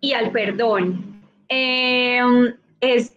[0.00, 1.22] y al perdón.
[1.48, 2.20] Eh,
[2.80, 3.12] es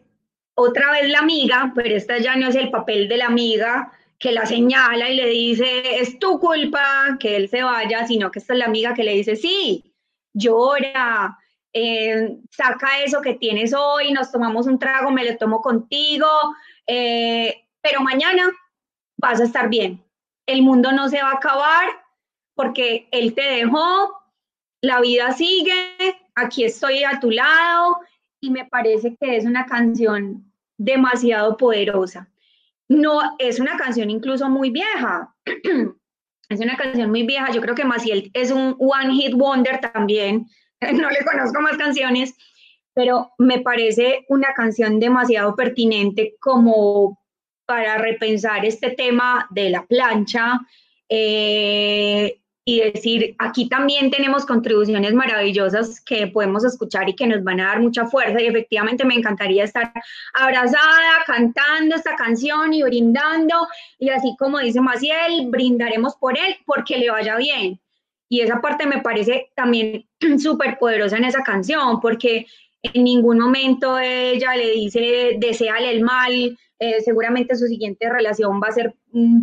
[0.56, 4.32] otra vez la amiga, pero esta ya no es el papel de la amiga que
[4.32, 8.53] la señala y le dice, es tu culpa que él se vaya, sino que esta
[8.53, 9.94] es la amiga que le dice, sí,
[10.34, 11.38] llora,
[11.77, 16.26] eh, saca eso que tienes hoy, nos tomamos un trago, me lo tomo contigo,
[16.88, 18.49] eh, pero mañana
[19.18, 20.02] vas a estar bien.
[20.45, 21.89] El mundo no se va a acabar
[22.53, 24.18] porque él te dejó,
[24.80, 25.97] la vida sigue,
[26.34, 27.97] aquí estoy a tu lado
[28.39, 32.30] y me parece que es una canción demasiado poderosa.
[32.88, 35.35] No, es una canción incluso muy vieja.
[36.49, 37.52] es una canción muy vieja.
[37.52, 40.47] Yo creo que Maciel es un one hit wonder también.
[40.93, 42.35] no le conozco más canciones,
[42.93, 47.19] pero me parece una canción demasiado pertinente como
[47.65, 50.60] para repensar este tema de la plancha.
[51.10, 57.60] Eh, y decir, aquí también tenemos contribuciones maravillosas que podemos escuchar y que nos van
[57.60, 59.93] a dar mucha fuerza y efectivamente me encantaría estar
[60.34, 63.68] abrazada, cantando esta canción y brindando
[63.99, 67.80] y así como dice Maciel, brindaremos por él porque le vaya bien.
[68.27, 70.07] Y esa parte me parece también
[70.39, 72.45] súper poderosa en esa canción porque
[72.81, 78.68] en ningún momento ella le dice, deseale el mal, eh, seguramente su siguiente relación va
[78.68, 78.95] a ser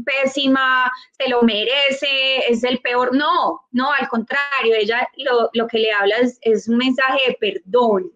[0.04, 3.16] pésima, se lo merece, es el peor.
[3.16, 5.08] No, no, al contrario, ella
[5.54, 8.12] lo, que le habla es, un mensaje de perdón.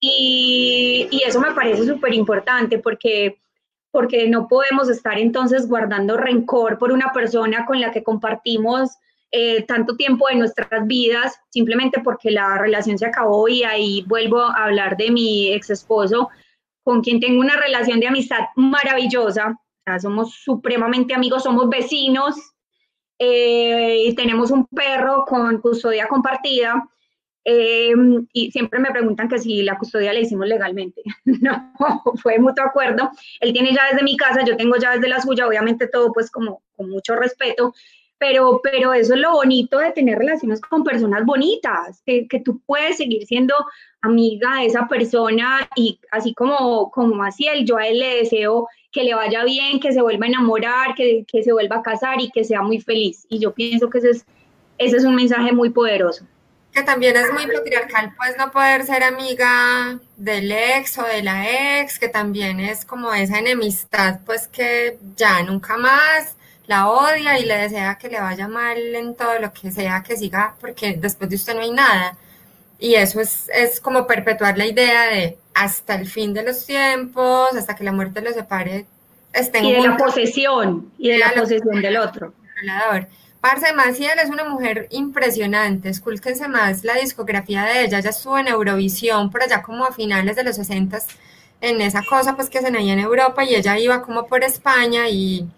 [0.00, 3.38] Y, y eso me parece súper importante porque,
[3.90, 8.90] porque no podemos estar entonces guardando rencor por una persona con la que compartimos
[9.34, 14.42] eh, tanto tiempo de nuestras vidas, simplemente porque la relación se acabó y ahí vuelvo
[14.42, 16.28] a hablar de mi ex esposo
[16.82, 19.58] con quien tengo una relación de amistad maravillosa.
[20.00, 22.36] somos supremamente amigos, somos vecinos
[23.18, 26.86] eh, y tenemos un perro con custodia compartida.
[27.44, 27.92] Eh,
[28.32, 31.02] y siempre me preguntan que si la custodia la hicimos legalmente.
[31.24, 31.72] no,
[32.22, 33.10] fue mutuo acuerdo.
[33.40, 36.30] Él tiene llaves de mi casa, yo tengo llaves de la suya, obviamente todo pues
[36.30, 37.74] como con mucho respeto,
[38.22, 42.60] pero, pero eso es lo bonito de tener relaciones con personas bonitas, que, que tú
[42.64, 43.52] puedes seguir siendo
[44.00, 49.02] amiga de esa persona y así como, como Maciel, yo a él le deseo que
[49.02, 52.30] le vaya bien, que se vuelva a enamorar, que, que se vuelva a casar y
[52.30, 53.26] que sea muy feliz.
[53.28, 54.24] Y yo pienso que ese es,
[54.78, 56.24] ese es un mensaje muy poderoso.
[56.72, 61.80] Que también es muy patriarcal, pues no poder ser amiga del ex o de la
[61.80, 66.36] ex, que también es como esa enemistad, pues que ya nunca más
[66.72, 70.16] la odia y le desea que le vaya mal en todo lo que sea que
[70.16, 72.16] siga, porque después de usted no hay nada.
[72.78, 77.54] Y eso es, es como perpetuar la idea de hasta el fin de los tiempos,
[77.54, 78.86] hasta que la muerte los separe.
[79.34, 82.32] Estén y de la posesión, y de la, posesión del otro.
[83.42, 88.48] Parce Maciel es una mujer impresionante, escúlquense más la discografía de ella, ella estuvo en
[88.48, 90.98] Eurovisión por allá como a finales de los 60
[91.60, 95.08] en esa cosa pues que hacen ahí en Europa y ella iba como por España
[95.08, 95.48] y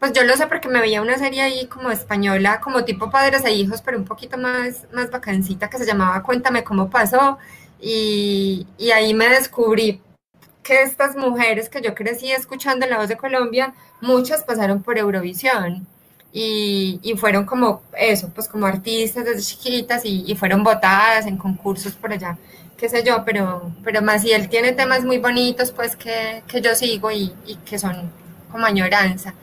[0.00, 3.44] pues yo lo sé porque me veía una serie ahí como española, como tipo Padres
[3.44, 7.38] e Hijos, pero un poquito más, más bacancita, que se llamaba Cuéntame cómo pasó.
[7.80, 10.00] Y, y ahí me descubrí
[10.62, 14.98] que estas mujeres que yo crecí escuchando en La Voz de Colombia, muchas pasaron por
[14.98, 15.86] Eurovisión.
[16.32, 21.36] Y, y, fueron como eso, pues como artistas desde chiquitas y, y, fueron votadas en
[21.36, 22.38] concursos por allá,
[22.76, 26.60] qué sé yo, pero, pero más si él tiene temas muy bonitos, pues que, que
[26.60, 28.12] yo sigo y, y que son
[28.52, 29.34] como añoranza.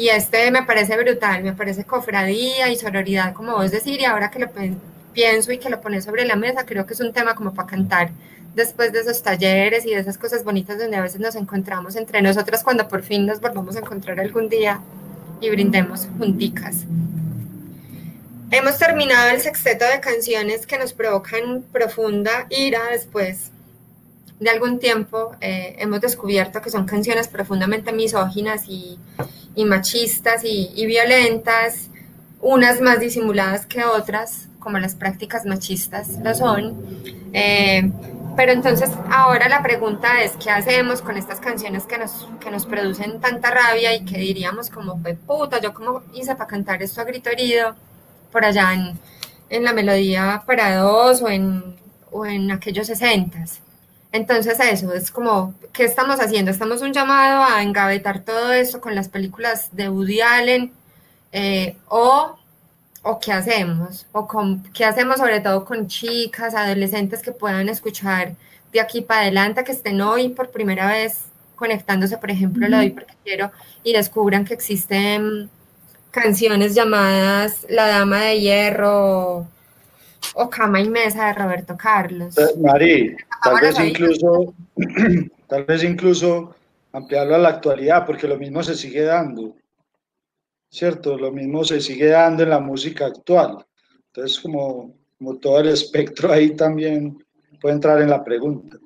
[0.00, 4.30] Y este me parece brutal, me parece cofradía y sororidad, como vos decir, y ahora
[4.30, 4.48] que lo
[5.12, 7.68] pienso y que lo pones sobre la mesa, creo que es un tema como para
[7.68, 8.10] cantar
[8.54, 12.22] después de esos talleres y de esas cosas bonitas donde a veces nos encontramos entre
[12.22, 14.80] nosotras cuando por fin nos volvamos a encontrar algún día
[15.38, 16.86] y brindemos junticas.
[18.52, 23.50] Hemos terminado el sexteto de canciones que nos provocan profunda ira después
[24.38, 25.36] de algún tiempo.
[25.42, 28.98] Eh, hemos descubierto que son canciones profundamente misóginas y
[29.64, 31.88] machistas y, violentas,
[32.40, 36.76] unas más disimuladas que otras, como las prácticas machistas lo son.
[37.32, 37.90] Eh,
[38.36, 42.64] pero entonces ahora la pregunta es, ¿qué hacemos con estas canciones que nos, que nos
[42.64, 47.00] producen tanta rabia y que diríamos como, fue puta, yo como hice para cantar esto
[47.00, 47.74] a grito herido
[48.32, 48.98] por allá en,
[49.50, 51.76] en la melodía para dos o en,
[52.10, 53.60] o en aquellos sesentas?
[54.12, 56.50] Entonces eso es como, ¿qué estamos haciendo?
[56.50, 60.72] Estamos un llamado a engavetar todo esto con las películas de Woody Allen
[61.32, 62.36] eh, o,
[63.02, 68.34] o qué hacemos, o con, qué hacemos sobre todo con chicas, adolescentes que puedan escuchar
[68.72, 72.90] de aquí para adelante, que estén hoy por primera vez conectándose, por ejemplo, lo doy
[72.90, 73.52] porque quiero,
[73.84, 75.50] y descubran que existen
[76.10, 79.46] canciones llamadas La Dama de Hierro
[80.34, 82.36] o Cama y Mesa de Roberto Carlos.
[82.38, 84.54] Eh, Mari, tal vez incluso,
[85.48, 86.54] tal vez incluso
[86.92, 89.56] ampliarlo a la actualidad, porque lo mismo se sigue dando,
[90.70, 91.16] ¿cierto?
[91.16, 93.64] Lo mismo se sigue dando en la música actual.
[94.06, 97.18] Entonces, como, como todo el espectro ahí también
[97.60, 98.78] puede entrar en la pregunta.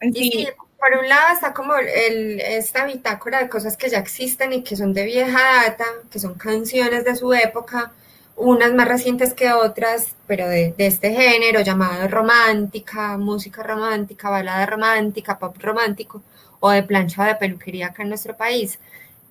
[0.00, 0.48] Y sí,
[0.78, 4.76] por un lado está como el, esta bitácora de cosas que ya existen y que
[4.76, 7.92] son de vieja data, que son canciones de su época,
[8.40, 14.64] unas más recientes que otras, pero de, de este género llamado romántica, música romántica, balada
[14.64, 16.22] romántica, pop romántico
[16.58, 18.78] o de plancha de peluquería acá en nuestro país.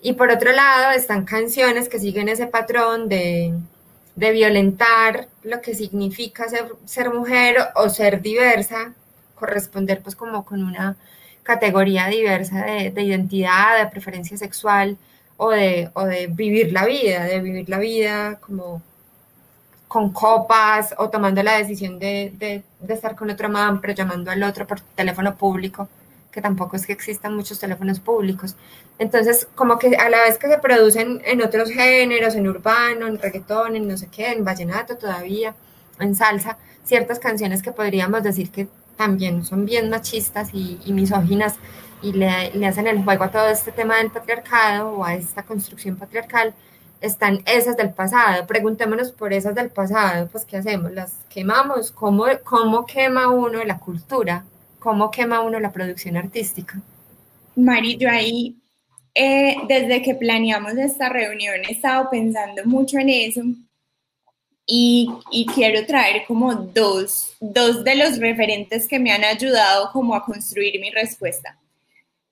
[0.01, 3.53] Y por otro lado están canciones que siguen ese patrón de,
[4.15, 6.45] violentar lo que significa
[6.85, 8.93] ser, mujer o ser diversa,
[9.33, 10.97] corresponder pues como con una
[11.41, 14.97] categoría diversa de, de identidad, de preferencia sexual
[15.37, 15.89] o de
[16.31, 18.83] vivir la vida, de vivir la vida como
[19.89, 24.31] con copas o tomando la decisión de, de, de estar con otro man, pero llamando
[24.31, 25.89] al otro por teléfono público
[26.31, 28.55] que tampoco es que existan muchos teléfonos públicos.
[28.97, 33.17] Entonces, como que a la vez que se producen en otros géneros, en urbano, en
[33.17, 35.55] reggaetón, en no sé qué, en vallenato todavía,
[35.99, 41.55] en salsa, ciertas canciones que podríamos decir que también son bien machistas y, y misóginas
[42.01, 45.43] y le, le, hacen el juego a todo este tema del patriarcado o a esta
[45.43, 46.53] construcción patriarcal,
[47.01, 48.45] están esas del pasado.
[48.47, 50.91] Preguntémonos por esas del pasado, pues ¿qué hacemos?
[50.91, 51.91] ¿Las quemamos?
[51.91, 54.45] ¿Cómo, cómo quema uno la cultura?
[54.79, 56.81] ¿Cómo quema uno la producción artística?
[57.55, 58.57] Mari, yo ahí,
[59.13, 63.41] eh, desde que planeamos esta reunión, he estado pensando mucho en eso
[64.65, 70.15] y, y quiero traer como dos, dos de los referentes que me han ayudado como
[70.15, 71.57] a construir mi respuesta.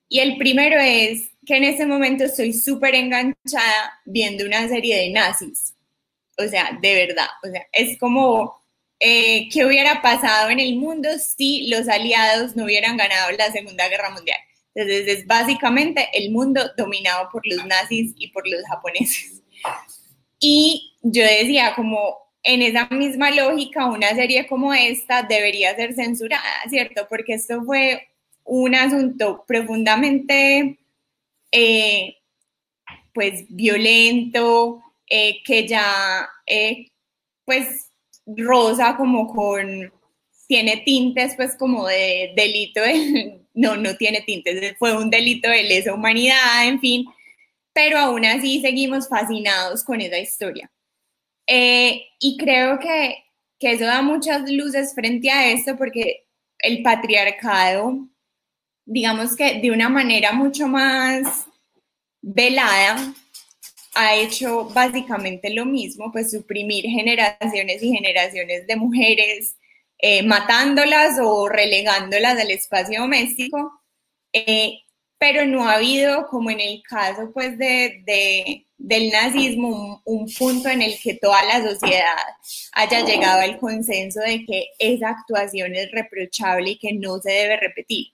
[0.08, 5.10] Y el primero es que en ese momento estoy súper enganchada viendo una serie de
[5.10, 5.74] nazis.
[6.38, 8.58] O sea, de verdad, o sea, es como
[9.00, 13.88] eh, qué hubiera pasado en el mundo si los aliados no hubieran ganado la Segunda
[13.88, 14.38] Guerra Mundial.
[14.74, 19.42] Entonces es básicamente el mundo dominado por los nazis y por los japoneses.
[20.40, 26.62] Y yo decía como en esa misma lógica, una serie como esta debería ser censurada,
[26.68, 27.06] ¿cierto?
[27.08, 28.08] Porque esto fue
[28.48, 30.78] un asunto profundamente,
[31.52, 32.16] eh,
[33.12, 36.88] pues, violento, eh, que ya, eh,
[37.44, 37.90] pues,
[38.26, 39.92] rosa como con,
[40.46, 45.64] tiene tintes pues como de delito, de, no, no tiene tintes, fue un delito de
[45.64, 47.06] lesa humanidad, en fin,
[47.72, 50.70] pero aún así seguimos fascinados con esa historia.
[51.46, 53.24] Y creo que,
[53.58, 56.26] que eso da muchas luces frente a esto porque
[56.58, 58.08] el patriarcado,
[58.88, 61.46] digamos que de una manera mucho más
[62.22, 63.14] velada,
[63.94, 69.56] ha hecho básicamente lo mismo, pues suprimir generaciones y generaciones de mujeres,
[69.98, 73.72] eh, matándolas o relegándolas al espacio doméstico,
[74.32, 74.80] eh,
[75.18, 80.32] pero no ha habido, como en el caso pues de, de del nazismo, un, un,
[80.32, 82.16] punto en el que toda la sociedad
[82.72, 87.56] haya llegado al consenso de que esa actuación es reprochable y que no se debe
[87.56, 88.12] repetir.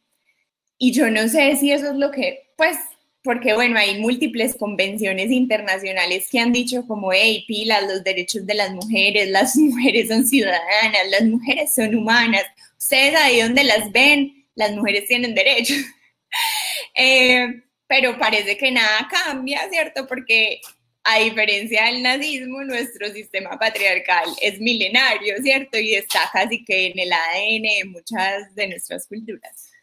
[0.78, 2.76] Y yo no sé si eso es lo que, pues
[3.24, 8.52] porque bueno, hay múltiples convenciones internacionales que han dicho como, hey, pilas, los derechos de
[8.52, 12.44] las mujeres, las mujeres son ciudadanas, las mujeres son humanas,
[12.78, 15.78] ustedes ahí donde las ven, las mujeres tienen derechos.
[16.96, 20.06] eh, pero parece que nada cambia, ¿cierto?
[20.06, 20.60] Porque
[21.02, 25.78] a diferencia del nazismo, nuestro sistema patriarcal es milenario, ¿cierto?
[25.78, 29.73] Y está casi que en el ADN de muchas de nuestras culturas.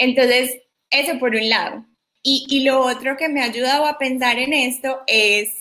[0.00, 1.84] Entonces, eso por un lado.
[2.22, 5.52] Y, lo otro que me ha ayudado a pensar en esto es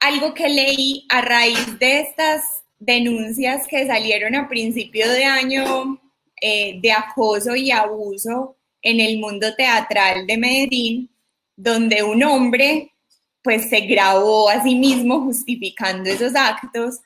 [0.00, 2.42] algo que leí a raíz de estas
[2.80, 6.00] denuncias que salieron a principio de año
[6.40, 11.10] eh, de acoso y abuso en el mundo teatral de Medellín,
[11.56, 12.92] donde un hombre
[13.42, 16.98] pues se grabó a sí mismo justificando esos actos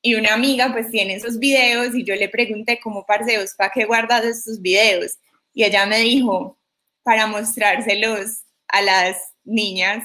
[0.00, 3.84] y una amiga pues tiene esos videos y yo le pregunté cómo parceos, ¿para qué
[3.84, 5.18] guardas estos videos?
[5.52, 6.58] Y ella me dijo,
[7.02, 10.04] para mostrárselos a las niñas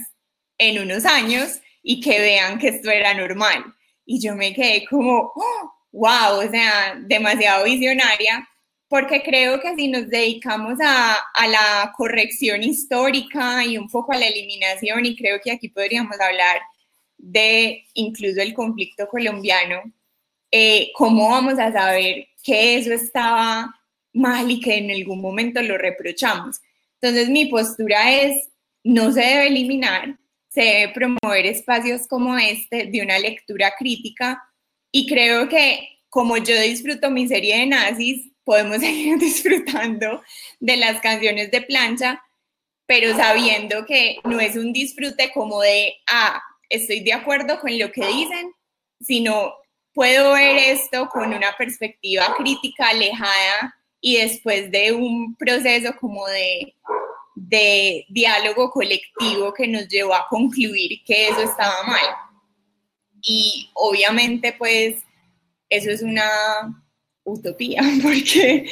[0.57, 3.63] en unos años y que vean que esto era normal.
[4.05, 5.33] Y yo me quedé como,
[5.91, 8.47] wow, o sea, demasiado visionaria,
[8.87, 14.17] porque creo que si nos dedicamos a, a, la corrección histórica y un poco a
[14.17, 16.61] la eliminación, y creo que aquí podríamos hablar
[17.17, 19.81] de incluso el conflicto colombiano,
[20.51, 23.76] eh, ¿cómo vamos a saber que eso estaba
[24.17, 26.59] mal y que en algún momento lo reprochamos?
[27.01, 28.49] Entonces mi postura es,
[28.83, 30.17] no se debe eliminar,
[30.49, 34.43] se debe promover espacios como este de una lectura crítica
[34.91, 40.23] y creo que como yo disfruto mi serie de nazis, podemos seguir disfrutando
[40.59, 42.23] de las canciones de plancha,
[42.85, 47.91] pero sabiendo que no es un disfrute como de, ah, estoy de acuerdo con lo
[47.91, 48.51] que dicen,
[49.01, 49.53] sino
[49.93, 56.75] puedo ver esto con una perspectiva crítica alejada y después de un proceso como de,
[57.35, 62.05] de diálogo colectivo que nos llevó a concluir que eso estaba mal.
[63.21, 64.97] Y obviamente pues
[65.69, 66.29] eso es una
[67.23, 68.69] utopía porque,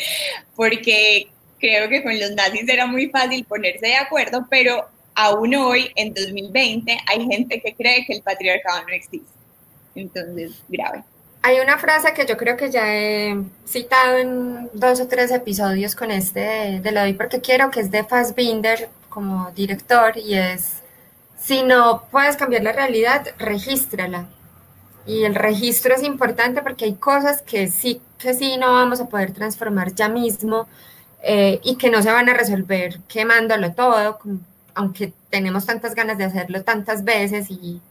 [0.55, 1.27] porque
[1.59, 6.13] creo que con los nazis era muy fácil ponerse de acuerdo, pero aún hoy, en
[6.13, 9.33] 2020, hay gente que cree que el patriarcado no existe.
[9.95, 11.03] Entonces, grave.
[11.47, 15.93] Hay una frase que yo creo que ya he citado en dos o tres episodios
[15.93, 20.33] con este de, de Lo doy porque quiero, que es de Fassbinder como director y
[20.33, 20.81] es,
[21.39, 24.25] si no puedes cambiar la realidad, regístrala.
[25.05, 29.07] Y el registro es importante porque hay cosas que sí, que sí no vamos a
[29.07, 30.67] poder transformar ya mismo
[31.21, 34.17] eh, y que no se van a resolver quemándolo todo,
[34.73, 37.81] aunque tenemos tantas ganas de hacerlo tantas veces y,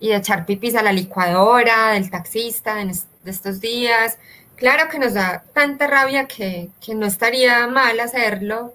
[0.00, 4.18] y de echar pipis a la licuadora, del taxista de estos días.
[4.56, 8.74] Claro que nos da tanta rabia que, que no estaría mal hacerlo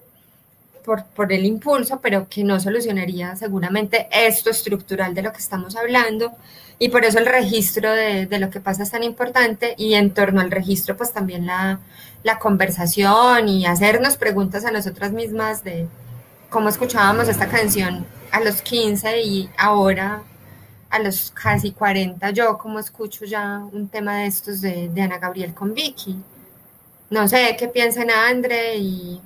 [0.84, 5.76] por, por, el impulso, pero que no solucionaría seguramente esto estructural de lo que estamos
[5.76, 6.32] hablando.
[6.78, 10.12] Y por eso el registro de, de lo que pasa es tan importante y en
[10.12, 11.78] torno al registro pues también la,
[12.24, 15.86] la conversación y hacernos preguntas a nosotras mismas de
[16.50, 20.22] cómo escuchábamos esta canción a los 15 y ahora
[20.92, 25.18] a los casi 40, yo como escucho ya un tema de estos de, de Ana
[25.18, 26.16] Gabriel con Vicky.
[27.08, 29.20] No sé qué piensan André y...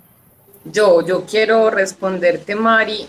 [0.65, 3.09] Yo, yo quiero responderte, Mari,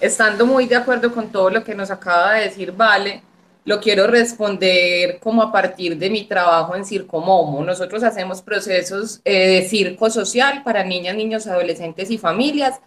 [0.00, 3.22] estando muy de acuerdo con todo lo que nos acaba de decir Vale,
[3.66, 7.62] lo quiero responder como a partir de mi trabajo en Circo Momo.
[7.62, 12.80] Nosotros hacemos procesos eh, de circo social para niñas, niños, adolescentes y familias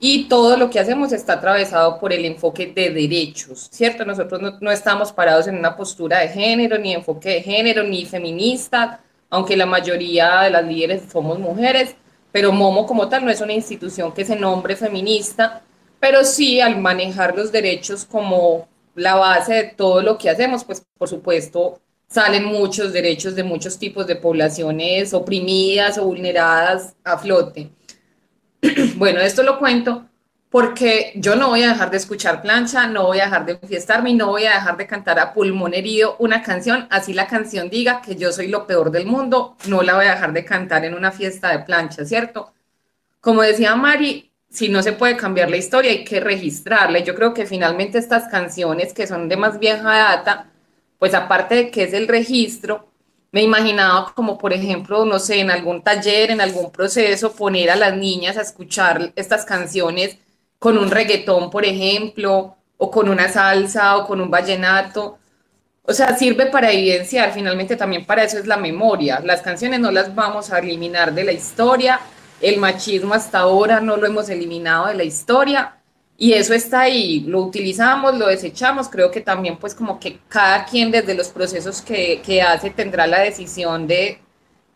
[0.00, 4.04] y todo lo que hacemos está atravesado por el enfoque de derechos, ¿cierto?
[4.04, 9.00] Nosotros no, estamos parados en una postura de género, ni enfoque de género, ni feminista,
[9.28, 11.96] aunque la mayoría de las líderes somos mujeres,
[12.30, 15.62] pero Momo como tal no es una institución que se nombre feminista,
[15.98, 20.84] pero sí al manejar los derechos como la base de todo lo que hacemos, pues
[20.96, 27.70] por supuesto salen muchos derechos de muchos tipos de poblaciones oprimidas o vulneradas a flote.
[28.96, 30.08] bueno, esto lo cuento
[30.50, 34.10] porque yo no voy a dejar de escuchar plancha, no voy a dejar de fiestarme
[34.10, 37.68] y no voy a dejar de cantar a pulmón herido una canción, así la canción
[37.68, 40.84] diga que yo soy lo peor del mundo, no la voy a dejar de cantar
[40.84, 42.54] en una fiesta de plancha, ¿cierto?
[43.20, 47.00] Como decía Mari, si no se puede cambiar la historia, hay que registrarla.
[47.00, 50.50] Yo creo que finalmente estas canciones que son de más vieja data,
[50.98, 52.88] pues aparte de que es el registro,
[53.32, 57.76] me imaginaba como, por ejemplo, no sé, en algún taller, en algún proceso, poner a
[57.76, 60.16] las niñas a escuchar estas canciones
[60.58, 65.18] con un reggaetón, por ejemplo, o con una salsa, o con un vallenato.
[65.82, 69.20] O sea, sirve para evidenciar, finalmente también para eso es la memoria.
[69.20, 72.00] Las canciones no las vamos a eliminar de la historia,
[72.40, 75.77] el machismo hasta ahora no lo hemos eliminado de la historia,
[76.18, 80.66] y eso está ahí, lo utilizamos, lo desechamos, creo que también pues como que cada
[80.66, 84.20] quien desde los procesos que, que hace tendrá la decisión de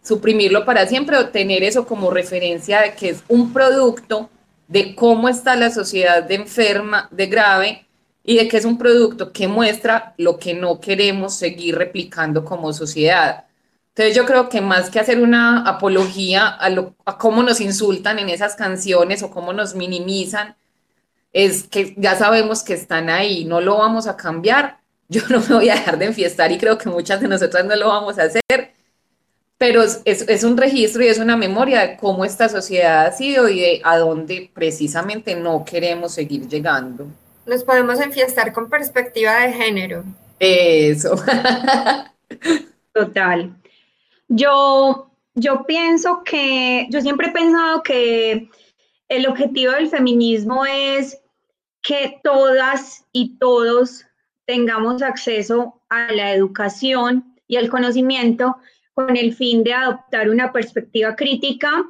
[0.02, 4.31] suprimirlo para siempre o tener eso como referencia de que es un producto
[4.69, 7.86] de cómo está la sociedad de enferma, de grave,
[8.24, 12.73] y de que es un producto que muestra lo que no queremos seguir replicando como
[12.73, 13.47] sociedad.
[13.89, 18.19] Entonces yo creo que más que hacer una apología a, lo, a cómo nos insultan
[18.19, 20.56] en esas canciones o cómo nos minimizan,
[21.33, 24.79] es que ya sabemos que están ahí, no lo vamos a cambiar,
[25.09, 27.77] yo no me voy a dejar de enfiestar y creo que muchas de nosotras no
[27.77, 28.73] lo vamos a hacer,
[29.59, 33.49] pero es, es, un registro y es una memoria de cómo esta sociedad ha sido
[33.49, 37.07] y de a dónde precisamente no queremos seguir llegando.
[37.47, 40.05] Nos podemos enfiestar con perspectiva de género.
[40.41, 41.15] Eso.
[42.93, 43.55] Total.
[44.27, 48.51] Yo, yo pienso que, yo siempre he pensado que
[49.09, 51.22] el objetivo del feminismo es
[51.83, 54.05] que todas y todos
[54.47, 58.57] tengamos acceso a la educación y al conocimiento
[58.95, 61.85] con el fin de adoptar una perspectiva crítica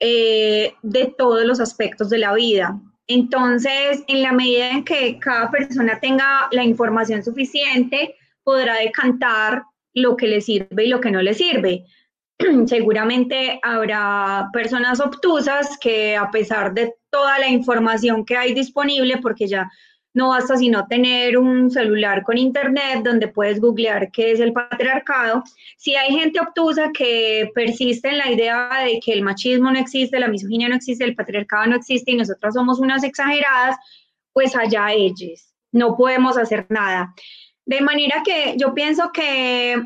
[0.00, 2.80] eh, de todos los aspectos de la vida.
[3.06, 10.16] Entonces, en la medida en que cada persona tenga la información suficiente, podrá decantar lo
[10.16, 11.84] que le sirve y lo que no le sirve.
[12.66, 19.46] seguramente habrá personas obtusas que a pesar de toda la información que hay disponible, porque
[19.46, 19.70] ya
[20.14, 25.42] no basta sino tener un celular con internet donde puedes googlear qué es el patriarcado.
[25.76, 30.20] Si hay gente obtusa que persiste en la idea de que el machismo no existe,
[30.20, 33.76] la misoginia no existe, el patriarcado no existe y nosotras somos unas exageradas,
[34.32, 35.52] pues allá ellos.
[35.72, 37.12] No podemos hacer nada.
[37.66, 39.82] De manera que yo pienso que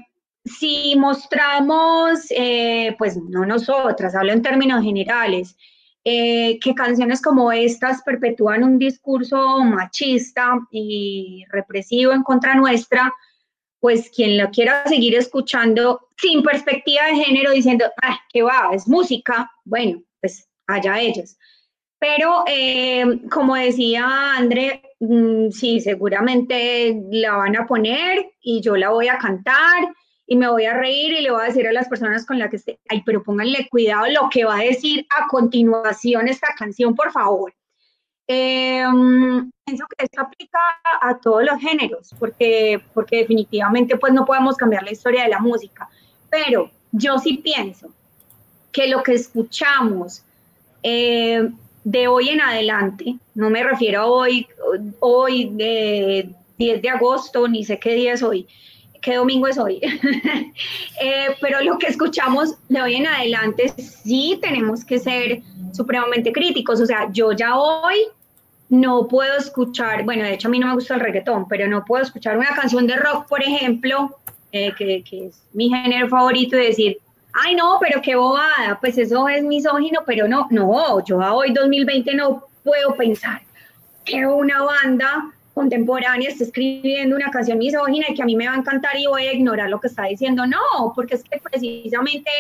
[0.49, 5.57] si mostramos, eh, pues no nosotras, hablo en términos generales,
[6.05, 13.12] eh, que canciones como estas perpetúan un discurso machista y represivo en contra nuestra,
[13.81, 18.70] pues quien la quiera seguir escuchando sin perspectiva de género, diciendo, ah, ¿qué va?
[18.73, 21.37] Es música, bueno, pues allá ellos.
[21.99, 28.91] Pero eh, como decía André, mm, sí, seguramente la van a poner y yo la
[28.91, 29.95] voy a cantar
[30.31, 32.51] y me voy a reír y le voy a decir a las personas con las
[32.51, 36.95] que esté, ay, pero pónganle cuidado lo que va a decir a continuación esta canción,
[36.95, 37.55] por favor.
[38.27, 40.59] Em, pienso que esto aplica
[41.01, 45.39] a todos los géneros, porque, porque definitivamente pues no podemos cambiar la historia de la
[45.39, 45.89] música,
[46.29, 47.89] pero yo sí pienso
[48.71, 50.25] que lo que escuchamos
[50.83, 51.49] eh,
[51.85, 54.47] de hoy en adelante, no me refiero a hoy,
[55.01, 58.47] hoy de 10 de agosto, ni sé qué día es hoy,
[59.01, 59.81] qué domingo es hoy,
[61.01, 65.43] eh, pero lo que escuchamos de hoy en adelante sí tenemos que ser
[65.73, 67.97] supremamente críticos, o sea, yo ya hoy
[68.69, 71.85] no puedo escuchar, bueno, de hecho a mí no me gusta el reggaetón, pero no
[71.85, 74.16] puedo escuchar una canción de rock, por ejemplo,
[74.53, 76.99] eh, que, que, es mi género favorito, y decir,
[77.33, 81.53] ay no, pero qué bobada, pues eso es misógino, pero no, no, yo a hoy
[81.53, 83.43] 2020 no puedo pensar
[84.05, 88.55] que una banda contemporánea está escribiendo una canción misógina y que a mí me va
[88.55, 90.47] a encantar y voy a ignorar lo que está diciendo.
[90.47, 92.31] No, porque es que precisamente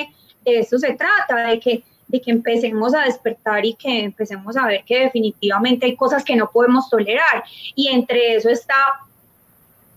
[0.44, 4.68] de eso se trata, de que, de que empecemos a despertar y que empecemos a
[4.68, 7.42] ver que definitivamente hay cosas que no podemos tolerar.
[7.74, 8.76] Y entre eso está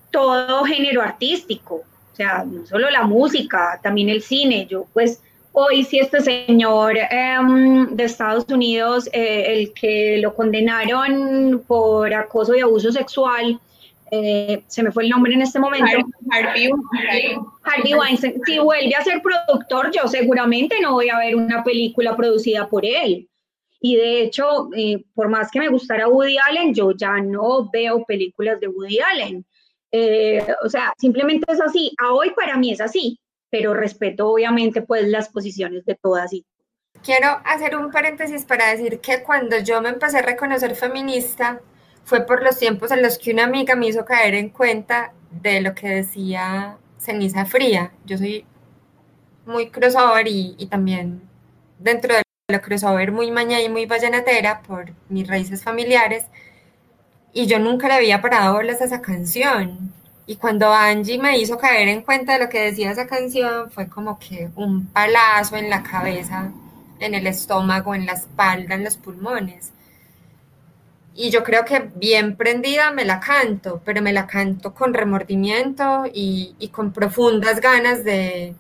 [0.10, 4.66] todo género artístico, o sea, no solo la música, también el cine.
[4.66, 5.22] Yo pues
[5.54, 12.56] hoy sí este señor em, de Estados Unidos, eh, el que lo condenaron por acoso
[12.56, 13.60] y abuso sexual,
[14.12, 15.86] eh, se me fue el nombre en este momento.
[16.32, 16.70] Harvey,
[17.64, 18.42] Harvey Weinstein.
[18.46, 22.86] Si vuelve a ser productor, yo seguramente no voy a ver una película producida por
[22.86, 23.28] él.
[23.84, 28.04] Y de hecho, eh, por más que me gustara Woody Allen, yo ya no veo
[28.06, 29.46] películas de Woody Allen.
[30.64, 31.92] o sea, simplemente es así.
[31.98, 33.18] A hoy para mí es así
[33.52, 36.46] pero respeto obviamente pues las posiciones de todas y
[37.04, 41.60] Quiero hacer un paréntesis para decir que cuando yo me empecé a reconocer feminista
[42.04, 45.62] fue por los tiempos en los que una amiga me hizo caer en cuenta de
[45.62, 47.92] lo que decía Ceniza Fría.
[48.06, 48.46] Yo soy
[49.48, 51.24] muy crossover y, y también
[51.80, 52.22] dentro de
[52.52, 56.26] lo crossover muy maña y muy vallenatera por mis raíces familiares
[57.34, 59.92] y yo nunca le había parado bolas a esa canción
[60.32, 63.90] y cuando Angie me hizo caer en cuenta de lo que decía esa canción, fue
[63.90, 66.54] como que un palazo en la cabeza,
[67.02, 69.74] en el estómago, en la espalda, en los pulmones.
[71.14, 76.06] Y yo creo que bien prendida me la canto, pero me la canto con remordimiento
[76.14, 78.56] y, con profundas ganas de,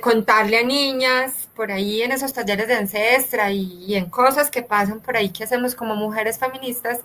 [0.00, 4.62] contarle a niñas por ahí en esos talleres de ancestra y, y, en cosas que
[4.62, 7.00] pasan por ahí que hacemos como mujeres feministas,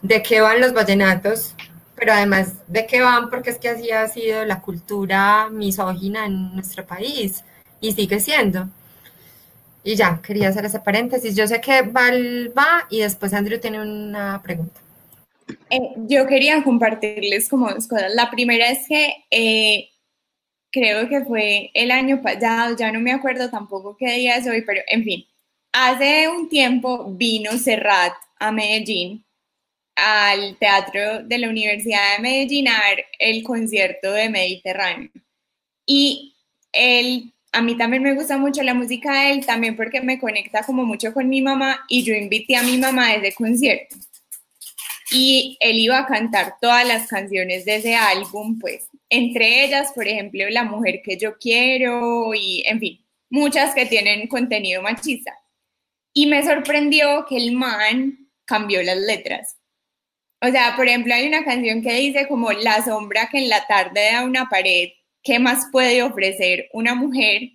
[0.00, 1.54] de qué van los vallenatos
[1.96, 6.54] pero además de qué van, porque es que así ha sido la cultura misógina en
[6.54, 7.44] nuestro país
[7.80, 8.68] y sigue siendo.
[9.84, 11.34] Y ya, quería hacer ese paréntesis.
[11.34, 14.80] Yo sé que Val va y después Andrew tiene una pregunta.
[15.70, 18.14] Eh, yo quería compartirles como dos cosas.
[18.14, 19.88] La primera es que eh,
[20.70, 24.62] creo que fue el año pasado, ya no me acuerdo tampoco qué día es hoy,
[24.62, 25.24] pero en fin,
[25.72, 29.24] hace un tiempo vino Serrat a Medellín
[29.94, 35.10] al Teatro de la Universidad de Medellín a ver el concierto de Mediterráneo.
[35.86, 36.36] Y
[36.72, 40.62] él, a mí también me gusta mucho la música de él, también porque me conecta
[40.62, 43.96] como mucho con mi mamá y yo invité a mi mamá a ese concierto.
[45.10, 50.08] Y él iba a cantar todas las canciones de ese álbum, pues, entre ellas, por
[50.08, 55.36] ejemplo, La mujer que yo quiero y, en fin, muchas que tienen contenido machista.
[56.14, 59.58] Y me sorprendió que el man cambió las letras
[60.42, 63.64] o sea, por ejemplo, hay una canción que dice como la sombra que en la
[63.68, 64.88] tarde da una pared,
[65.22, 67.52] ¿qué más puede ofrecer una mujer?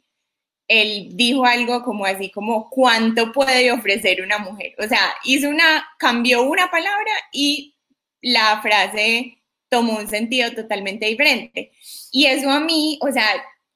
[0.70, 4.74] Él dijo algo como así, como cuánto puede ofrecer una mujer.
[4.80, 7.76] O sea, hizo una, cambió una palabra y
[8.22, 9.38] la frase
[9.70, 11.74] tomó un sentido totalmente diferente.
[12.14, 13.28] Y eso a mí, o sea,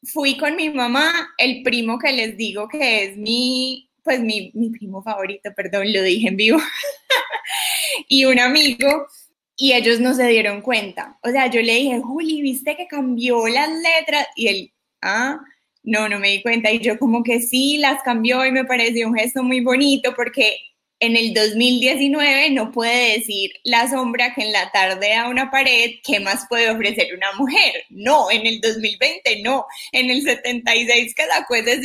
[0.03, 4.69] fui con mi mamá, el primo que les digo que es mi, pues mi, mi
[4.69, 6.59] primo favorito, perdón, lo dije en vivo.
[8.07, 9.07] y un amigo
[9.55, 11.19] y ellos no se dieron cuenta.
[11.21, 14.27] O sea, yo le dije, Juli, ¿viste que cambió las letras?
[14.35, 15.39] Y él, ah,
[15.83, 16.71] no, no me di cuenta.
[16.71, 20.55] Y yo como que sí, las cambió y me pareció un gesto muy bonito porque
[20.99, 25.95] en el 2019 no puede decir la sombra que en la tarde da una pared,
[26.03, 27.85] ¿qué más puede ofrecer una mujer?
[27.89, 31.79] No, en el 2020 no, en el 76 que sacó ese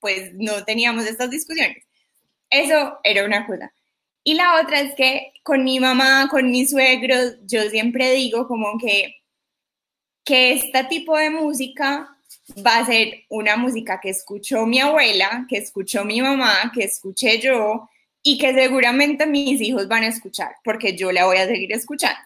[0.00, 1.84] pues no teníamos estas discusiones.
[2.50, 3.72] Eso era una cosa.
[4.24, 8.78] Y la otra es que con mi mamá, con mis suegros, yo siempre digo como
[8.78, 9.16] que,
[10.24, 12.16] que este tipo de música
[12.64, 17.40] va a ser una música que escuchó mi abuela, que escuchó mi mamá, que escuché
[17.40, 17.88] yo,
[18.22, 22.18] y que seguramente mis hijos van a escuchar, porque yo la voy a seguir escuchando.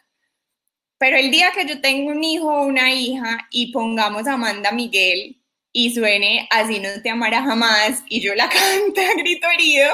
[0.97, 4.73] Pero el día que yo tengo un hijo o una hija y pongamos a Amanda
[4.73, 5.40] Miguel
[5.73, 9.89] y suene Así no te amará jamás y yo la cante a grito herido,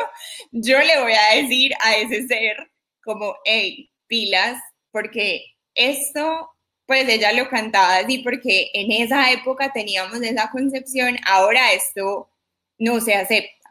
[0.53, 2.71] yo le voy a decir a ese ser
[3.05, 5.45] como, hey, pilas, porque
[5.75, 6.51] esto,
[6.87, 12.31] pues ella lo cantaba así porque en esa época teníamos esa concepción, ahora esto
[12.79, 13.71] no se acepta.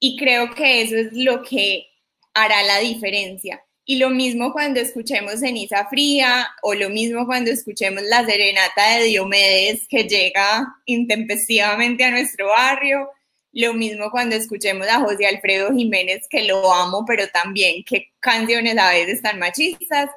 [0.00, 1.86] Y creo que eso es lo que
[2.34, 3.64] hará la diferencia.
[3.90, 9.04] Y lo mismo cuando escuchemos Ceniza Fría o lo mismo cuando escuchemos la serenata de
[9.04, 13.08] Diomedes que llega intempestivamente a nuestro barrio.
[13.50, 18.76] Lo mismo cuando escuchemos a José Alfredo Jiménez, que lo amo, pero también qué canciones
[18.76, 20.10] a veces tan machistas.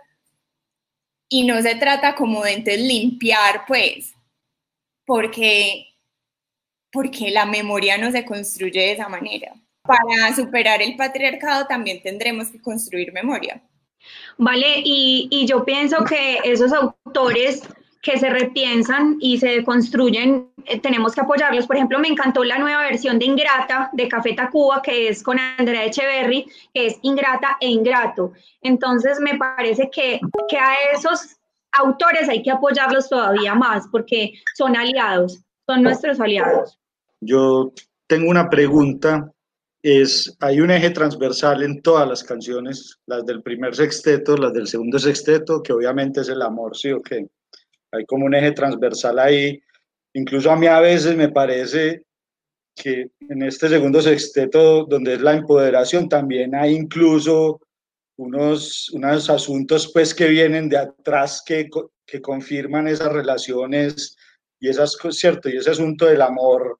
[1.29, 4.13] Y no se trata como de entonces limpiar, pues,
[5.05, 5.95] porque,
[6.91, 9.53] porque la memoria no se construye de esa manera
[9.91, 13.61] para superar el patriarcado también tendremos que construir memoria.
[14.37, 17.61] Vale, y, yo pienso que esos autores
[18.01, 21.67] que se repiensan y se construyen, eh, tenemos que apoyarlos.
[21.67, 25.37] Por ejemplo, me encantó la nueva versión de Ingrata de Café Tacuba, que es con
[25.37, 28.33] Andrea Echeverry, que es Ingrata e Ingrato.
[28.63, 30.19] Entonces, me parece que,
[30.49, 31.37] que a esos
[31.73, 36.79] autores hay que apoyarlos todavía más, porque son aliados, son nuestros aliados.
[37.21, 37.71] Yo
[38.07, 39.31] tengo una pregunta
[39.83, 44.67] es, hay un eje transversal en todas las canciones, las del primer sexteto, las del
[44.67, 47.27] segundo sexteto, que obviamente es el amor, ¿sí o qué?
[47.91, 49.59] Hay como un eje transversal ahí.
[50.13, 52.03] Incluso a mí a veces me parece
[52.75, 57.59] que en este segundo sexteto, donde es la empoderación, también hay incluso
[58.17, 61.67] unos, unos asuntos pues que vienen de atrás que,
[62.05, 64.15] que confirman esas relaciones
[64.59, 65.49] y esas, ¿cierto?
[65.49, 66.79] Y ese asunto del amor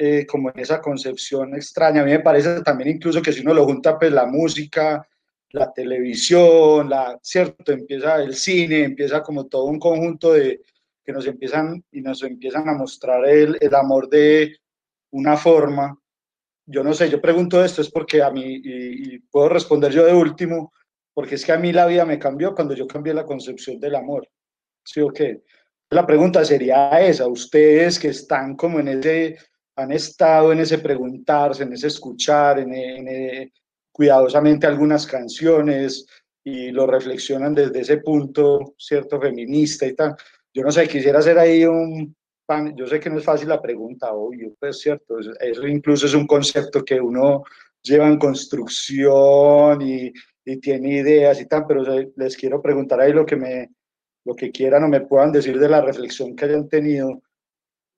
[0.00, 2.02] eh, como esa concepción extraña.
[2.02, 5.04] A mí me parece también incluso que si uno lo junta, pues la música,
[5.50, 7.72] la televisión, la, ¿cierto?
[7.72, 10.60] Empieza el cine, empieza como todo un conjunto de
[11.04, 14.58] que nos empiezan y nos empiezan a mostrar el, el amor de
[15.10, 15.98] una forma.
[16.64, 20.14] Yo no sé, yo pregunto esto es porque a mí, y, puedo responder yo de
[20.14, 20.72] último,
[21.12, 23.96] porque es que a mí la vida me cambió cuando yo cambié la concepción del
[23.96, 24.28] amor.
[24.84, 25.42] ¿Sí o qué?
[25.90, 29.38] La pregunta sería esa, ustedes que están como en ese
[29.78, 33.52] han estado en ese preguntarse, en ese escuchar, en,
[33.92, 36.04] cuidadosamente algunas canciones
[36.42, 40.16] y lo reflexionan desde ese punto, cierto, feminista y tal.
[40.52, 43.62] Yo no sé, quisiera hacer ahí un pan, yo sé que no es fácil la
[43.62, 47.44] pregunta, obvio, pues cierto, eso incluso es un concepto que uno
[47.80, 50.12] lleva en construcción y,
[50.44, 51.84] y tiene ideas y tal, pero
[52.16, 53.70] les quiero preguntar ahí lo que me,
[54.24, 57.22] lo que quieran o me puedan decir de la reflexión que hayan tenido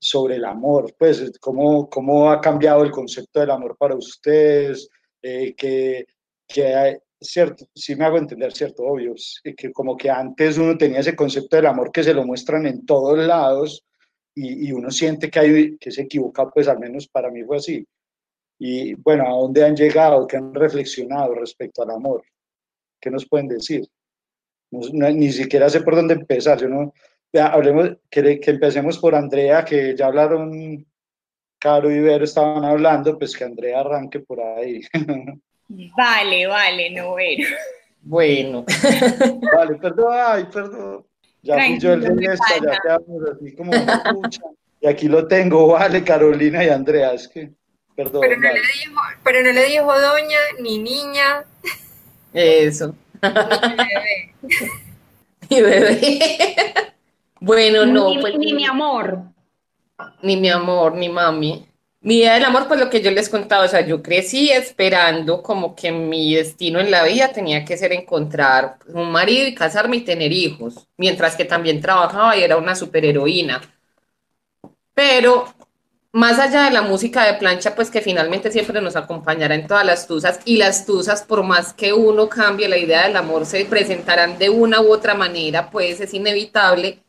[0.01, 4.89] sobre el amor, pues cómo, cómo ha cambiado el concepto del amor para ustedes,
[5.23, 6.07] eh, que,
[6.49, 9.15] que hay, cierto, sí me hago entender, cierto, obvio,
[9.57, 12.87] que como que antes uno tenía ese concepto del amor que se lo muestran en
[12.87, 13.85] todos lados
[14.35, 17.59] y, y uno siente que, hay, que se equivoca, pues al menos para mí fue
[17.59, 17.87] así.
[18.59, 20.27] Y bueno, ¿a dónde han llegado?
[20.27, 22.23] ¿Qué han reflexionado respecto al amor?
[23.01, 23.87] ¿Qué nos pueden decir?
[24.73, 26.93] ni siquiera sé por dónde empezar, yo no,
[27.39, 30.87] hablemos, que, que, empecemos por Andrea, que ya hablaron,
[31.59, 34.81] Caro y Vero estaban hablando, pues que Andrea arranque por ahí.
[35.97, 37.49] Vale, vale, no, Vero.
[38.03, 38.65] Bueno.
[39.55, 41.07] Vale, perdón, ay, perdón.
[41.43, 43.73] Ya fui yo el de esta, ya quedamos así como
[44.15, 44.43] mucha.
[44.81, 47.51] Y aquí lo tengo, vale, Carolina y Andrea, es que,
[47.95, 48.23] perdón.
[48.23, 51.45] Pero no, le dijo, pero no le dijo doña ni niña.
[52.33, 52.95] Eso.
[53.23, 53.31] Ni
[53.77, 54.35] bebé.
[55.51, 56.95] Mi bebé.
[57.41, 58.11] Bueno, no.
[58.11, 59.23] Ni, pues, ni mi amor.
[60.23, 61.67] Ni mi amor, ni mami.
[62.03, 65.43] Mi idea del amor, pues lo que yo les contaba, o sea, yo crecí esperando
[65.43, 69.99] como que mi destino en la vida tenía que ser encontrar un marido y casarme
[69.99, 73.61] y tener hijos, mientras que también trabajaba y era una superheroína.
[74.95, 75.47] Pero
[76.13, 79.85] más allá de la música de plancha, pues que finalmente siempre nos acompañará en todas
[79.85, 83.65] las tusas y las tusas, por más que uno cambie la idea del amor, se
[83.67, 87.03] presentarán de una u otra manera, pues es inevitable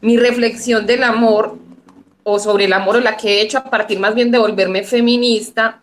[0.00, 1.58] mi reflexión del amor
[2.22, 4.82] o sobre el amor o la que he hecho a partir más bien de volverme
[4.82, 5.82] feminista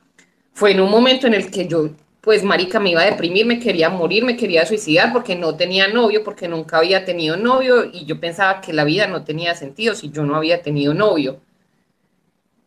[0.53, 1.90] fue en un momento en el que yo
[2.23, 5.90] pues marica, me iba a deprimir, me quería morir, me quería suicidar porque no tenía
[5.90, 9.94] novio, porque nunca había tenido novio y yo pensaba que la vida no tenía sentido
[9.94, 11.41] si yo no había tenido novio.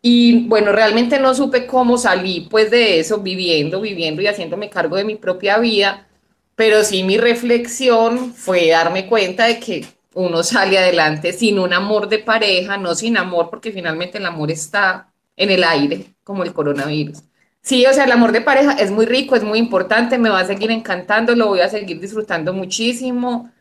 [0.02, 4.96] Y bueno, realmente no supe cómo salí pues de eso, viviendo, viviendo y haciéndome cargo
[4.96, 6.06] de mi propia vida,
[6.54, 9.86] pero sí mi reflexión fue darme cuenta de que
[10.16, 14.50] uno sale adelante sin un amor de pareja, no sin amor, porque finalmente el amor
[14.50, 17.22] está en el aire, como el coronavirus.
[17.60, 20.40] Sí, o sea, el amor de pareja es muy rico, es muy importante, me va
[20.40, 23.52] a seguir encantando, lo voy a seguir disfrutando muchísimo.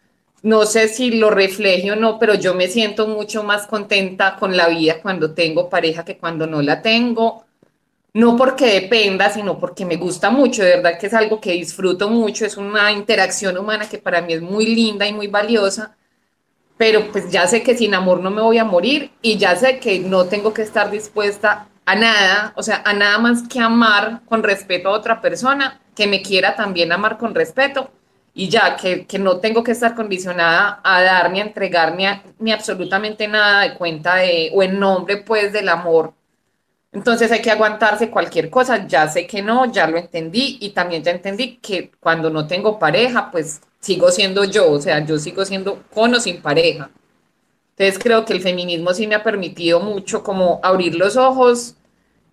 [0.43, 4.55] No sé si lo refleje o no, pero yo me siento mucho más contenta con
[4.55, 7.45] la vida cuando tengo pareja que cuando no la tengo.
[8.13, 12.09] No porque dependa, sino porque me gusta mucho, de verdad que es algo que disfruto
[12.09, 15.97] mucho, es una interacción humana que para mí es muy linda y muy valiosa
[16.77, 19.79] pero pues ya sé que sin amor no me voy a morir y ya sé
[19.79, 24.21] que no tengo que estar dispuesta a nada, o sea, a nada más que amar
[24.27, 27.91] con respeto a otra persona, que me quiera también amar con respeto
[28.33, 31.95] y ya, que, no tengo que estar condicionada a dar ni a entregar
[32.39, 36.13] ni, absolutamente nada de cuenta de, o en nombre pues del amor.
[36.91, 41.03] Entonces hay que aguantarse cualquier cosa, ya sé que no, ya lo entendí y también
[41.03, 45.45] ya entendí que cuando no tengo pareja, pues sigo siendo yo, o sea, yo sigo
[45.45, 46.89] siendo con o sin pareja.
[47.77, 51.75] Entonces creo que el feminismo sí me ha permitido mucho como abrir los ojos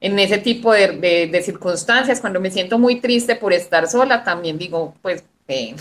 [0.01, 2.23] en ese tipo de, circunstancias.
[2.23, 5.75] Cuando me siento muy triste por estar sola, también digo, pues eh,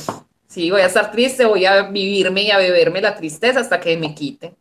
[0.46, 3.96] sí, voy a estar triste, voy a vivirme y a beberme la tristeza hasta que
[3.96, 4.54] me quite.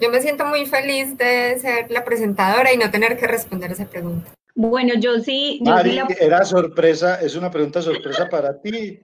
[0.00, 3.84] Yo me siento muy feliz de ser la presentadora y no tener que responder esa
[3.84, 4.32] pregunta.
[4.54, 5.60] Bueno, yo sí.
[5.62, 9.00] Mari, era sorpresa, es una pregunta sorpresa para ti.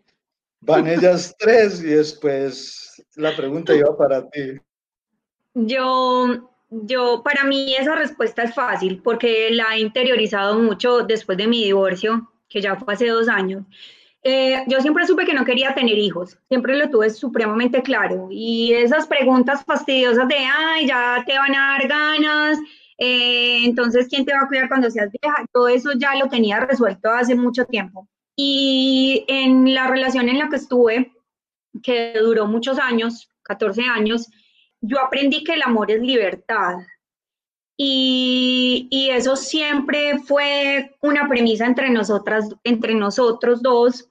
[0.61, 4.61] Van ellas tres y después la pregunta iba para ti.
[5.55, 11.49] Yo, yo, para mí esa respuesta es fácil porque la he interiorizado mucho después de
[11.49, 13.65] mi divorcio, que ya fue hace dos años.
[14.23, 18.29] Eh, yo siempre supe que no quería tener hijos, siempre lo tuve supremamente claro.
[18.31, 22.59] Y esas preguntas fastidiosas de, ay, ya te van a dar ganas,
[23.03, 25.47] eh, entonces, ¿quién te va a cuidar cuando seas vieja?
[25.53, 28.07] Todo eso ya lo tenía resuelto hace mucho tiempo.
[28.43, 31.13] Y en la relación en la que estuve,
[31.83, 34.31] que duró muchos años, 14 años,
[34.81, 36.77] yo aprendí que el amor es libertad.
[37.77, 44.09] Y, y, eso siempre fue una premisa entre nosotras, entre nosotros dos,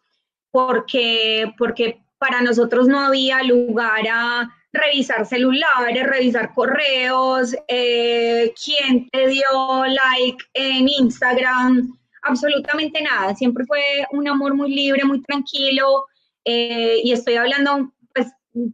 [0.51, 9.27] porque, porque para nosotros no había lugar a revisar celulares, revisar correos, eh, quién te
[9.27, 13.35] dio like en Instagram, absolutamente nada.
[13.35, 13.81] Siempre fue
[14.11, 16.05] un amor muy libre, muy tranquilo.
[16.45, 18.27] Eh, y estoy hablando pues,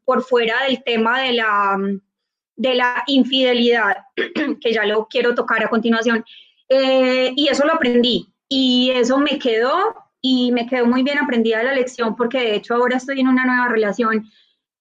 [0.03, 1.77] por fuera del tema de la,
[2.55, 3.97] de la infidelidad,
[4.61, 6.23] que ya lo quiero tocar a continuación.
[6.69, 8.33] Eh, y eso lo aprendí.
[8.47, 12.73] Y eso me quedó y me quedó muy bien aprendida la lección porque de hecho
[12.73, 14.25] ahora estoy en una nueva relación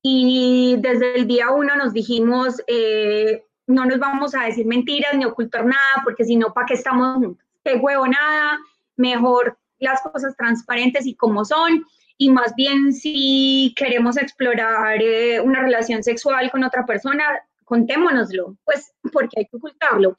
[0.03, 5.25] y desde el día uno nos dijimos, eh, no nos vamos a decir mentiras ni
[5.25, 7.44] ocultar nada porque si no, ¿para qué estamos juntos?
[7.65, 8.59] Qué huevo nada,
[8.97, 11.85] mejor las cosas transparentes y como son
[12.17, 17.25] y más bien si queremos explorar eh, una relación sexual con otra persona,
[17.65, 20.17] contémonoslo, pues porque hay que ocultarlo.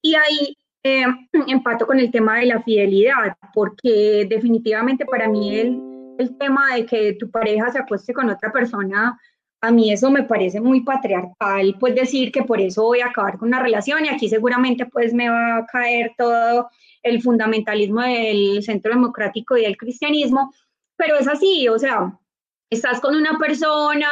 [0.00, 1.04] Y ahí eh,
[1.48, 5.80] empato con el tema de la fidelidad, porque definitivamente para mí el,
[6.18, 9.18] el tema de que tu pareja se acueste con otra persona,
[9.62, 13.38] a mí eso me parece muy patriarcal, pues decir que por eso voy a acabar
[13.38, 16.68] con una relación y aquí seguramente pues me va a caer todo
[17.04, 20.52] el fundamentalismo del centro democrático y del cristianismo,
[20.96, 22.18] pero es así, o sea,
[22.70, 24.08] estás con una persona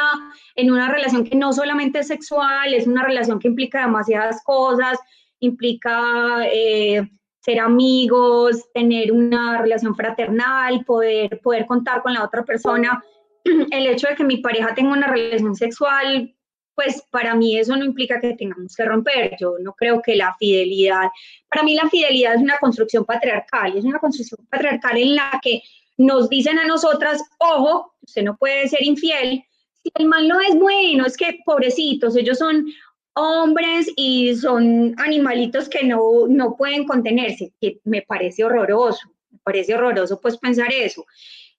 [0.55, 4.99] en una relación que no solamente es sexual, es una relación que implica demasiadas cosas,
[5.39, 7.09] implica eh,
[7.41, 13.03] ser amigos, tener una relación fraternal, poder, poder contar con la otra persona.
[13.71, 16.35] El hecho de que mi pareja tenga una relación sexual,
[16.75, 19.35] pues para mí eso no implica que tengamos que romper.
[19.39, 21.09] Yo no creo que la fidelidad,
[21.49, 25.61] para mí la fidelidad es una construcción patriarcal, es una construcción patriarcal en la que
[25.97, 29.43] nos dicen a nosotras, ojo, usted no puede ser infiel.
[29.83, 32.65] Si el mal no es bueno, es que pobrecitos, ellos son
[33.13, 39.75] hombres y son animalitos que no, no pueden contenerse, que me parece horroroso, me parece
[39.75, 41.05] horroroso pues pensar eso.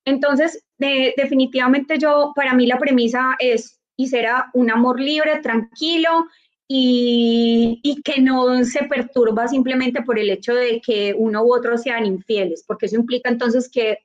[0.05, 6.27] Entonces, definitivamente yo, para mí la premisa es y será un amor libre, tranquilo
[6.67, 11.77] y, y, que no se perturba simplemente por el hecho de que uno u otro
[11.77, 13.99] sean infieles, porque eso implica entonces que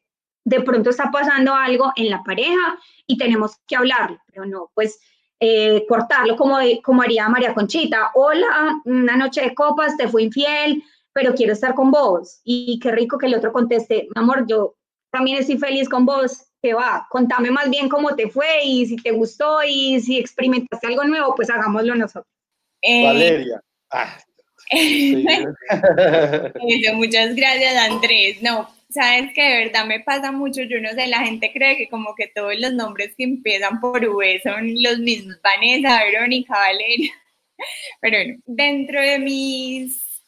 [0.48, 5.00] de pronto está pasando algo en la pareja y tenemos que hablarlo, pero no, pues
[5.40, 8.12] eh, cortarlo como, como haría María Conchita.
[8.16, 12.40] Hola, una noche de copas, te fui infiel, pero quiero estar con vos.
[12.44, 14.77] Y qué rico que el otro conteste, amor, yo
[15.18, 16.44] también estoy feliz con vos.
[16.60, 20.88] Que va, contame más bien cómo te fue y si te gustó y si experimentaste
[20.88, 22.34] algo nuevo, pues hagámoslo nosotros.
[22.82, 23.62] Eh, Valeria.
[23.92, 24.18] Ah,
[24.72, 25.24] sí.
[25.28, 28.42] Eso, muchas gracias Andrés.
[28.42, 31.90] No, sabes que de verdad me pasa mucho, yo no sé, la gente cree que
[31.90, 37.12] como que todos los nombres que empiezan por V son los mismos, Vanessa, Verónica, Valeria.
[38.02, 40.24] Pero bueno, dentro de mis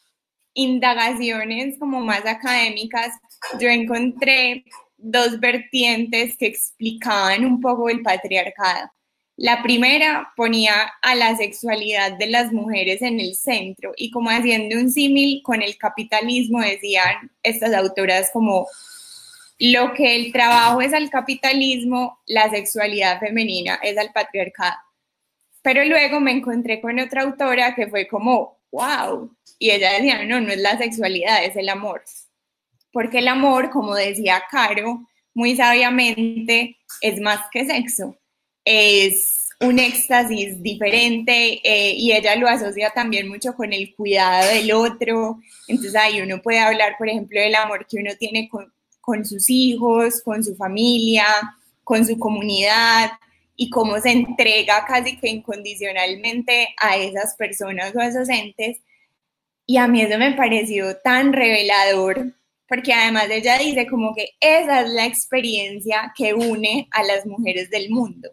[0.54, 3.14] indagaciones como más académicas,
[3.60, 4.66] yo encontré
[4.98, 8.92] dos vertientes que explicaban un poco el patriarcado.
[9.38, 14.76] La primera ponía a la sexualidad de las mujeres en el centro y como haciendo
[14.76, 18.68] un símil con el capitalismo decían estas autoras como
[19.60, 24.78] lo que el trabajo es al capitalismo, la sexualidad femenina es al patriarcado.
[25.62, 30.40] Pero luego me encontré con otra autora que fue como, wow, y ella decía, no,
[30.40, 32.04] no es la sexualidad, es el amor.
[32.92, 38.20] Porque el amor, como decía Caro, muy sabiamente, es más que sexo
[38.72, 44.72] es un éxtasis diferente eh, y ella lo asocia también mucho con el cuidado del
[44.72, 45.40] otro.
[45.68, 48.72] Entonces ahí uno puede hablar, por ejemplo, del amor que uno tiene con,
[49.02, 51.26] con sus hijos, con su familia,
[51.84, 53.12] con su comunidad
[53.56, 58.78] y cómo se entrega casi que incondicionalmente a esas personas o a esos entes.
[59.66, 62.34] Y a mí eso me pareció tan revelador,
[62.70, 67.70] porque además ella dice como que esa es la experiencia que une a las mujeres
[67.72, 68.30] del mundo.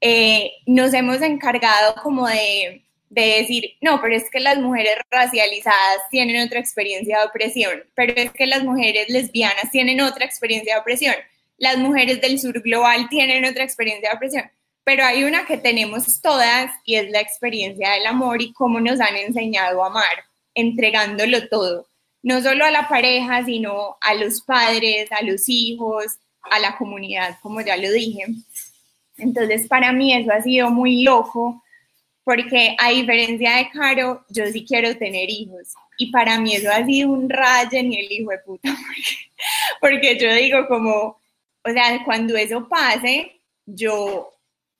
[0.00, 5.98] Eh, nos hemos encargado como de, de, decir, no, pero es que las mujeres racializadas
[6.08, 10.80] tienen otra experiencia de opresión, pero es que las mujeres lesbianas tienen otra experiencia de
[10.80, 11.16] opresión,
[11.56, 14.44] las mujeres del sur global tienen otra experiencia de opresión,
[14.84, 19.00] pero hay una que tenemos todas y es la experiencia del amor y cómo nos
[19.00, 20.24] han enseñado a amar,
[20.54, 21.87] entregándolo todo,
[22.22, 27.38] no solo a la pareja, sino a los padres, a los hijos, a la comunidad,
[27.42, 28.26] como ya lo dije.
[29.16, 31.62] Entonces, para mí eso ha sido muy loco,
[32.24, 35.74] porque a diferencia de Caro, yo sí quiero tener hijos.
[35.96, 38.76] Y para mí eso ha sido un rayo ni el hijo de puta,
[39.80, 41.18] porque, yo digo como,
[41.64, 44.32] o sea, cuando eso pase, yo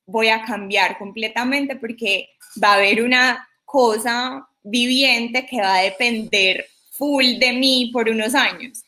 [0.07, 2.31] voy a cambiar completamente porque
[2.63, 6.67] va a haber una cosa viviente que va a depender
[6.99, 8.83] full de mí por unos años.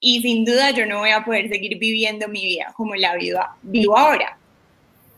[0.00, 3.40] Y sin duda yo no voy a poder seguir viviendo mi vida como la vivo,
[3.62, 4.38] vivo ahora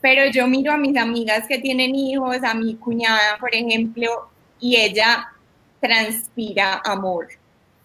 [0.05, 4.29] pero yo miro a mis amigas que tienen hijos, a mi cuñada, por ejemplo,
[4.61, 5.33] y ella
[5.81, 7.29] transpira amor.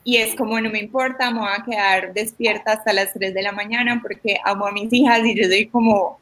[0.04, 3.42] Y es como, no me importa, me voy a quedar despierta hasta las 3 de
[3.42, 6.20] la mañana porque amo a mis hijas y yo soy como,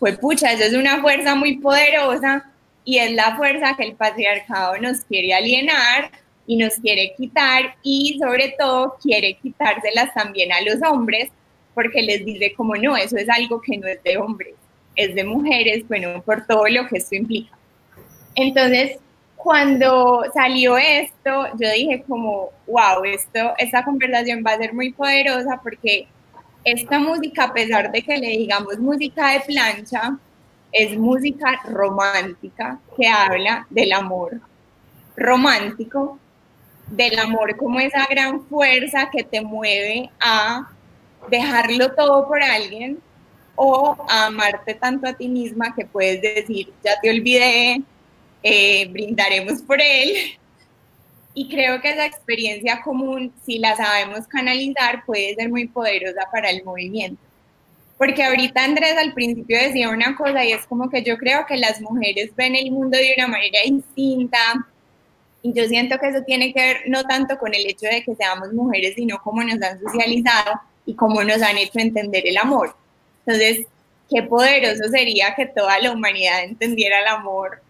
[0.00, 2.50] pues pucha, eso es una fuerza muy poderosa
[2.84, 6.10] y es la fuerza que el patriarcado nos quiere alienar
[6.46, 11.30] y nos quiere quitar y sobre todo quiere quitárselas también a los hombres
[11.74, 14.54] porque les dice como no, eso es algo que no es de hombres
[14.96, 17.56] es de mujeres, bueno, por todo lo que esto implica.
[18.34, 18.98] Entonces,
[19.36, 25.60] cuando salió esto, yo dije como, wow, esto, esta conversación va a ser muy poderosa
[25.62, 26.08] porque
[26.64, 30.18] esta música, a pesar de que le digamos música de plancha,
[30.72, 34.40] es música romántica que habla del amor
[35.16, 36.18] romántico,
[36.88, 40.70] del amor como esa gran fuerza que te mueve a
[41.28, 43.00] dejarlo todo por alguien,
[43.56, 47.82] o amarte tanto a ti misma que puedes decir, ya te olvidé,
[48.42, 50.38] eh, brindaremos por él.
[51.34, 56.50] Y creo que esa experiencia común, si la sabemos canalizar, puede ser muy poderosa para
[56.50, 57.20] el movimiento.
[57.98, 61.56] Porque ahorita Andrés al principio decía una cosa y es como que yo creo que
[61.56, 64.66] las mujeres ven el mundo de una manera distinta
[65.46, 68.16] y yo siento que eso tiene que ver no tanto con el hecho de que
[68.16, 72.74] seamos mujeres, sino cómo nos han socializado y cómo nos han hecho entender el amor.
[73.24, 73.66] Entonces,
[74.10, 77.62] qué poderoso sería que toda la humanidad entendiera el amor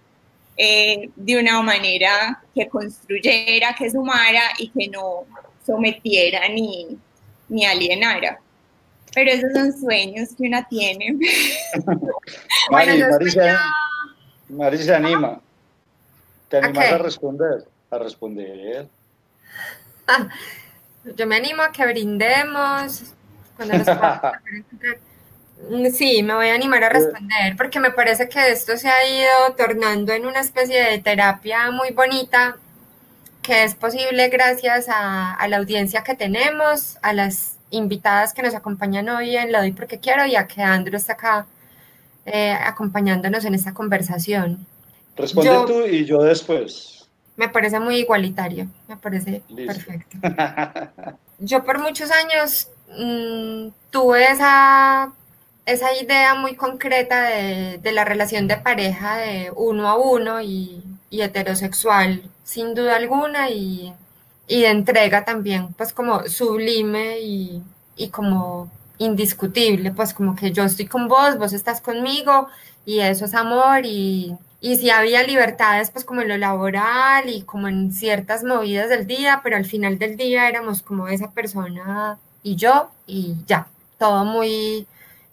[0.56, 5.26] eh, de una manera que construyera, que sumara y que no
[5.66, 6.96] sometiera ni,
[7.50, 8.40] ni alienara.
[9.14, 11.14] Pero esos son sueños que una tiene.
[12.70, 13.02] Mari,
[14.48, 15.42] Mari, se, anima.
[16.48, 17.64] ¿Te animas a responder?
[17.90, 18.88] A responder.
[20.06, 20.28] Ah,
[21.16, 23.14] yo me animo a que brindemos
[23.56, 23.74] cuando
[25.70, 29.08] Mm, sí, me voy a animar a responder porque me parece que esto se ha
[29.08, 32.58] ido tornando en una especie de terapia muy bonita
[33.42, 39.08] que es posible gracias a, la audiencia que tenemos, a las invitadas que nos acompañan
[39.08, 41.46] hoy en Lo doy porque quiero y a que Andrew está acá
[42.26, 44.66] eh, acompañándonos en esta conversación.
[45.16, 47.08] Responde tú y yo después.
[47.36, 50.18] Me parece muy igualitario, me parece perfecto.
[51.38, 52.68] Yo por muchos años
[52.98, 55.12] mm, tuve esa,
[55.66, 60.82] esa idea muy concreta de, de, la relación de pareja de uno a uno y,
[61.10, 63.92] y heterosexual, sin duda alguna, y,
[64.48, 67.62] y, de entrega también, pues como sublime y,
[67.96, 72.48] y como indiscutible, pues como que yo estoy con vos, vos estás conmigo
[72.86, 77.42] y eso es amor y, y si había libertades pues como en lo laboral y
[77.42, 82.18] como en ciertas movidas del día, pero al final del día éramos como esa persona
[82.42, 83.68] y yo y ya,
[83.98, 84.86] todo muy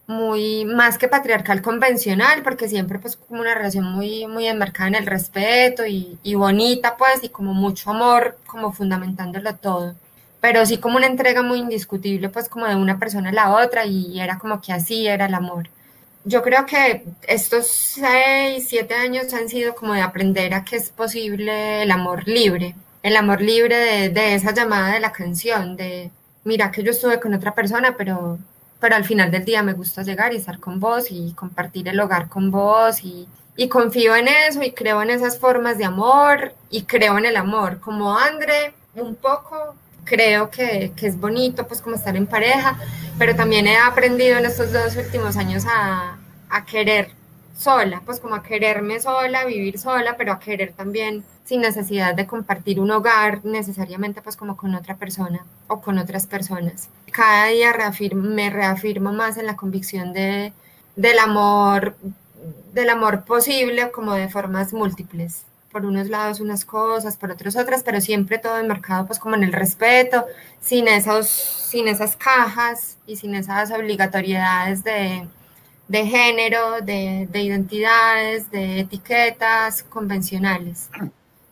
[0.06, 4.96] muy más que patriarcal convencional, porque siempre pues como una relación muy, muy enmarcada en
[4.96, 9.96] el respeto y, y bonita pues y como mucho amor, como fundamentándolo todo
[10.44, 13.86] pero sí como una entrega muy indiscutible, pues como de una persona a la otra
[13.86, 15.70] y era como que así era el amor.
[16.26, 20.90] Yo creo que estos seis, siete años han sido como de aprender a que es
[20.90, 26.12] posible el amor libre, el amor libre de, esa llamada de la canción, de
[26.46, 28.40] mira que yo estuve con otra persona, pero,
[28.80, 32.00] pero al final del día me gusta llegar y estar con vos y compartir el
[32.00, 33.28] hogar con vos y,
[33.58, 37.36] y confío en eso y creo en esas formas de amor y creo en el
[37.36, 42.78] amor, como André, un poco creo que, que, es bonito pues como estar en pareja,
[43.18, 46.18] pero también he aprendido en estos dos últimos años a,
[46.50, 47.12] a querer
[47.58, 52.26] sola, pues como a quererme sola, vivir sola, pero a querer también sin necesidad de
[52.26, 56.90] compartir un hogar necesariamente pues como con otra persona o con otras personas.
[57.12, 57.74] Cada día
[58.14, 60.54] me reafirmo más en la convicción de,
[60.96, 61.96] del amor,
[62.74, 65.44] del amor posible como de formas múltiples
[65.74, 69.44] por unos lados unas cosas, por otros otras, pero siempre todo enmarcado pues como en
[69.44, 70.26] el respeto,
[70.62, 75.28] sin, esos, sin esas cajas y sin esas obligatoriedades de,
[75.90, 80.90] de género, de, de, identidades, de etiquetas convencionales.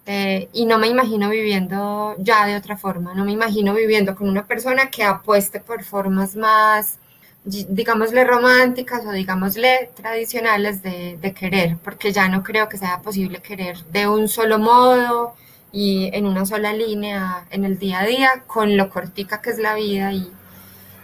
[0.05, 4.29] Eh, y no me imagino viviendo ya de otra forma, no me imagino viviendo con
[4.29, 6.97] una persona que apueste por formas más
[7.43, 13.39] digámosle románticas o digámosle tradicionales de, de, querer, porque ya no creo que sea posible
[13.41, 15.33] querer de un solo modo
[15.71, 19.57] y en una sola línea en el día a día, con lo cortica que es
[19.57, 20.31] la vida y,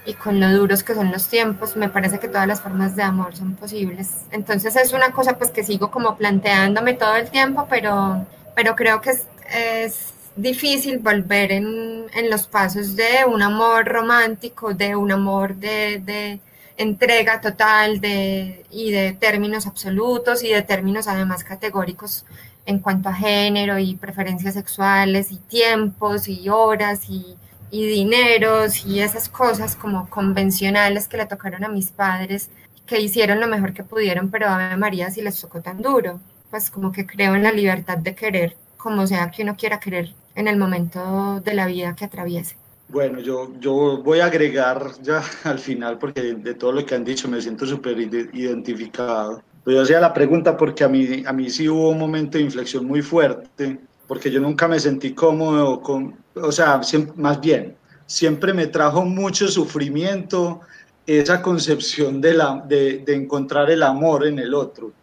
[0.05, 3.03] y con lo duros que son los tiempos, me parece que todas las formas de
[3.03, 4.09] amor son posibles.
[4.31, 9.01] Entonces es una cosa pues que sigo como planteándome todo el tiempo, pero, pero creo
[9.01, 15.11] que es, es difícil volver en, en, los pasos de un amor romántico, de un
[15.11, 16.39] amor de, de
[16.77, 22.26] entrega total de, y de términos absolutos y de términos además categóricos
[22.65, 27.35] en cuanto a género y preferencias sexuales y tiempos y horas y,
[27.72, 32.49] y dineros y esas cosas como convencionales que le tocaron a mis padres
[32.85, 36.19] que hicieron lo mejor que pudieron, pero a María si les tocó tan duro,
[36.49, 40.14] pues como que creo en la libertad de querer como sea que uno quiera querer
[40.38, 42.55] en el momento de la vida que atraviese.
[42.89, 46.95] Bueno, yo, yo voy a agregar ya al final, porque de, de todo lo que
[46.95, 49.41] han dicho me siento súper identificado.
[49.64, 52.45] Pues yo hacía la pregunta porque a mí, a mí sí hubo un momento de
[52.45, 57.76] inflexión muy fuerte, porque yo nunca me sentí cómodo con, o sea, siempre, más bien,
[58.05, 60.61] siempre me trajo mucho sufrimiento
[61.05, 64.93] esa concepción de, la, de, de encontrar el amor en el otro.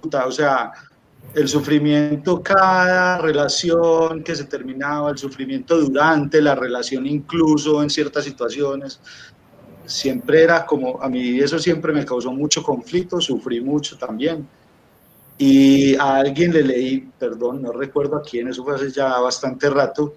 [0.00, 0.72] Puta, o sea,
[1.34, 8.24] el sufrimiento cada relación que se terminaba, el sufrimiento durante la relación incluso en ciertas
[8.24, 9.00] situaciones,
[9.84, 14.46] siempre era como, a mí eso siempre me causó mucho conflicto, sufrí mucho también.
[15.36, 19.68] Y a alguien le leí, perdón, no recuerdo a quién, eso fue hace ya bastante
[19.68, 20.14] rato,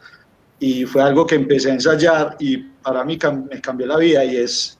[0.59, 3.17] y fue algo que empecé a ensayar y para mí
[3.49, 4.77] me cambió la vida y es,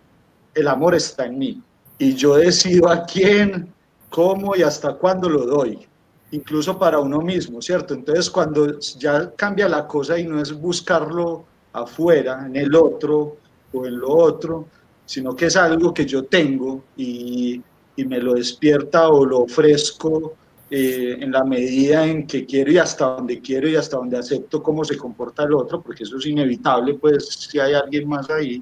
[0.54, 1.62] el amor está en mí.
[1.98, 3.74] Y yo decido a quién,
[4.10, 5.88] cómo y hasta cuándo lo doy
[6.32, 7.94] incluso para uno mismo, ¿cierto?
[7.94, 13.38] Entonces cuando ya cambia la cosa y no es buscarlo afuera, en el otro
[13.74, 14.68] o en lo otro,
[15.06, 17.62] sino que es algo que yo tengo y,
[17.96, 20.36] y me lo despierta o lo ofrezco
[20.70, 24.62] eh, en la medida en que quiero y hasta donde quiero y hasta donde acepto
[24.62, 28.62] cómo se comporta el otro, porque eso es inevitable, pues si hay alguien más ahí.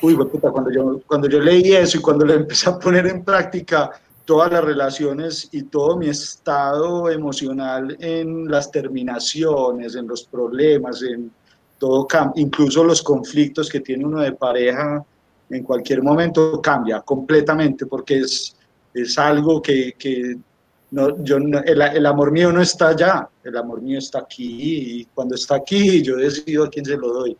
[0.00, 3.22] Uy, puta, cuando yo, cuando yo leí eso y cuando lo empecé a poner en
[3.22, 3.90] práctica,
[4.32, 11.30] todas las relaciones y todo mi estado emocional en las terminaciones, en los problemas, en
[11.76, 15.04] todo incluso los conflictos que tiene uno de pareja,
[15.50, 18.56] en cualquier momento cambia completamente porque es,
[18.94, 20.38] es algo que, que
[20.92, 25.04] no, yo el, el, amor mío no está allá, el amor mío está aquí y
[25.14, 27.36] cuando está aquí yo decido a quién se lo doy.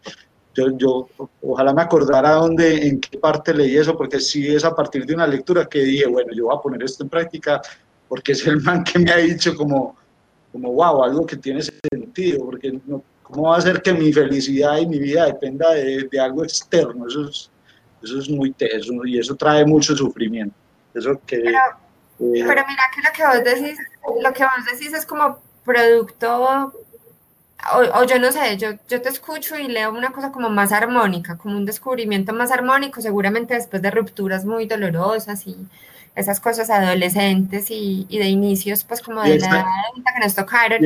[0.55, 1.09] Yo, yo,
[1.41, 5.15] ojalá me acordara dónde, en qué parte leí eso, porque sí es a partir de
[5.15, 7.61] una lectura que dije, bueno, yo voy a poner esto en práctica,
[8.09, 9.97] porque es el man que me ha dicho como,
[10.53, 14.79] como wow, algo que tiene sentido, porque no, ¿cómo va a ser que mi felicidad
[14.79, 17.09] y mi vida dependa de, de algo externo?
[17.09, 17.51] Eso es,
[18.03, 20.55] Eso es muy teso y eso trae mucho sufrimiento.
[20.93, 21.59] Eso que, pero,
[22.35, 23.79] eh, pero mira que lo que vos decís,
[24.23, 26.73] lo que vos decís es como producto
[27.75, 30.73] o, o, yo no sé, yo, yo te escucho y leo una cosa como más
[30.73, 35.57] armónica, como un descubrimiento más armónico, seguramente después de rupturas muy dolorosas y
[36.15, 40.25] esas cosas adolescentes y, y de inicios, pues como de esta, la edad adulta que
[40.25, 40.85] nos tocaron.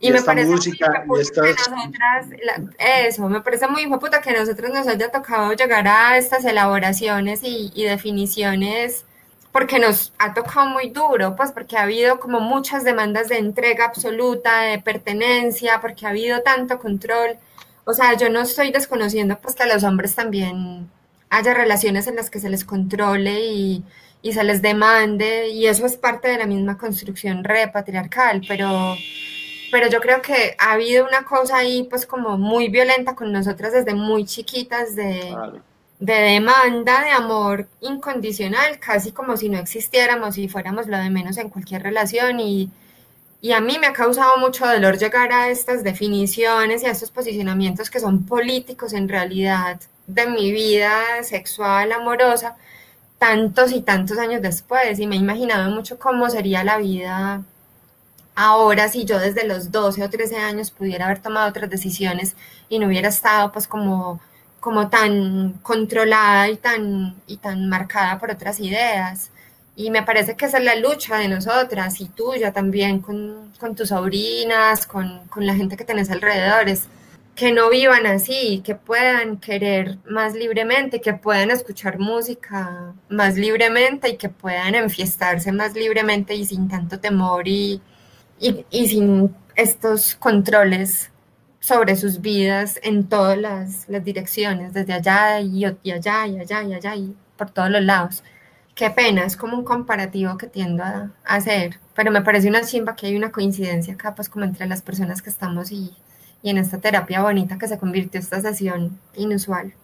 [0.00, 1.44] Y, y, me parece música, muy estas...
[1.44, 5.86] que nosotras, la, eso, me parece muy puta que a nosotros nos haya tocado llegar
[5.86, 9.04] a estas elaboraciones y, y definiciones
[9.52, 13.86] porque nos ha tocado muy duro, pues porque ha habido como muchas demandas de entrega
[13.86, 17.38] absoluta, de pertenencia, porque ha habido tanto control.
[17.84, 20.88] O sea, yo no estoy desconociendo pues que a los hombres también
[21.30, 23.84] haya relaciones en las que se les controle y,
[24.32, 28.94] se les demande, y eso es parte de la misma construcción repatriarcal, pero,
[29.72, 33.72] pero yo creo que ha habido una cosa ahí pues como muy violenta con nosotras
[33.72, 35.34] desde muy chiquitas de...
[36.00, 41.36] de demanda de amor incondicional, casi como si no existiéramos y fuéramos lo de menos
[41.36, 42.40] en cualquier relación.
[42.40, 42.70] Y,
[43.42, 47.10] y, a mí me ha causado mucho dolor llegar a estas definiciones y a estos
[47.10, 52.56] posicionamientos que son políticos en realidad de mi vida sexual, amorosa,
[53.18, 54.98] tantos y tantos años después.
[54.98, 57.42] Y me he imaginado mucho cómo sería la vida
[58.36, 62.36] ahora si yo desde los 12 o 13 años pudiera haber tomado otras decisiones
[62.70, 64.20] y no hubiera estado pues como
[64.60, 69.30] como tan controlada y tan, y tan marcada por otras ideas.
[69.76, 73.74] Y me parece que esa es la lucha de nosotras y tuya también con, con
[73.74, 76.88] tus sobrinas, con, con, la gente que tenés alrededor, es
[77.34, 84.10] que no vivan así, que puedan querer más libremente, que puedan escuchar música más libremente
[84.10, 87.80] y que puedan enfiestarse más libremente y sin tanto temor y,
[88.38, 91.10] y, y sin estos controles
[91.60, 96.62] sobre sus vidas en todas las, las direcciones, desde allá y, y, allá y allá
[96.62, 98.24] y allá y por todos los lados.
[98.74, 102.62] Qué pena, es como un comparativo que tiendo a, a hacer, pero me parece una
[102.62, 105.94] chimba que hay una coincidencia acá, pues como entre las personas que estamos y,
[106.42, 109.74] y en esta terapia bonita que se convirtió esta sesión inusual.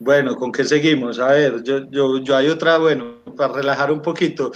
[0.00, 1.18] Bueno, ¿con qué seguimos?
[1.18, 4.52] A ver, yo, yo, yo hay otra, bueno, para relajar un poquito,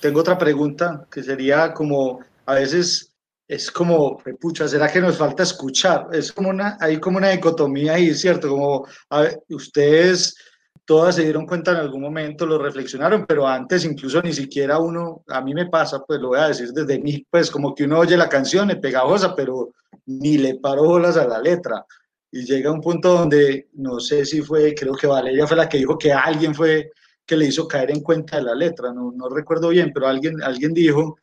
[0.00, 3.07] tengo otra pregunta que sería como, a veces
[3.48, 6.08] es como, pucha, ¿será que nos falta escuchar?
[6.12, 8.50] Es como una, hay como una dicotomía ahí, ¿cierto?
[8.50, 10.36] Como a ver, ustedes
[10.84, 15.22] todas se dieron cuenta en algún momento, lo reflexionaron, pero antes incluso ni siquiera uno,
[15.28, 17.98] a mí me pasa, pues lo voy a decir desde mí, pues como que uno
[17.98, 19.72] oye la canción, es pegajosa, pero
[20.06, 21.84] ni le paro bolas a la letra.
[22.30, 25.78] Y llega un punto donde, no sé si fue, creo que Valeria fue la que
[25.78, 26.90] dijo que alguien fue
[27.24, 30.42] que le hizo caer en cuenta de la letra, no, no recuerdo bien, pero alguien,
[30.42, 31.16] alguien dijo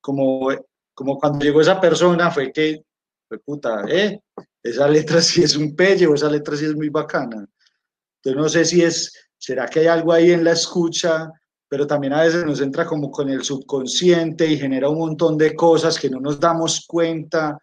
[0.00, 0.50] como
[0.98, 2.82] como cuando llegó esa persona fue que,
[3.28, 4.20] fue puta, eh,
[4.60, 7.46] esa letra sí es un pelle o esa letra sí es muy bacana.
[8.16, 11.30] Entonces no sé si es, será que hay algo ahí en la escucha,
[11.68, 15.54] pero también a veces nos entra como con el subconsciente y genera un montón de
[15.54, 17.56] cosas que no nos damos cuenta.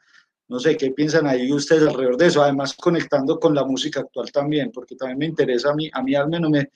[0.48, 2.41] No sé, ¿qué piensan ahí ustedes alrededor de eso?
[2.41, 6.16] Además, conectando con la música actual también, porque también me interesa a mí, a mí
[6.16, 6.70] al menos me,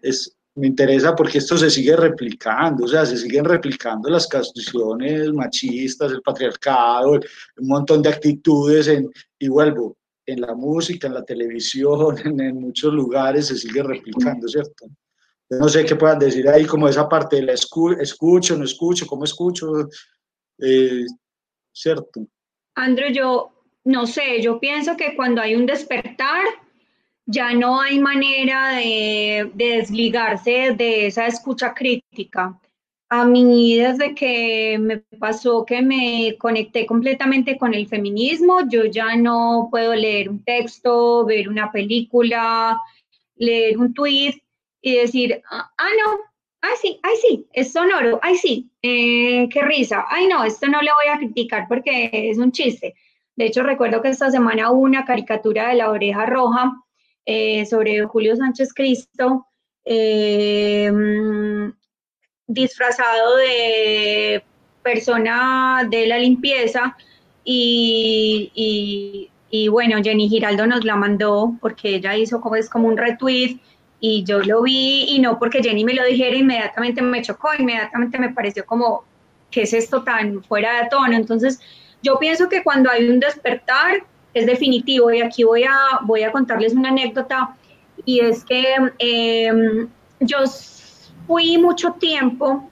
[0.00, 5.32] es, me interesa porque esto se sigue replicando, o sea, se siguen replicando las canciones
[5.32, 11.24] machistas, el patriarcado, un montón de actitudes, en, y vuelvo, en la música, en la
[11.24, 14.86] televisión, en, en muchos lugares se sigue replicando, ¿cierto?
[15.50, 19.06] No sé qué puedan decir ahí, como esa parte de la escu escucho, no escucho,
[19.06, 19.88] cómo escucho,
[20.58, 21.06] eh,
[21.72, 22.26] ¿cierto?
[22.74, 23.50] Andrew, yo
[23.84, 26.44] no sé, yo pienso que cuando hay un despertar,
[27.30, 32.58] ya no hay manera de, de, desligarse de esa escucha crítica.
[33.10, 39.14] A mí, desde que me pasó que me conecté completamente con el feminismo, yo ya
[39.16, 42.80] no puedo leer un texto, ver una película,
[43.36, 44.42] leer un tweet
[44.80, 46.18] y decir, ah, no,
[46.62, 50.80] ay sí, ay sí, es sonoro, ay sí, eh, qué risa, ay no, esto no
[50.80, 52.94] le voy a criticar porque es un chiste.
[53.36, 56.72] De hecho, recuerdo que esta semana hubo una caricatura de la oreja roja
[57.30, 59.46] eh, sobre Julio Sánchez Cristo,
[59.84, 60.90] eh,
[62.46, 64.42] disfrazado de
[64.82, 66.96] persona de la limpieza
[67.44, 69.28] y,
[69.70, 73.58] bueno, Jenny Giraldo nos la mandó porque ella hizo como es como un retweet
[74.00, 78.18] y yo lo vi y no porque Jenny me lo dijera, inmediatamente me chocó, inmediatamente
[78.18, 79.04] me pareció como,
[79.50, 81.14] ¿qué es esto tan fuera de tono?
[81.14, 81.60] Entonces,
[82.02, 84.02] yo pienso que cuando hay un despertar,
[84.38, 87.56] es definitivo y aquí voy a, voy a contarles una anécdota
[88.04, 89.86] y es que eh,
[90.20, 90.38] yo
[91.26, 92.68] fui mucho tiempo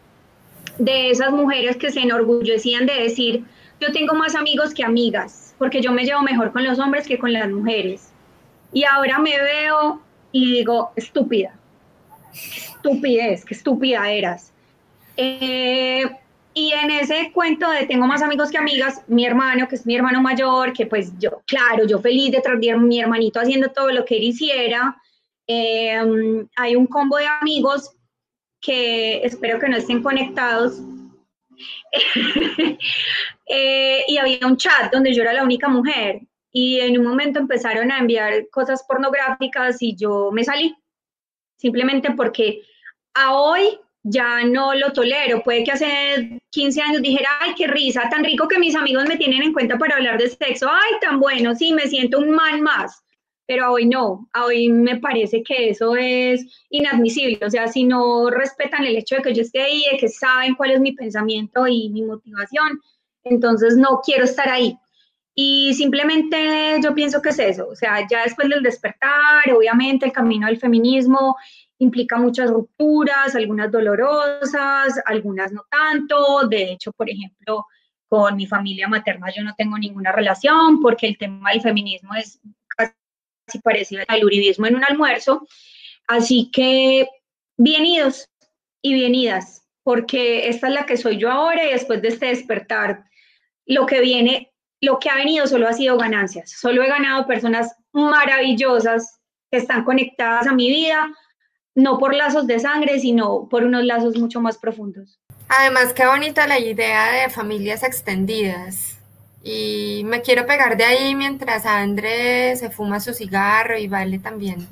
[0.78, 3.44] de esas mujeres que se enorgullecían de decir,
[3.80, 7.18] yo tengo más amigos que amigas, porque yo me llevo mejor con los hombres que
[7.18, 8.12] con las mujeres.
[8.72, 10.00] Y ahora me veo
[10.32, 11.54] y digo, estúpida,
[12.32, 14.52] estupidez, qué estúpida eras.
[15.16, 16.04] Eh,
[16.58, 19.94] y en ese cuento de tengo más amigos que amigas, mi hermano, que es mi
[19.94, 24.06] hermano mayor, que pues yo, claro, yo feliz detrás de mi hermanito haciendo todo lo
[24.06, 24.96] que él hiciera.
[25.46, 26.00] Eh,
[26.56, 27.94] hay un combo de amigos
[28.58, 30.80] que espero que no estén conectados.
[33.48, 36.20] Eh, y había un chat donde yo era la única mujer
[36.50, 40.74] y en un momento empezaron a enviar cosas pornográficas y yo me salí,
[41.56, 42.62] simplemente porque
[43.14, 43.78] a hoy
[44.08, 45.42] ya no lo tolero.
[45.42, 49.16] Puede que hace 15 años dijera, ay, qué risa, tan rico que mis amigos me
[49.16, 52.62] tienen en cuenta para hablar de sexo, ay, tan bueno, sí, me siento un man
[52.62, 53.02] más.
[53.48, 57.38] Pero hoy no, hoy me parece que eso es inadmisible.
[57.44, 60.54] O sea, si no respetan el hecho de que yo esté ahí, de que saben
[60.54, 62.80] cuál es mi pensamiento y mi motivación,
[63.24, 64.76] entonces no quiero estar ahí.
[65.34, 70.12] Y simplemente yo pienso que es eso, o sea, ya después del despertar, obviamente el
[70.12, 71.36] camino del feminismo
[71.78, 76.48] implica muchas rupturas, algunas dolorosas, algunas no tanto.
[76.48, 77.66] De hecho, por ejemplo,
[78.08, 82.40] con mi familia materna yo no tengo ninguna relación porque el tema del feminismo es
[82.76, 85.46] casi parecido al uribismo en un almuerzo.
[86.06, 87.08] Así que
[87.56, 88.28] bienvenidos
[88.80, 93.04] y bienvenidas, porque esta es la que soy yo ahora y después de este despertar,
[93.66, 96.52] lo que viene, lo que ha venido solo ha sido ganancias.
[96.52, 99.20] Solo he ganado personas maravillosas
[99.50, 101.12] que están conectadas a mi vida,
[101.76, 105.20] no por lazos de sangre, sino por unos lazos mucho más profundos.
[105.48, 108.96] Además, qué bonita la idea de familias extendidas.
[109.44, 114.66] Y me quiero pegar de ahí mientras André se fuma su cigarro y Vale también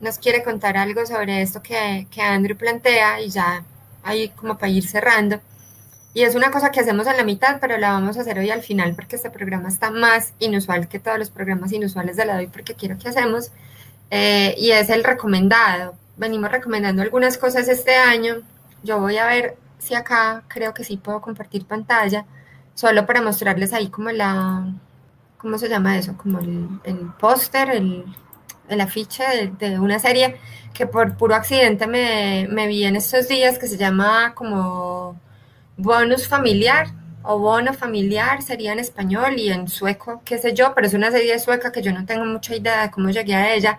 [0.00, 3.64] nos quiere contar algo sobre esto que, que Andrew plantea y ya
[4.02, 5.40] ahí como para ir cerrando.
[6.12, 8.50] Y es una cosa que hacemos en la mitad, pero la vamos a hacer hoy
[8.50, 12.36] al final porque este programa está más inusual que todos los programas inusuales de la
[12.36, 13.50] hoy porque quiero que hacemos.
[14.10, 18.42] Eh, y es el recomendado venimos recomendando algunas cosas este año.
[18.82, 22.24] Yo voy a ver si acá creo que sí puedo compartir pantalla,
[22.74, 24.72] solo para mostrarles ahí como la,
[25.38, 26.16] ¿cómo se llama eso?
[26.16, 28.04] Como el, el póster, el,
[28.68, 30.36] el, afiche de, una serie
[30.72, 35.20] que por puro accidente me, me vi en estos días que se llama como
[35.76, 36.88] Bonus Familiar
[37.22, 41.10] o Bono Familiar sería en español y en sueco, qué sé yo, pero es una
[41.10, 43.78] serie sueca que yo no tengo mucha idea de cómo llegué a ella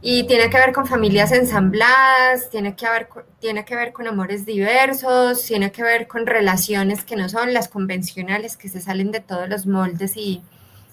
[0.00, 3.08] y tiene que ver con familias ensambladas, tiene que, ver,
[3.40, 7.68] tiene que ver con amores diversos, tiene que ver con relaciones que no son las
[7.68, 10.42] convencionales, que se salen de todos los moldes y,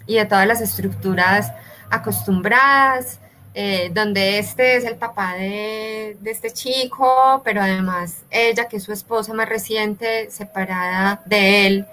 [0.07, 1.51] y de todas las estructuras
[1.91, 3.19] acostumbradas,
[3.53, 8.83] eh, donde este es el papá de, de este chico, pero además ella, que es
[8.83, 11.85] su esposa más reciente, separada de él,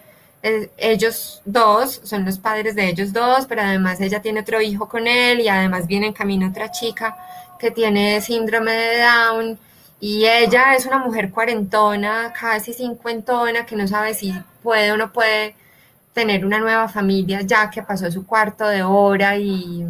[0.42, 5.06] ellos dos son los padres de ellos dos, pero además ella tiene otro hijo con
[5.06, 7.16] él y además viene en camino otra chica
[7.58, 9.58] que tiene síndrome de Down
[10.00, 15.12] y ella es una mujer cuarentona, casi cincuentona, que no sabe si puede o no
[15.12, 15.54] puede
[16.12, 19.86] tener una nueva familia ya que pasó su cuarto de hora y,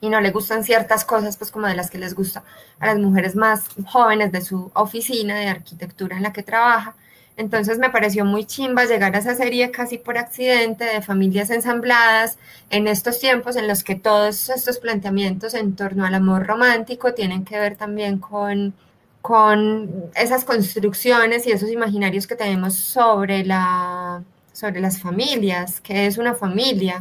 [0.00, 2.42] y no le gustan ciertas cosas, pues como de las que les gusta
[2.80, 6.96] a las mujeres más jóvenes de su oficina de arquitectura en la que trabaja.
[7.40, 12.36] Entonces me pareció muy chimba llegar a esa serie casi por accidente de familias ensambladas
[12.68, 17.46] en estos tiempos en los que todos estos planteamientos en torno al amor romántico tienen
[17.46, 18.74] que ver también con,
[19.22, 26.18] con esas construcciones y esos imaginarios que tenemos sobre, la, sobre las familias, qué es
[26.18, 27.00] una familia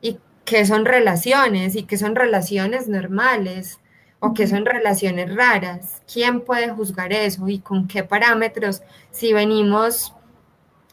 [0.00, 3.78] y qué son relaciones y qué son relaciones normales
[4.24, 6.00] o que son relaciones raras.
[6.10, 8.80] ¿Quién puede juzgar eso y con qué parámetros
[9.10, 10.14] si venimos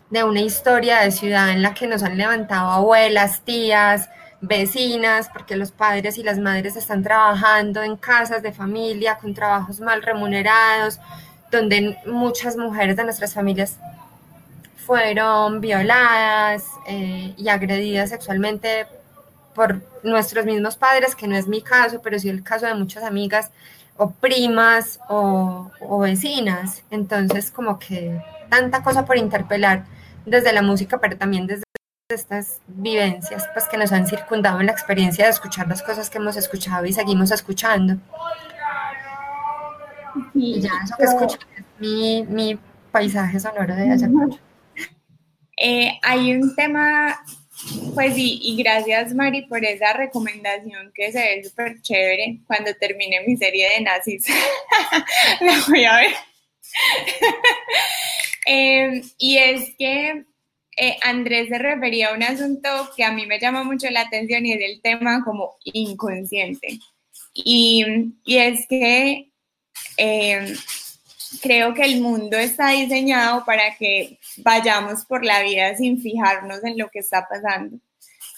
[0.10, 4.10] de una historia de ciudad en la que nos han levantado abuelas, tías,
[4.42, 9.80] vecinas, porque los padres y las madres están trabajando en casas de familia con trabajos
[9.80, 11.00] mal remunerados,
[11.50, 13.77] donde muchas mujeres de nuestras familias
[14.85, 18.88] fueron violadas eh, y agredidas sexualmente
[19.56, 23.04] por nuestros mismos padres, que no es mi caso, pero sí el caso de muchas
[23.04, 23.52] amigas
[23.98, 26.84] o primas o, o, vecinas.
[26.90, 29.86] Entonces, como que tanta cosa por interpelar
[30.26, 31.64] desde la música, pero también desde
[32.10, 36.18] estas vivencias pues, que nos han circundado en la experiencia de escuchar las cosas que
[36.18, 37.98] hemos escuchado y seguimos escuchando.
[40.34, 42.60] Y ya eso que escucho es mi, mi
[42.92, 44.40] paisaje sonoro de Ayacucho.
[45.58, 47.20] Eh, hay un tema
[47.94, 52.40] pues sí, y gracias Mari por esa recomendación que se ve súper chévere.
[52.48, 54.26] Cuando termine mi serie de nazis,
[55.42, 56.12] la voy a ver.
[58.48, 60.26] eh, y es que
[60.78, 64.46] eh, Andrés se refería a un asunto que a mí me llama mucho la atención
[64.46, 66.80] y es el tema como inconsciente.
[67.34, 67.86] y,
[68.26, 69.32] y es que
[69.98, 70.56] eh,
[71.42, 76.78] creo que el mundo está diseñado para que vayamos por la vida sin fijarnos en
[76.78, 77.78] lo que está pasando.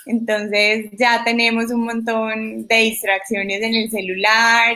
[0.05, 4.75] Entonces ya tenemos un montón de distracciones en el celular.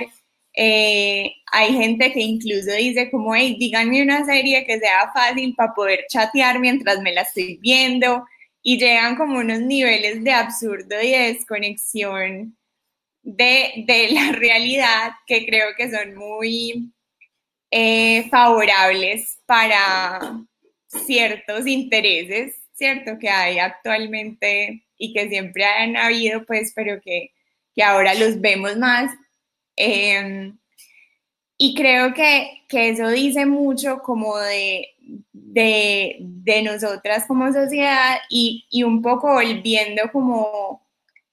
[0.54, 5.74] Eh, hay gente que incluso dice como, hey, díganme una serie que sea fácil para
[5.74, 8.26] poder chatear mientras me la estoy viendo.
[8.62, 12.58] Y llegan como unos niveles de absurdo y de desconexión
[13.24, 16.92] de, de la realidad que creo que son muy
[17.72, 20.20] eh, favorables para
[20.88, 23.18] ciertos intereses, ¿cierto?
[23.20, 27.32] Que hay actualmente y que siempre han habido, pues, pero que,
[27.76, 29.12] que ahora los vemos más.
[29.76, 30.58] Em,
[31.58, 34.90] y creo que, que, eso dice mucho como de,
[35.34, 40.86] de, de nosotras como sociedad y, y, un poco volviendo como,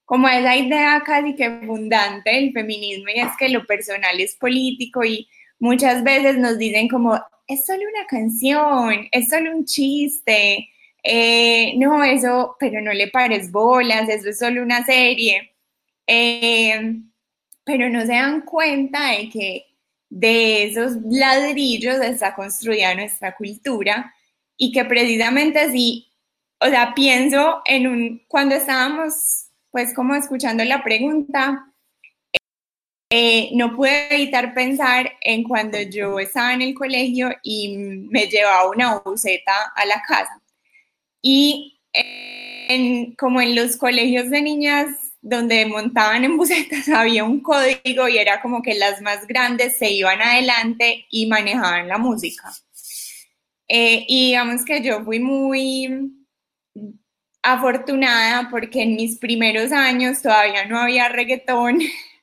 [0.04, 5.04] como esa idea casi que abundante del feminismo y es que lo personal es político
[5.04, 10.68] y muchas veces nos dicen como, es solo una canción, es solo un chiste,
[11.02, 15.54] eh, no, eso, pero no le pares bolas, eso es solo una serie.
[16.06, 17.00] Eh,
[17.64, 19.66] pero no se dan cuenta de que
[20.10, 24.14] de esos ladrillos está construida nuestra cultura
[24.56, 26.08] y que precisamente así,
[26.60, 31.66] o sea, pienso en un, cuando estábamos pues como escuchando la pregunta,
[33.16, 38.68] eh, no pude evitar pensar en cuando yo estaba en el colegio y me llevaba
[38.68, 40.42] una buceta a la casa.
[41.22, 41.78] Y
[43.16, 44.88] como en los colegios de niñas
[45.22, 49.92] donde montaban en bucetas había un código y era como que las más grandes se
[49.92, 52.52] iban adelante y manejaban la música.
[53.68, 56.10] Eh, y digamos que yo fui muy
[57.44, 61.78] afortunada porque en mis primeros años todavía no había reggaetón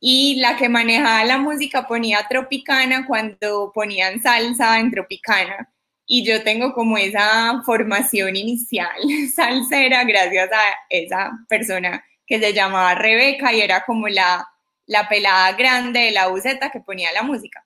[0.00, 5.72] y la que manejaba la música ponía tropicana cuando ponían salsa en tropicana.
[6.06, 8.96] Y yo tengo como esa formación inicial
[9.34, 14.46] salsera gracias a esa persona que se llamaba Rebeca y era como la,
[14.86, 17.64] la pelada grande de la buceta que ponía la música.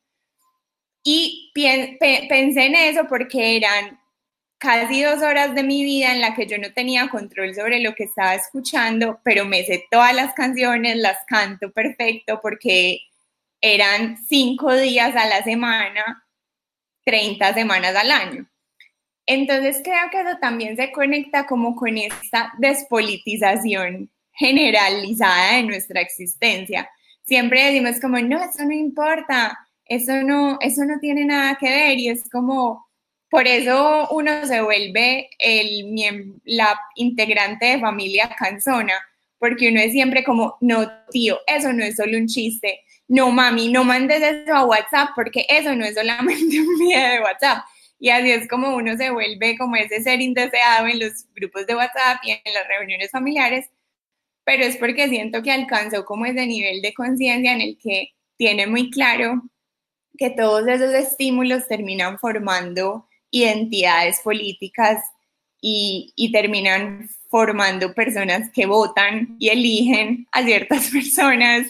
[1.05, 4.02] Y pensé en eso porque eran
[4.63, 7.97] casi dos horas de mi vida en la que yo no tenía control sobre lo
[7.97, 13.01] que estaba escuchando, pero me sé todas las canciones, las canto perfecto porque
[13.61, 16.25] eran cinco días a la semana,
[17.05, 18.47] 30 semanas al año.
[19.27, 26.89] Entonces creo que eso también se conecta como con esta despolitización generalizada de nuestra existencia.
[27.25, 31.99] Siempre decimos como, no, eso no importa, eso no, eso no tiene nada que ver
[31.99, 32.87] y es como,
[33.33, 38.93] por eso uno se vuelve el, la integrante de familia canzona,
[39.39, 42.81] porque uno es siempre como, no, tío, eso no es solo un chiste.
[43.09, 47.21] No, mami, no mandes eso a WhatsApp porque eso no es solamente un video de
[47.23, 47.65] WhatsApp.
[47.99, 51.75] Y así es como uno se vuelve como ese ser indeseado en los grupos de
[51.75, 53.71] WhatsApp y en las reuniones familiares,
[54.45, 58.67] pero es porque siento que alcanzó como ese nivel de conciencia en el que tiene
[58.67, 59.41] muy claro
[60.19, 65.03] que todos esos estímulos terminan formando identidades políticas
[65.61, 71.67] y, y, terminan formando personas que votan y eligen a ciertas personas,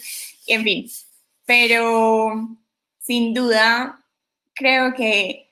[0.47, 0.91] en fin.
[1.47, 2.58] Pero
[2.99, 4.05] sin duda,
[4.55, 5.50] creo que,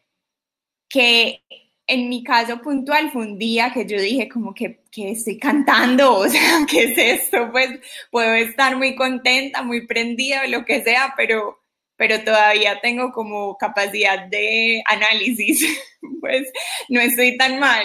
[0.89, 1.43] que
[1.87, 6.15] en mi caso puntual fue un día que yo dije como que, que estoy cantando,
[6.19, 7.51] o sea, ¿qué es esto?
[7.51, 7.71] Pues
[8.11, 11.60] puedo estar muy contenta, muy prendida, lo que sea, pero
[12.01, 15.63] pero todavía tengo como capacidad de análisis,
[16.23, 16.51] pues
[16.89, 17.85] no estoy tan mal.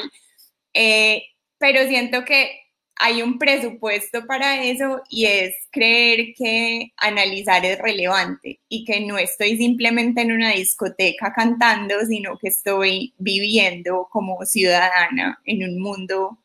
[0.74, 1.22] Eh,
[1.58, 2.62] pero siento que
[2.96, 9.18] hay un presupuesto para eso y es creer que analizar es relevante y que no
[9.18, 16.40] estoy simplemente en una discoteca cantando, sino que estoy viviendo como ciudadana en un mundo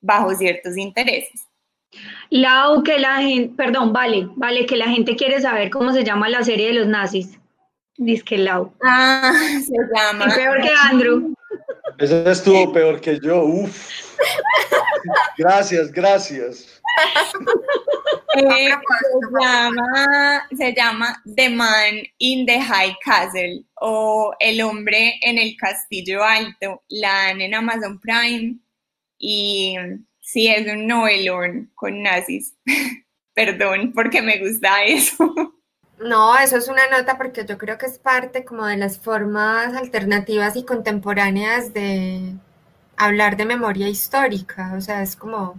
[0.00, 1.47] bajo ciertos intereses.
[2.30, 6.28] Lau, que la gente, perdón, vale, vale, que la gente quiere saber cómo se llama
[6.28, 7.38] la serie de los nazis.
[7.96, 8.72] Dice que Lau.
[8.84, 9.32] Ah,
[9.66, 10.26] se llama.
[10.28, 11.34] Y peor que Andrew.
[11.98, 14.08] Ese estuvo peor que yo, uf.
[15.36, 16.80] Gracias, gracias.
[18.36, 25.38] Eh, se, llama, se llama The Man in the High Castle o El hombre en
[25.38, 26.82] el castillo alto.
[26.88, 28.56] La dan en Amazon Prime
[29.18, 29.76] y
[30.30, 32.54] Sí, es un novelón con nazis.
[33.34, 35.34] Perdón, porque me gusta eso.
[35.98, 39.74] No, eso es una nota porque yo creo que es parte como de las formas
[39.74, 42.34] alternativas y contemporáneas de
[42.98, 44.74] hablar de memoria histórica.
[44.76, 45.58] O sea, es como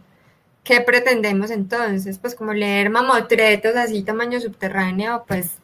[0.64, 2.19] ¿qué pretendemos entonces?
[2.19, 5.57] Pues como leer mamotretos así tamaño subterráneo, pues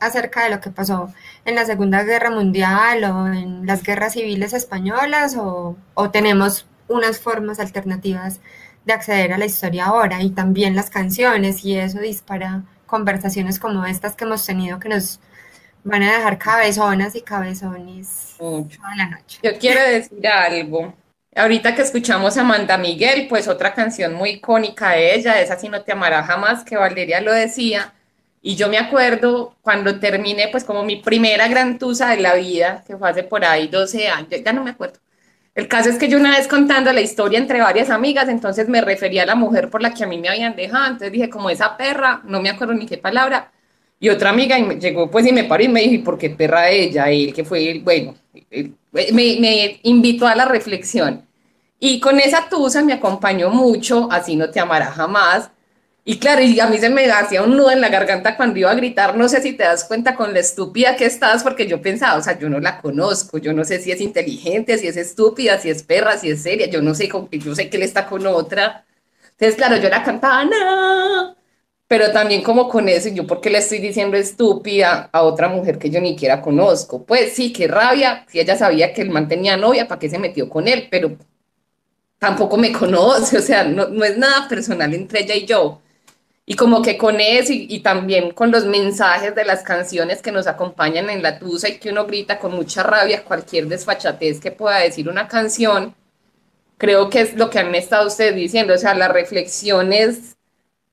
[0.00, 1.10] acerca de lo que pasó
[1.46, 7.20] en la Segunda Guerra Mundial o en las guerras civiles españolas o, o tenemos unas
[7.20, 8.40] formas alternativas
[8.84, 13.84] de acceder a la historia ahora y también las canciones y eso dispara conversaciones como
[13.86, 15.20] estas que hemos tenido que nos
[15.84, 19.38] van a dejar cabezonas y cabezones toda la noche.
[19.42, 20.94] Yo quiero decir algo.
[21.34, 25.68] Ahorita que escuchamos a Amanda Miguel, pues otra canción muy icónica de ella, es Así
[25.68, 27.94] no te amará jamás, que Valeria lo decía.
[28.42, 32.82] Y yo me acuerdo cuando terminé, pues como mi primera gran tusa de la vida,
[32.86, 34.98] que fue hace por ahí 12 años, ya no me acuerdo.
[35.60, 38.80] El caso es que yo una vez contando la historia entre varias amigas, entonces me
[38.80, 41.50] refería a la mujer por la que a mí me habían dejado, entonces dije como
[41.50, 43.52] esa perra, no me acuerdo ni qué palabra,
[43.98, 46.16] y otra amiga y me llegó pues y me paró y me dijo, ¿y por
[46.16, 47.10] qué perra ella?
[47.10, 48.14] Él que fue, bueno,
[48.90, 51.26] me, me invitó a la reflexión.
[51.78, 55.50] Y con esa tusa me acompañó mucho, así no te amará jamás,
[56.04, 58.70] y claro, y a mí se me hacía un nudo en la garganta cuando iba
[58.70, 61.82] a gritar, no sé si te das cuenta con la estúpida que estás, porque yo
[61.82, 64.96] pensaba, o sea, yo no la conozco, yo no sé si es inteligente, si es
[64.96, 68.06] estúpida, si es perra, si es seria, yo no sé, yo sé que él está
[68.06, 68.86] con otra.
[69.32, 71.36] Entonces, claro, yo la cantaba, no,
[71.86, 75.90] pero también como con eso, yo porque le estoy diciendo estúpida a otra mujer que
[75.90, 77.04] yo ni siquiera conozco.
[77.04, 80.48] Pues sí, qué rabia, si ella sabía que él mantenía novia, ¿para qué se metió
[80.48, 80.88] con él?
[80.90, 81.16] Pero
[82.18, 85.80] tampoco me conoce, o sea, no, no es nada personal entre ella y yo
[86.50, 90.48] y como que con eso y, también con los mensajes de las canciones que nos
[90.48, 94.78] acompañan en la tusa y que uno grita con mucha rabia cualquier desfachatez que pueda
[94.78, 95.94] decir una canción,
[96.76, 100.36] creo que es lo que han estado ustedes diciendo, o sea, la reflexión es,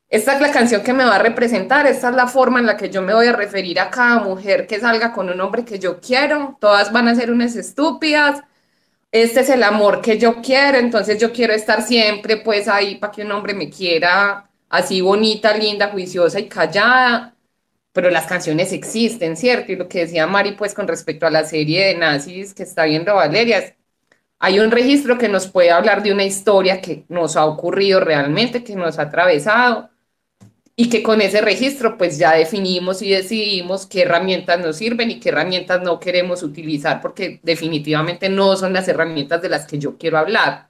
[0.09, 2.77] esta es la canción que me va a representar, esta es la forma en la
[2.77, 5.79] que yo me voy a referir a cada mujer que salga con un hombre que
[5.79, 8.43] yo quiero, todas van a ser unas estúpidas,
[9.11, 13.11] este es el amor que yo quiero, entonces yo quiero estar siempre pues ahí para
[13.11, 17.35] que un hombre me quiera así bonita, linda, juiciosa y callada,
[17.93, 19.71] pero las canciones existen, ¿cierto?
[19.71, 22.85] Y lo que decía Mari, pues con respecto a la serie de nazis que está
[22.85, 23.75] viendo Valeria,
[24.39, 28.63] hay un registro que nos puede hablar de una historia que nos ha ocurrido realmente,
[28.63, 29.89] que nos ha atravesado,
[30.75, 35.19] y que con ese registro pues ya definimos y decidimos qué herramientas nos sirven y
[35.19, 39.97] qué herramientas no queremos utilizar, porque definitivamente no son las herramientas de las que yo
[39.97, 40.66] quiero hablar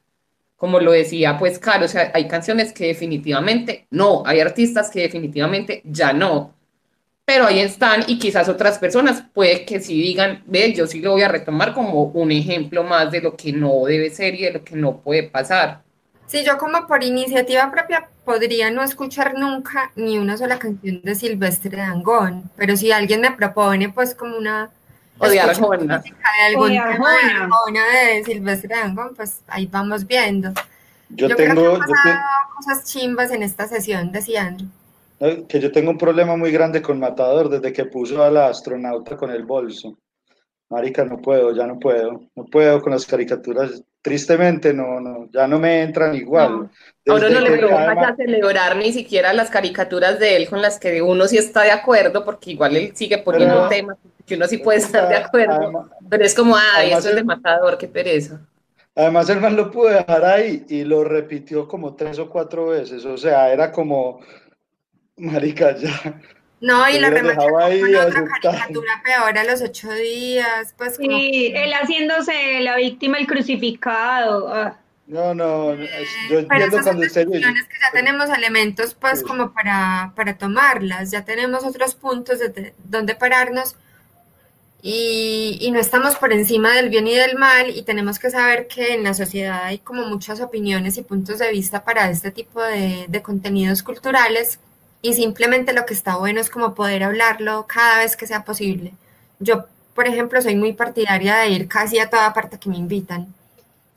[0.57, 5.01] como lo decía, pues claro, o sea, hay canciones que definitivamente no, hay artistas que
[5.01, 6.55] definitivamente ya no,
[7.25, 11.11] pero ahí están y quizás otras personas puede que sí digan, ve, yo sí lo
[11.11, 14.53] voy a retomar como un ejemplo más de lo que no debe ser y de
[14.53, 15.83] lo que no puede pasar.
[16.25, 21.15] Sí, yo como por iniciativa propia podría no escuchar nunca ni una sola canción de
[21.15, 24.71] Silvestre Dangón, pero si alguien me propone pues como una
[25.19, 25.99] de Arjona.
[25.99, 26.13] De
[26.47, 27.81] algún de Arjona.
[27.93, 30.51] de Silvestre Dangond, pues ahí vamos viendo.
[31.09, 32.13] Yo, tengo creo que
[32.55, 34.71] cosas chimbas en esta sesión, decían.
[35.47, 39.17] Que yo tengo un problema muy grande con Matador desde que puso a la astronauta
[39.17, 39.97] con el bolso.
[40.69, 42.23] Marica, no puedo, ya no puedo.
[42.35, 43.83] No puedo con las caricaturas.
[44.01, 46.69] Tristemente, no, no, ya no me entran igual.
[47.07, 51.01] Ahora no le provoca a celebrar ni siquiera las caricaturas de él con las que
[51.01, 53.97] uno sí está de acuerdo, porque igual él sigue poniendo temas
[54.27, 57.77] que uno sí puede estar de acuerdo, pero es como, ay, eso es de matador,
[57.77, 58.41] qué pereza.
[58.93, 63.05] Además, el man lo pudo dejar ahí y lo repitió como tres o cuatro veces,
[63.05, 64.19] o sea, era como,
[65.15, 66.19] marica, ya.
[66.59, 71.09] No, y lo remató con otra caricatura peor a los ocho días, pues como...
[71.09, 74.51] Sí, él haciéndose la víctima, el crucificado.
[74.51, 74.77] Ah.
[75.05, 75.75] No, no,
[76.29, 77.39] yo entiendo cuando usted dice.
[77.39, 83.15] que ya tenemos elementos, pues, como para, para tomarlas, ya tenemos otros puntos de donde
[83.15, 83.75] pararnos,
[84.81, 88.93] y, no estamos por encima del bien y del mal y tenemos que saber que
[88.93, 93.05] en la sociedad hay como muchas opiniones y puntos de vista para este tipo de,
[93.07, 94.59] de contenidos culturales
[95.01, 98.93] y simplemente lo que está bueno es como poder hablarlo cada vez que sea posible.
[99.39, 103.33] Yo, por ejemplo, soy muy partidaria de ir casi a toda parte que me invitan.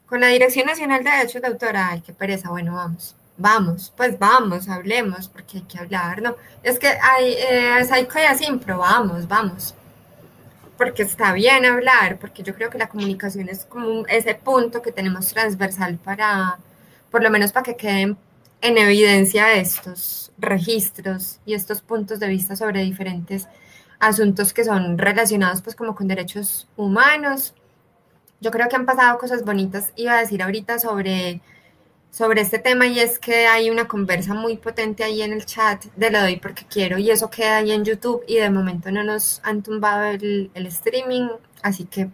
[0.06, 4.18] Con la Dirección Nacional de Derechos de Autor, ay, qué pereza, bueno, vamos vamos, pues
[4.18, 6.36] vamos, hablemos, porque hay que hablar, ¿no?
[6.62, 9.74] Es que hay, eh, hay cosas impro, vamos, vamos
[10.80, 14.92] porque está bien hablar, porque yo creo que la comunicación es como ese punto que
[14.92, 16.56] tenemos transversal para,
[17.10, 18.16] por lo menos para que queden
[18.62, 23.48] en evidencia estos registros y estos puntos de vista sobre diferentes
[23.98, 27.55] asuntos que son relacionados pues como con derechos humanos.
[28.40, 31.40] Yo creo que han pasado cosas bonitas, iba a decir ahorita sobre
[32.10, 35.84] sobre este tema y es que hay una conversa muy potente ahí en el chat
[35.97, 39.05] de lo doy porque quiero y eso queda ahí en YouTube y de momento no
[39.05, 41.28] nos han tumbado el, streaming,
[41.62, 42.10] así que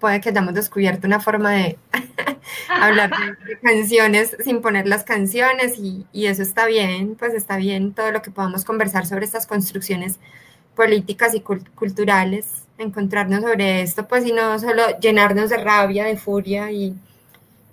[0.00, 1.78] puede que hayamos descubierto una forma de,
[2.68, 7.92] hablar de, canciones sin poner las canciones y, y eso está bien, pues está bien
[7.94, 10.18] todo lo que podamos conversar sobre estas construcciones
[10.76, 16.16] políticas y cul- culturales, encontrarnos sobre esto, pues y no solo llenarnos de rabia, de
[16.16, 16.96] furia y,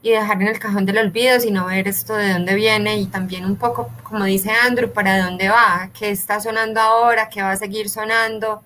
[0.01, 3.45] y dejar en el cajón del olvido, sino ver esto de dónde viene y también
[3.45, 7.57] un poco, como dice Andrew, para dónde va, qué está sonando ahora, qué va a
[7.57, 8.61] seguir sonando,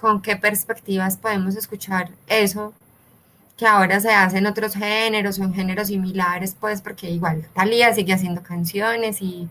[0.00, 2.72] con qué perspectivas podemos escuchar eso
[3.58, 7.92] que ahora se hace en otros géneros o en géneros similares, pues porque igual Thalía
[7.92, 9.48] sigue haciendo canciones y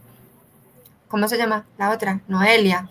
[1.10, 1.66] ¿cómo se llama?
[1.78, 2.90] La otra, Noelia,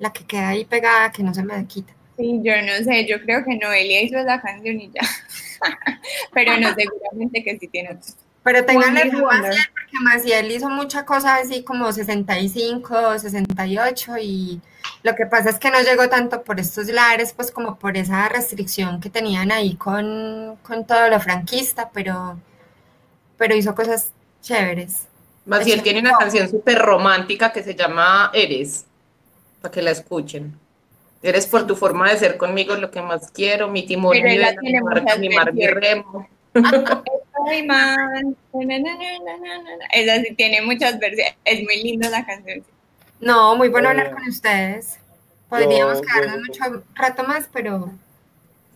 [0.00, 1.94] la que queda ahí pegada que no se me quita.
[2.16, 5.00] Sí, yo no sé, yo creo que Noelia hizo esa canción y ya.
[6.34, 8.16] Pero no, seguramente que sí tiene otros.
[8.42, 9.04] Pero tenganle a.
[9.04, 14.60] Maciel, porque Maciel hizo muchas cosas así como 65, 68 y
[15.02, 18.28] lo que pasa es que no llegó tanto por estos lares, pues como por esa
[18.28, 22.38] restricción que tenían ahí con, con todo lo franquista, pero,
[23.36, 24.12] pero hizo cosas
[24.42, 25.06] chéveres.
[25.44, 28.86] Maciel tiene una canción súper romántica que se llama Eres,
[29.60, 30.58] para que la escuchen.
[31.22, 34.38] Eres por tu forma de ser conmigo lo que más quiero, mi timón, mi mi
[34.38, 36.28] barca, mi mar, mi remo.
[36.54, 38.36] Ay, man.
[38.52, 39.84] Na, na, na, na, na, na, na.
[39.92, 41.34] Esa sí tiene muchas versiones.
[41.44, 42.64] Es muy linda la canción.
[43.20, 44.98] No, muy bueno hablar con ustedes.
[45.48, 47.90] Podríamos yo- quedarnos yo- mucho rato más, pero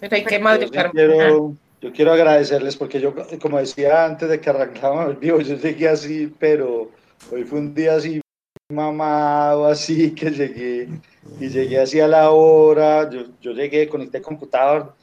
[0.01, 0.91] Pero hay que Yo, madrugar.
[0.91, 5.57] quiero, yo quiero agradecerles porque yo, como decía antes de que arrancábamos el vivo, yo
[5.57, 6.91] llegué así, pero
[7.33, 8.21] hoy fue un día así
[8.71, 10.89] mamado, así que llegué
[11.41, 14.95] y llegué así a la hora, yo, yo llegué, conecté el computador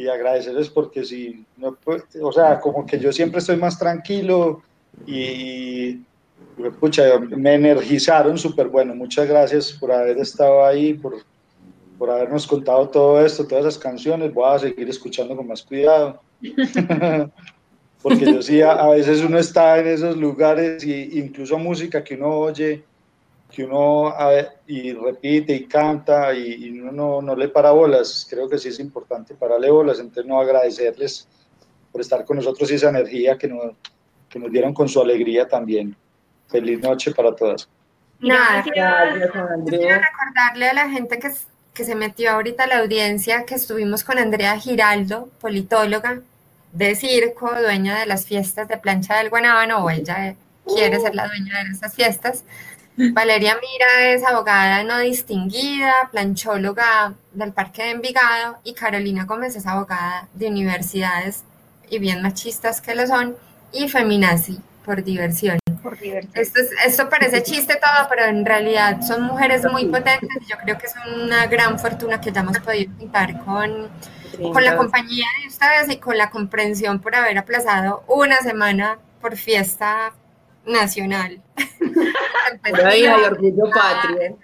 [0.00, 4.62] y agradecerles porque si no, pues, o sea, como que yo siempre estoy más tranquilo
[5.06, 5.96] y,
[6.80, 8.94] pucha, me energizaron súper bueno.
[8.94, 11.16] Muchas gracias por haber estado ahí, por,
[11.98, 14.32] por habernos contado todo esto, todas esas canciones.
[14.32, 16.18] Voy a seguir escuchando con más cuidado.
[18.02, 22.14] Porque yo sí, a, a veces uno está en esos lugares y incluso música que
[22.14, 22.82] uno oye,
[23.50, 27.72] que uno a ver, y repite y canta y, y uno no, no le para
[27.72, 28.26] bolas.
[28.28, 29.98] Creo que sí es importante pararle bolas.
[29.98, 31.28] Entonces, no agradecerles
[31.92, 33.74] por estar con nosotros y esa energía que nos,
[34.28, 35.94] que nos dieron con su alegría también.
[36.48, 37.68] Feliz noche para todas.
[38.20, 38.64] nada.
[38.64, 41.30] Gracias, recordarle a la gente que,
[41.74, 46.20] que se metió ahorita a la audiencia que estuvimos con Andrea Giraldo, politóloga
[46.72, 51.14] de circo, dueña de las fiestas de plancha del Guanábano, o ella eh, quiere ser
[51.14, 52.44] la dueña de esas fiestas.
[53.12, 59.66] Valeria Mira es abogada no distinguida, planchóloga del Parque de Envigado, y Carolina Gómez es
[59.66, 61.44] abogada de universidades
[61.88, 63.36] y bien machistas que lo son,
[63.72, 65.58] y feminazi por diversión.
[65.82, 66.32] Por diversión.
[66.34, 70.56] Esto, es- esto parece chiste todo, pero en realidad son mujeres muy potentes y yo
[70.62, 73.88] creo que es una gran fortuna que ya hemos podido contar con,
[74.52, 79.36] con la compañía de ustedes y con la comprensión por haber aplazado una semana por
[79.36, 80.12] fiesta
[80.66, 81.42] nacional.
[82.96, 84.38] Y orgullo patrio.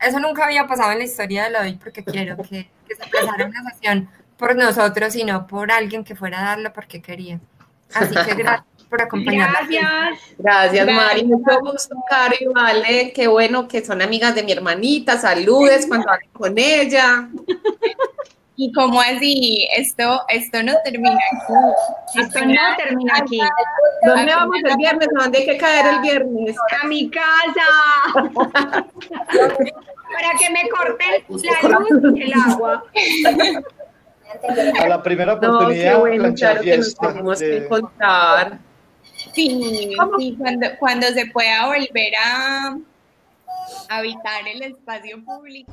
[0.00, 3.02] Eso nunca había pasado en la historia de lo hoy porque quiero que, que se
[3.02, 7.40] aplazara una sesión por nosotros y no por alguien que fuera a darlo porque quería.
[7.94, 9.68] Así que gracias por acompañarnos.
[9.68, 10.34] Gracias.
[10.38, 11.24] Gracias, Mari.
[11.24, 13.12] Mucho gusto, Caro y Vale.
[13.14, 15.18] Qué bueno que son amigas de mi hermanita.
[15.18, 17.28] Saludes cuando hablen con ella.
[18.56, 22.20] Y como así, esto, esto no termina aquí.
[22.20, 23.40] Esto no termina aquí.
[24.04, 25.08] ¿Dónde vamos el viernes?
[25.18, 26.56] ¿A dónde hay que caer el viernes?
[26.82, 27.66] A mi casa.
[30.12, 31.24] Para que me corten
[31.62, 32.84] la luz y el agua.
[34.80, 38.58] A la primera No, qué oportunidad, bueno, planchar claro que nos tenemos que de- encontrar.
[39.34, 42.76] Sí, sí, cuando, cuando se pueda volver a
[43.88, 45.72] habitar el espacio público.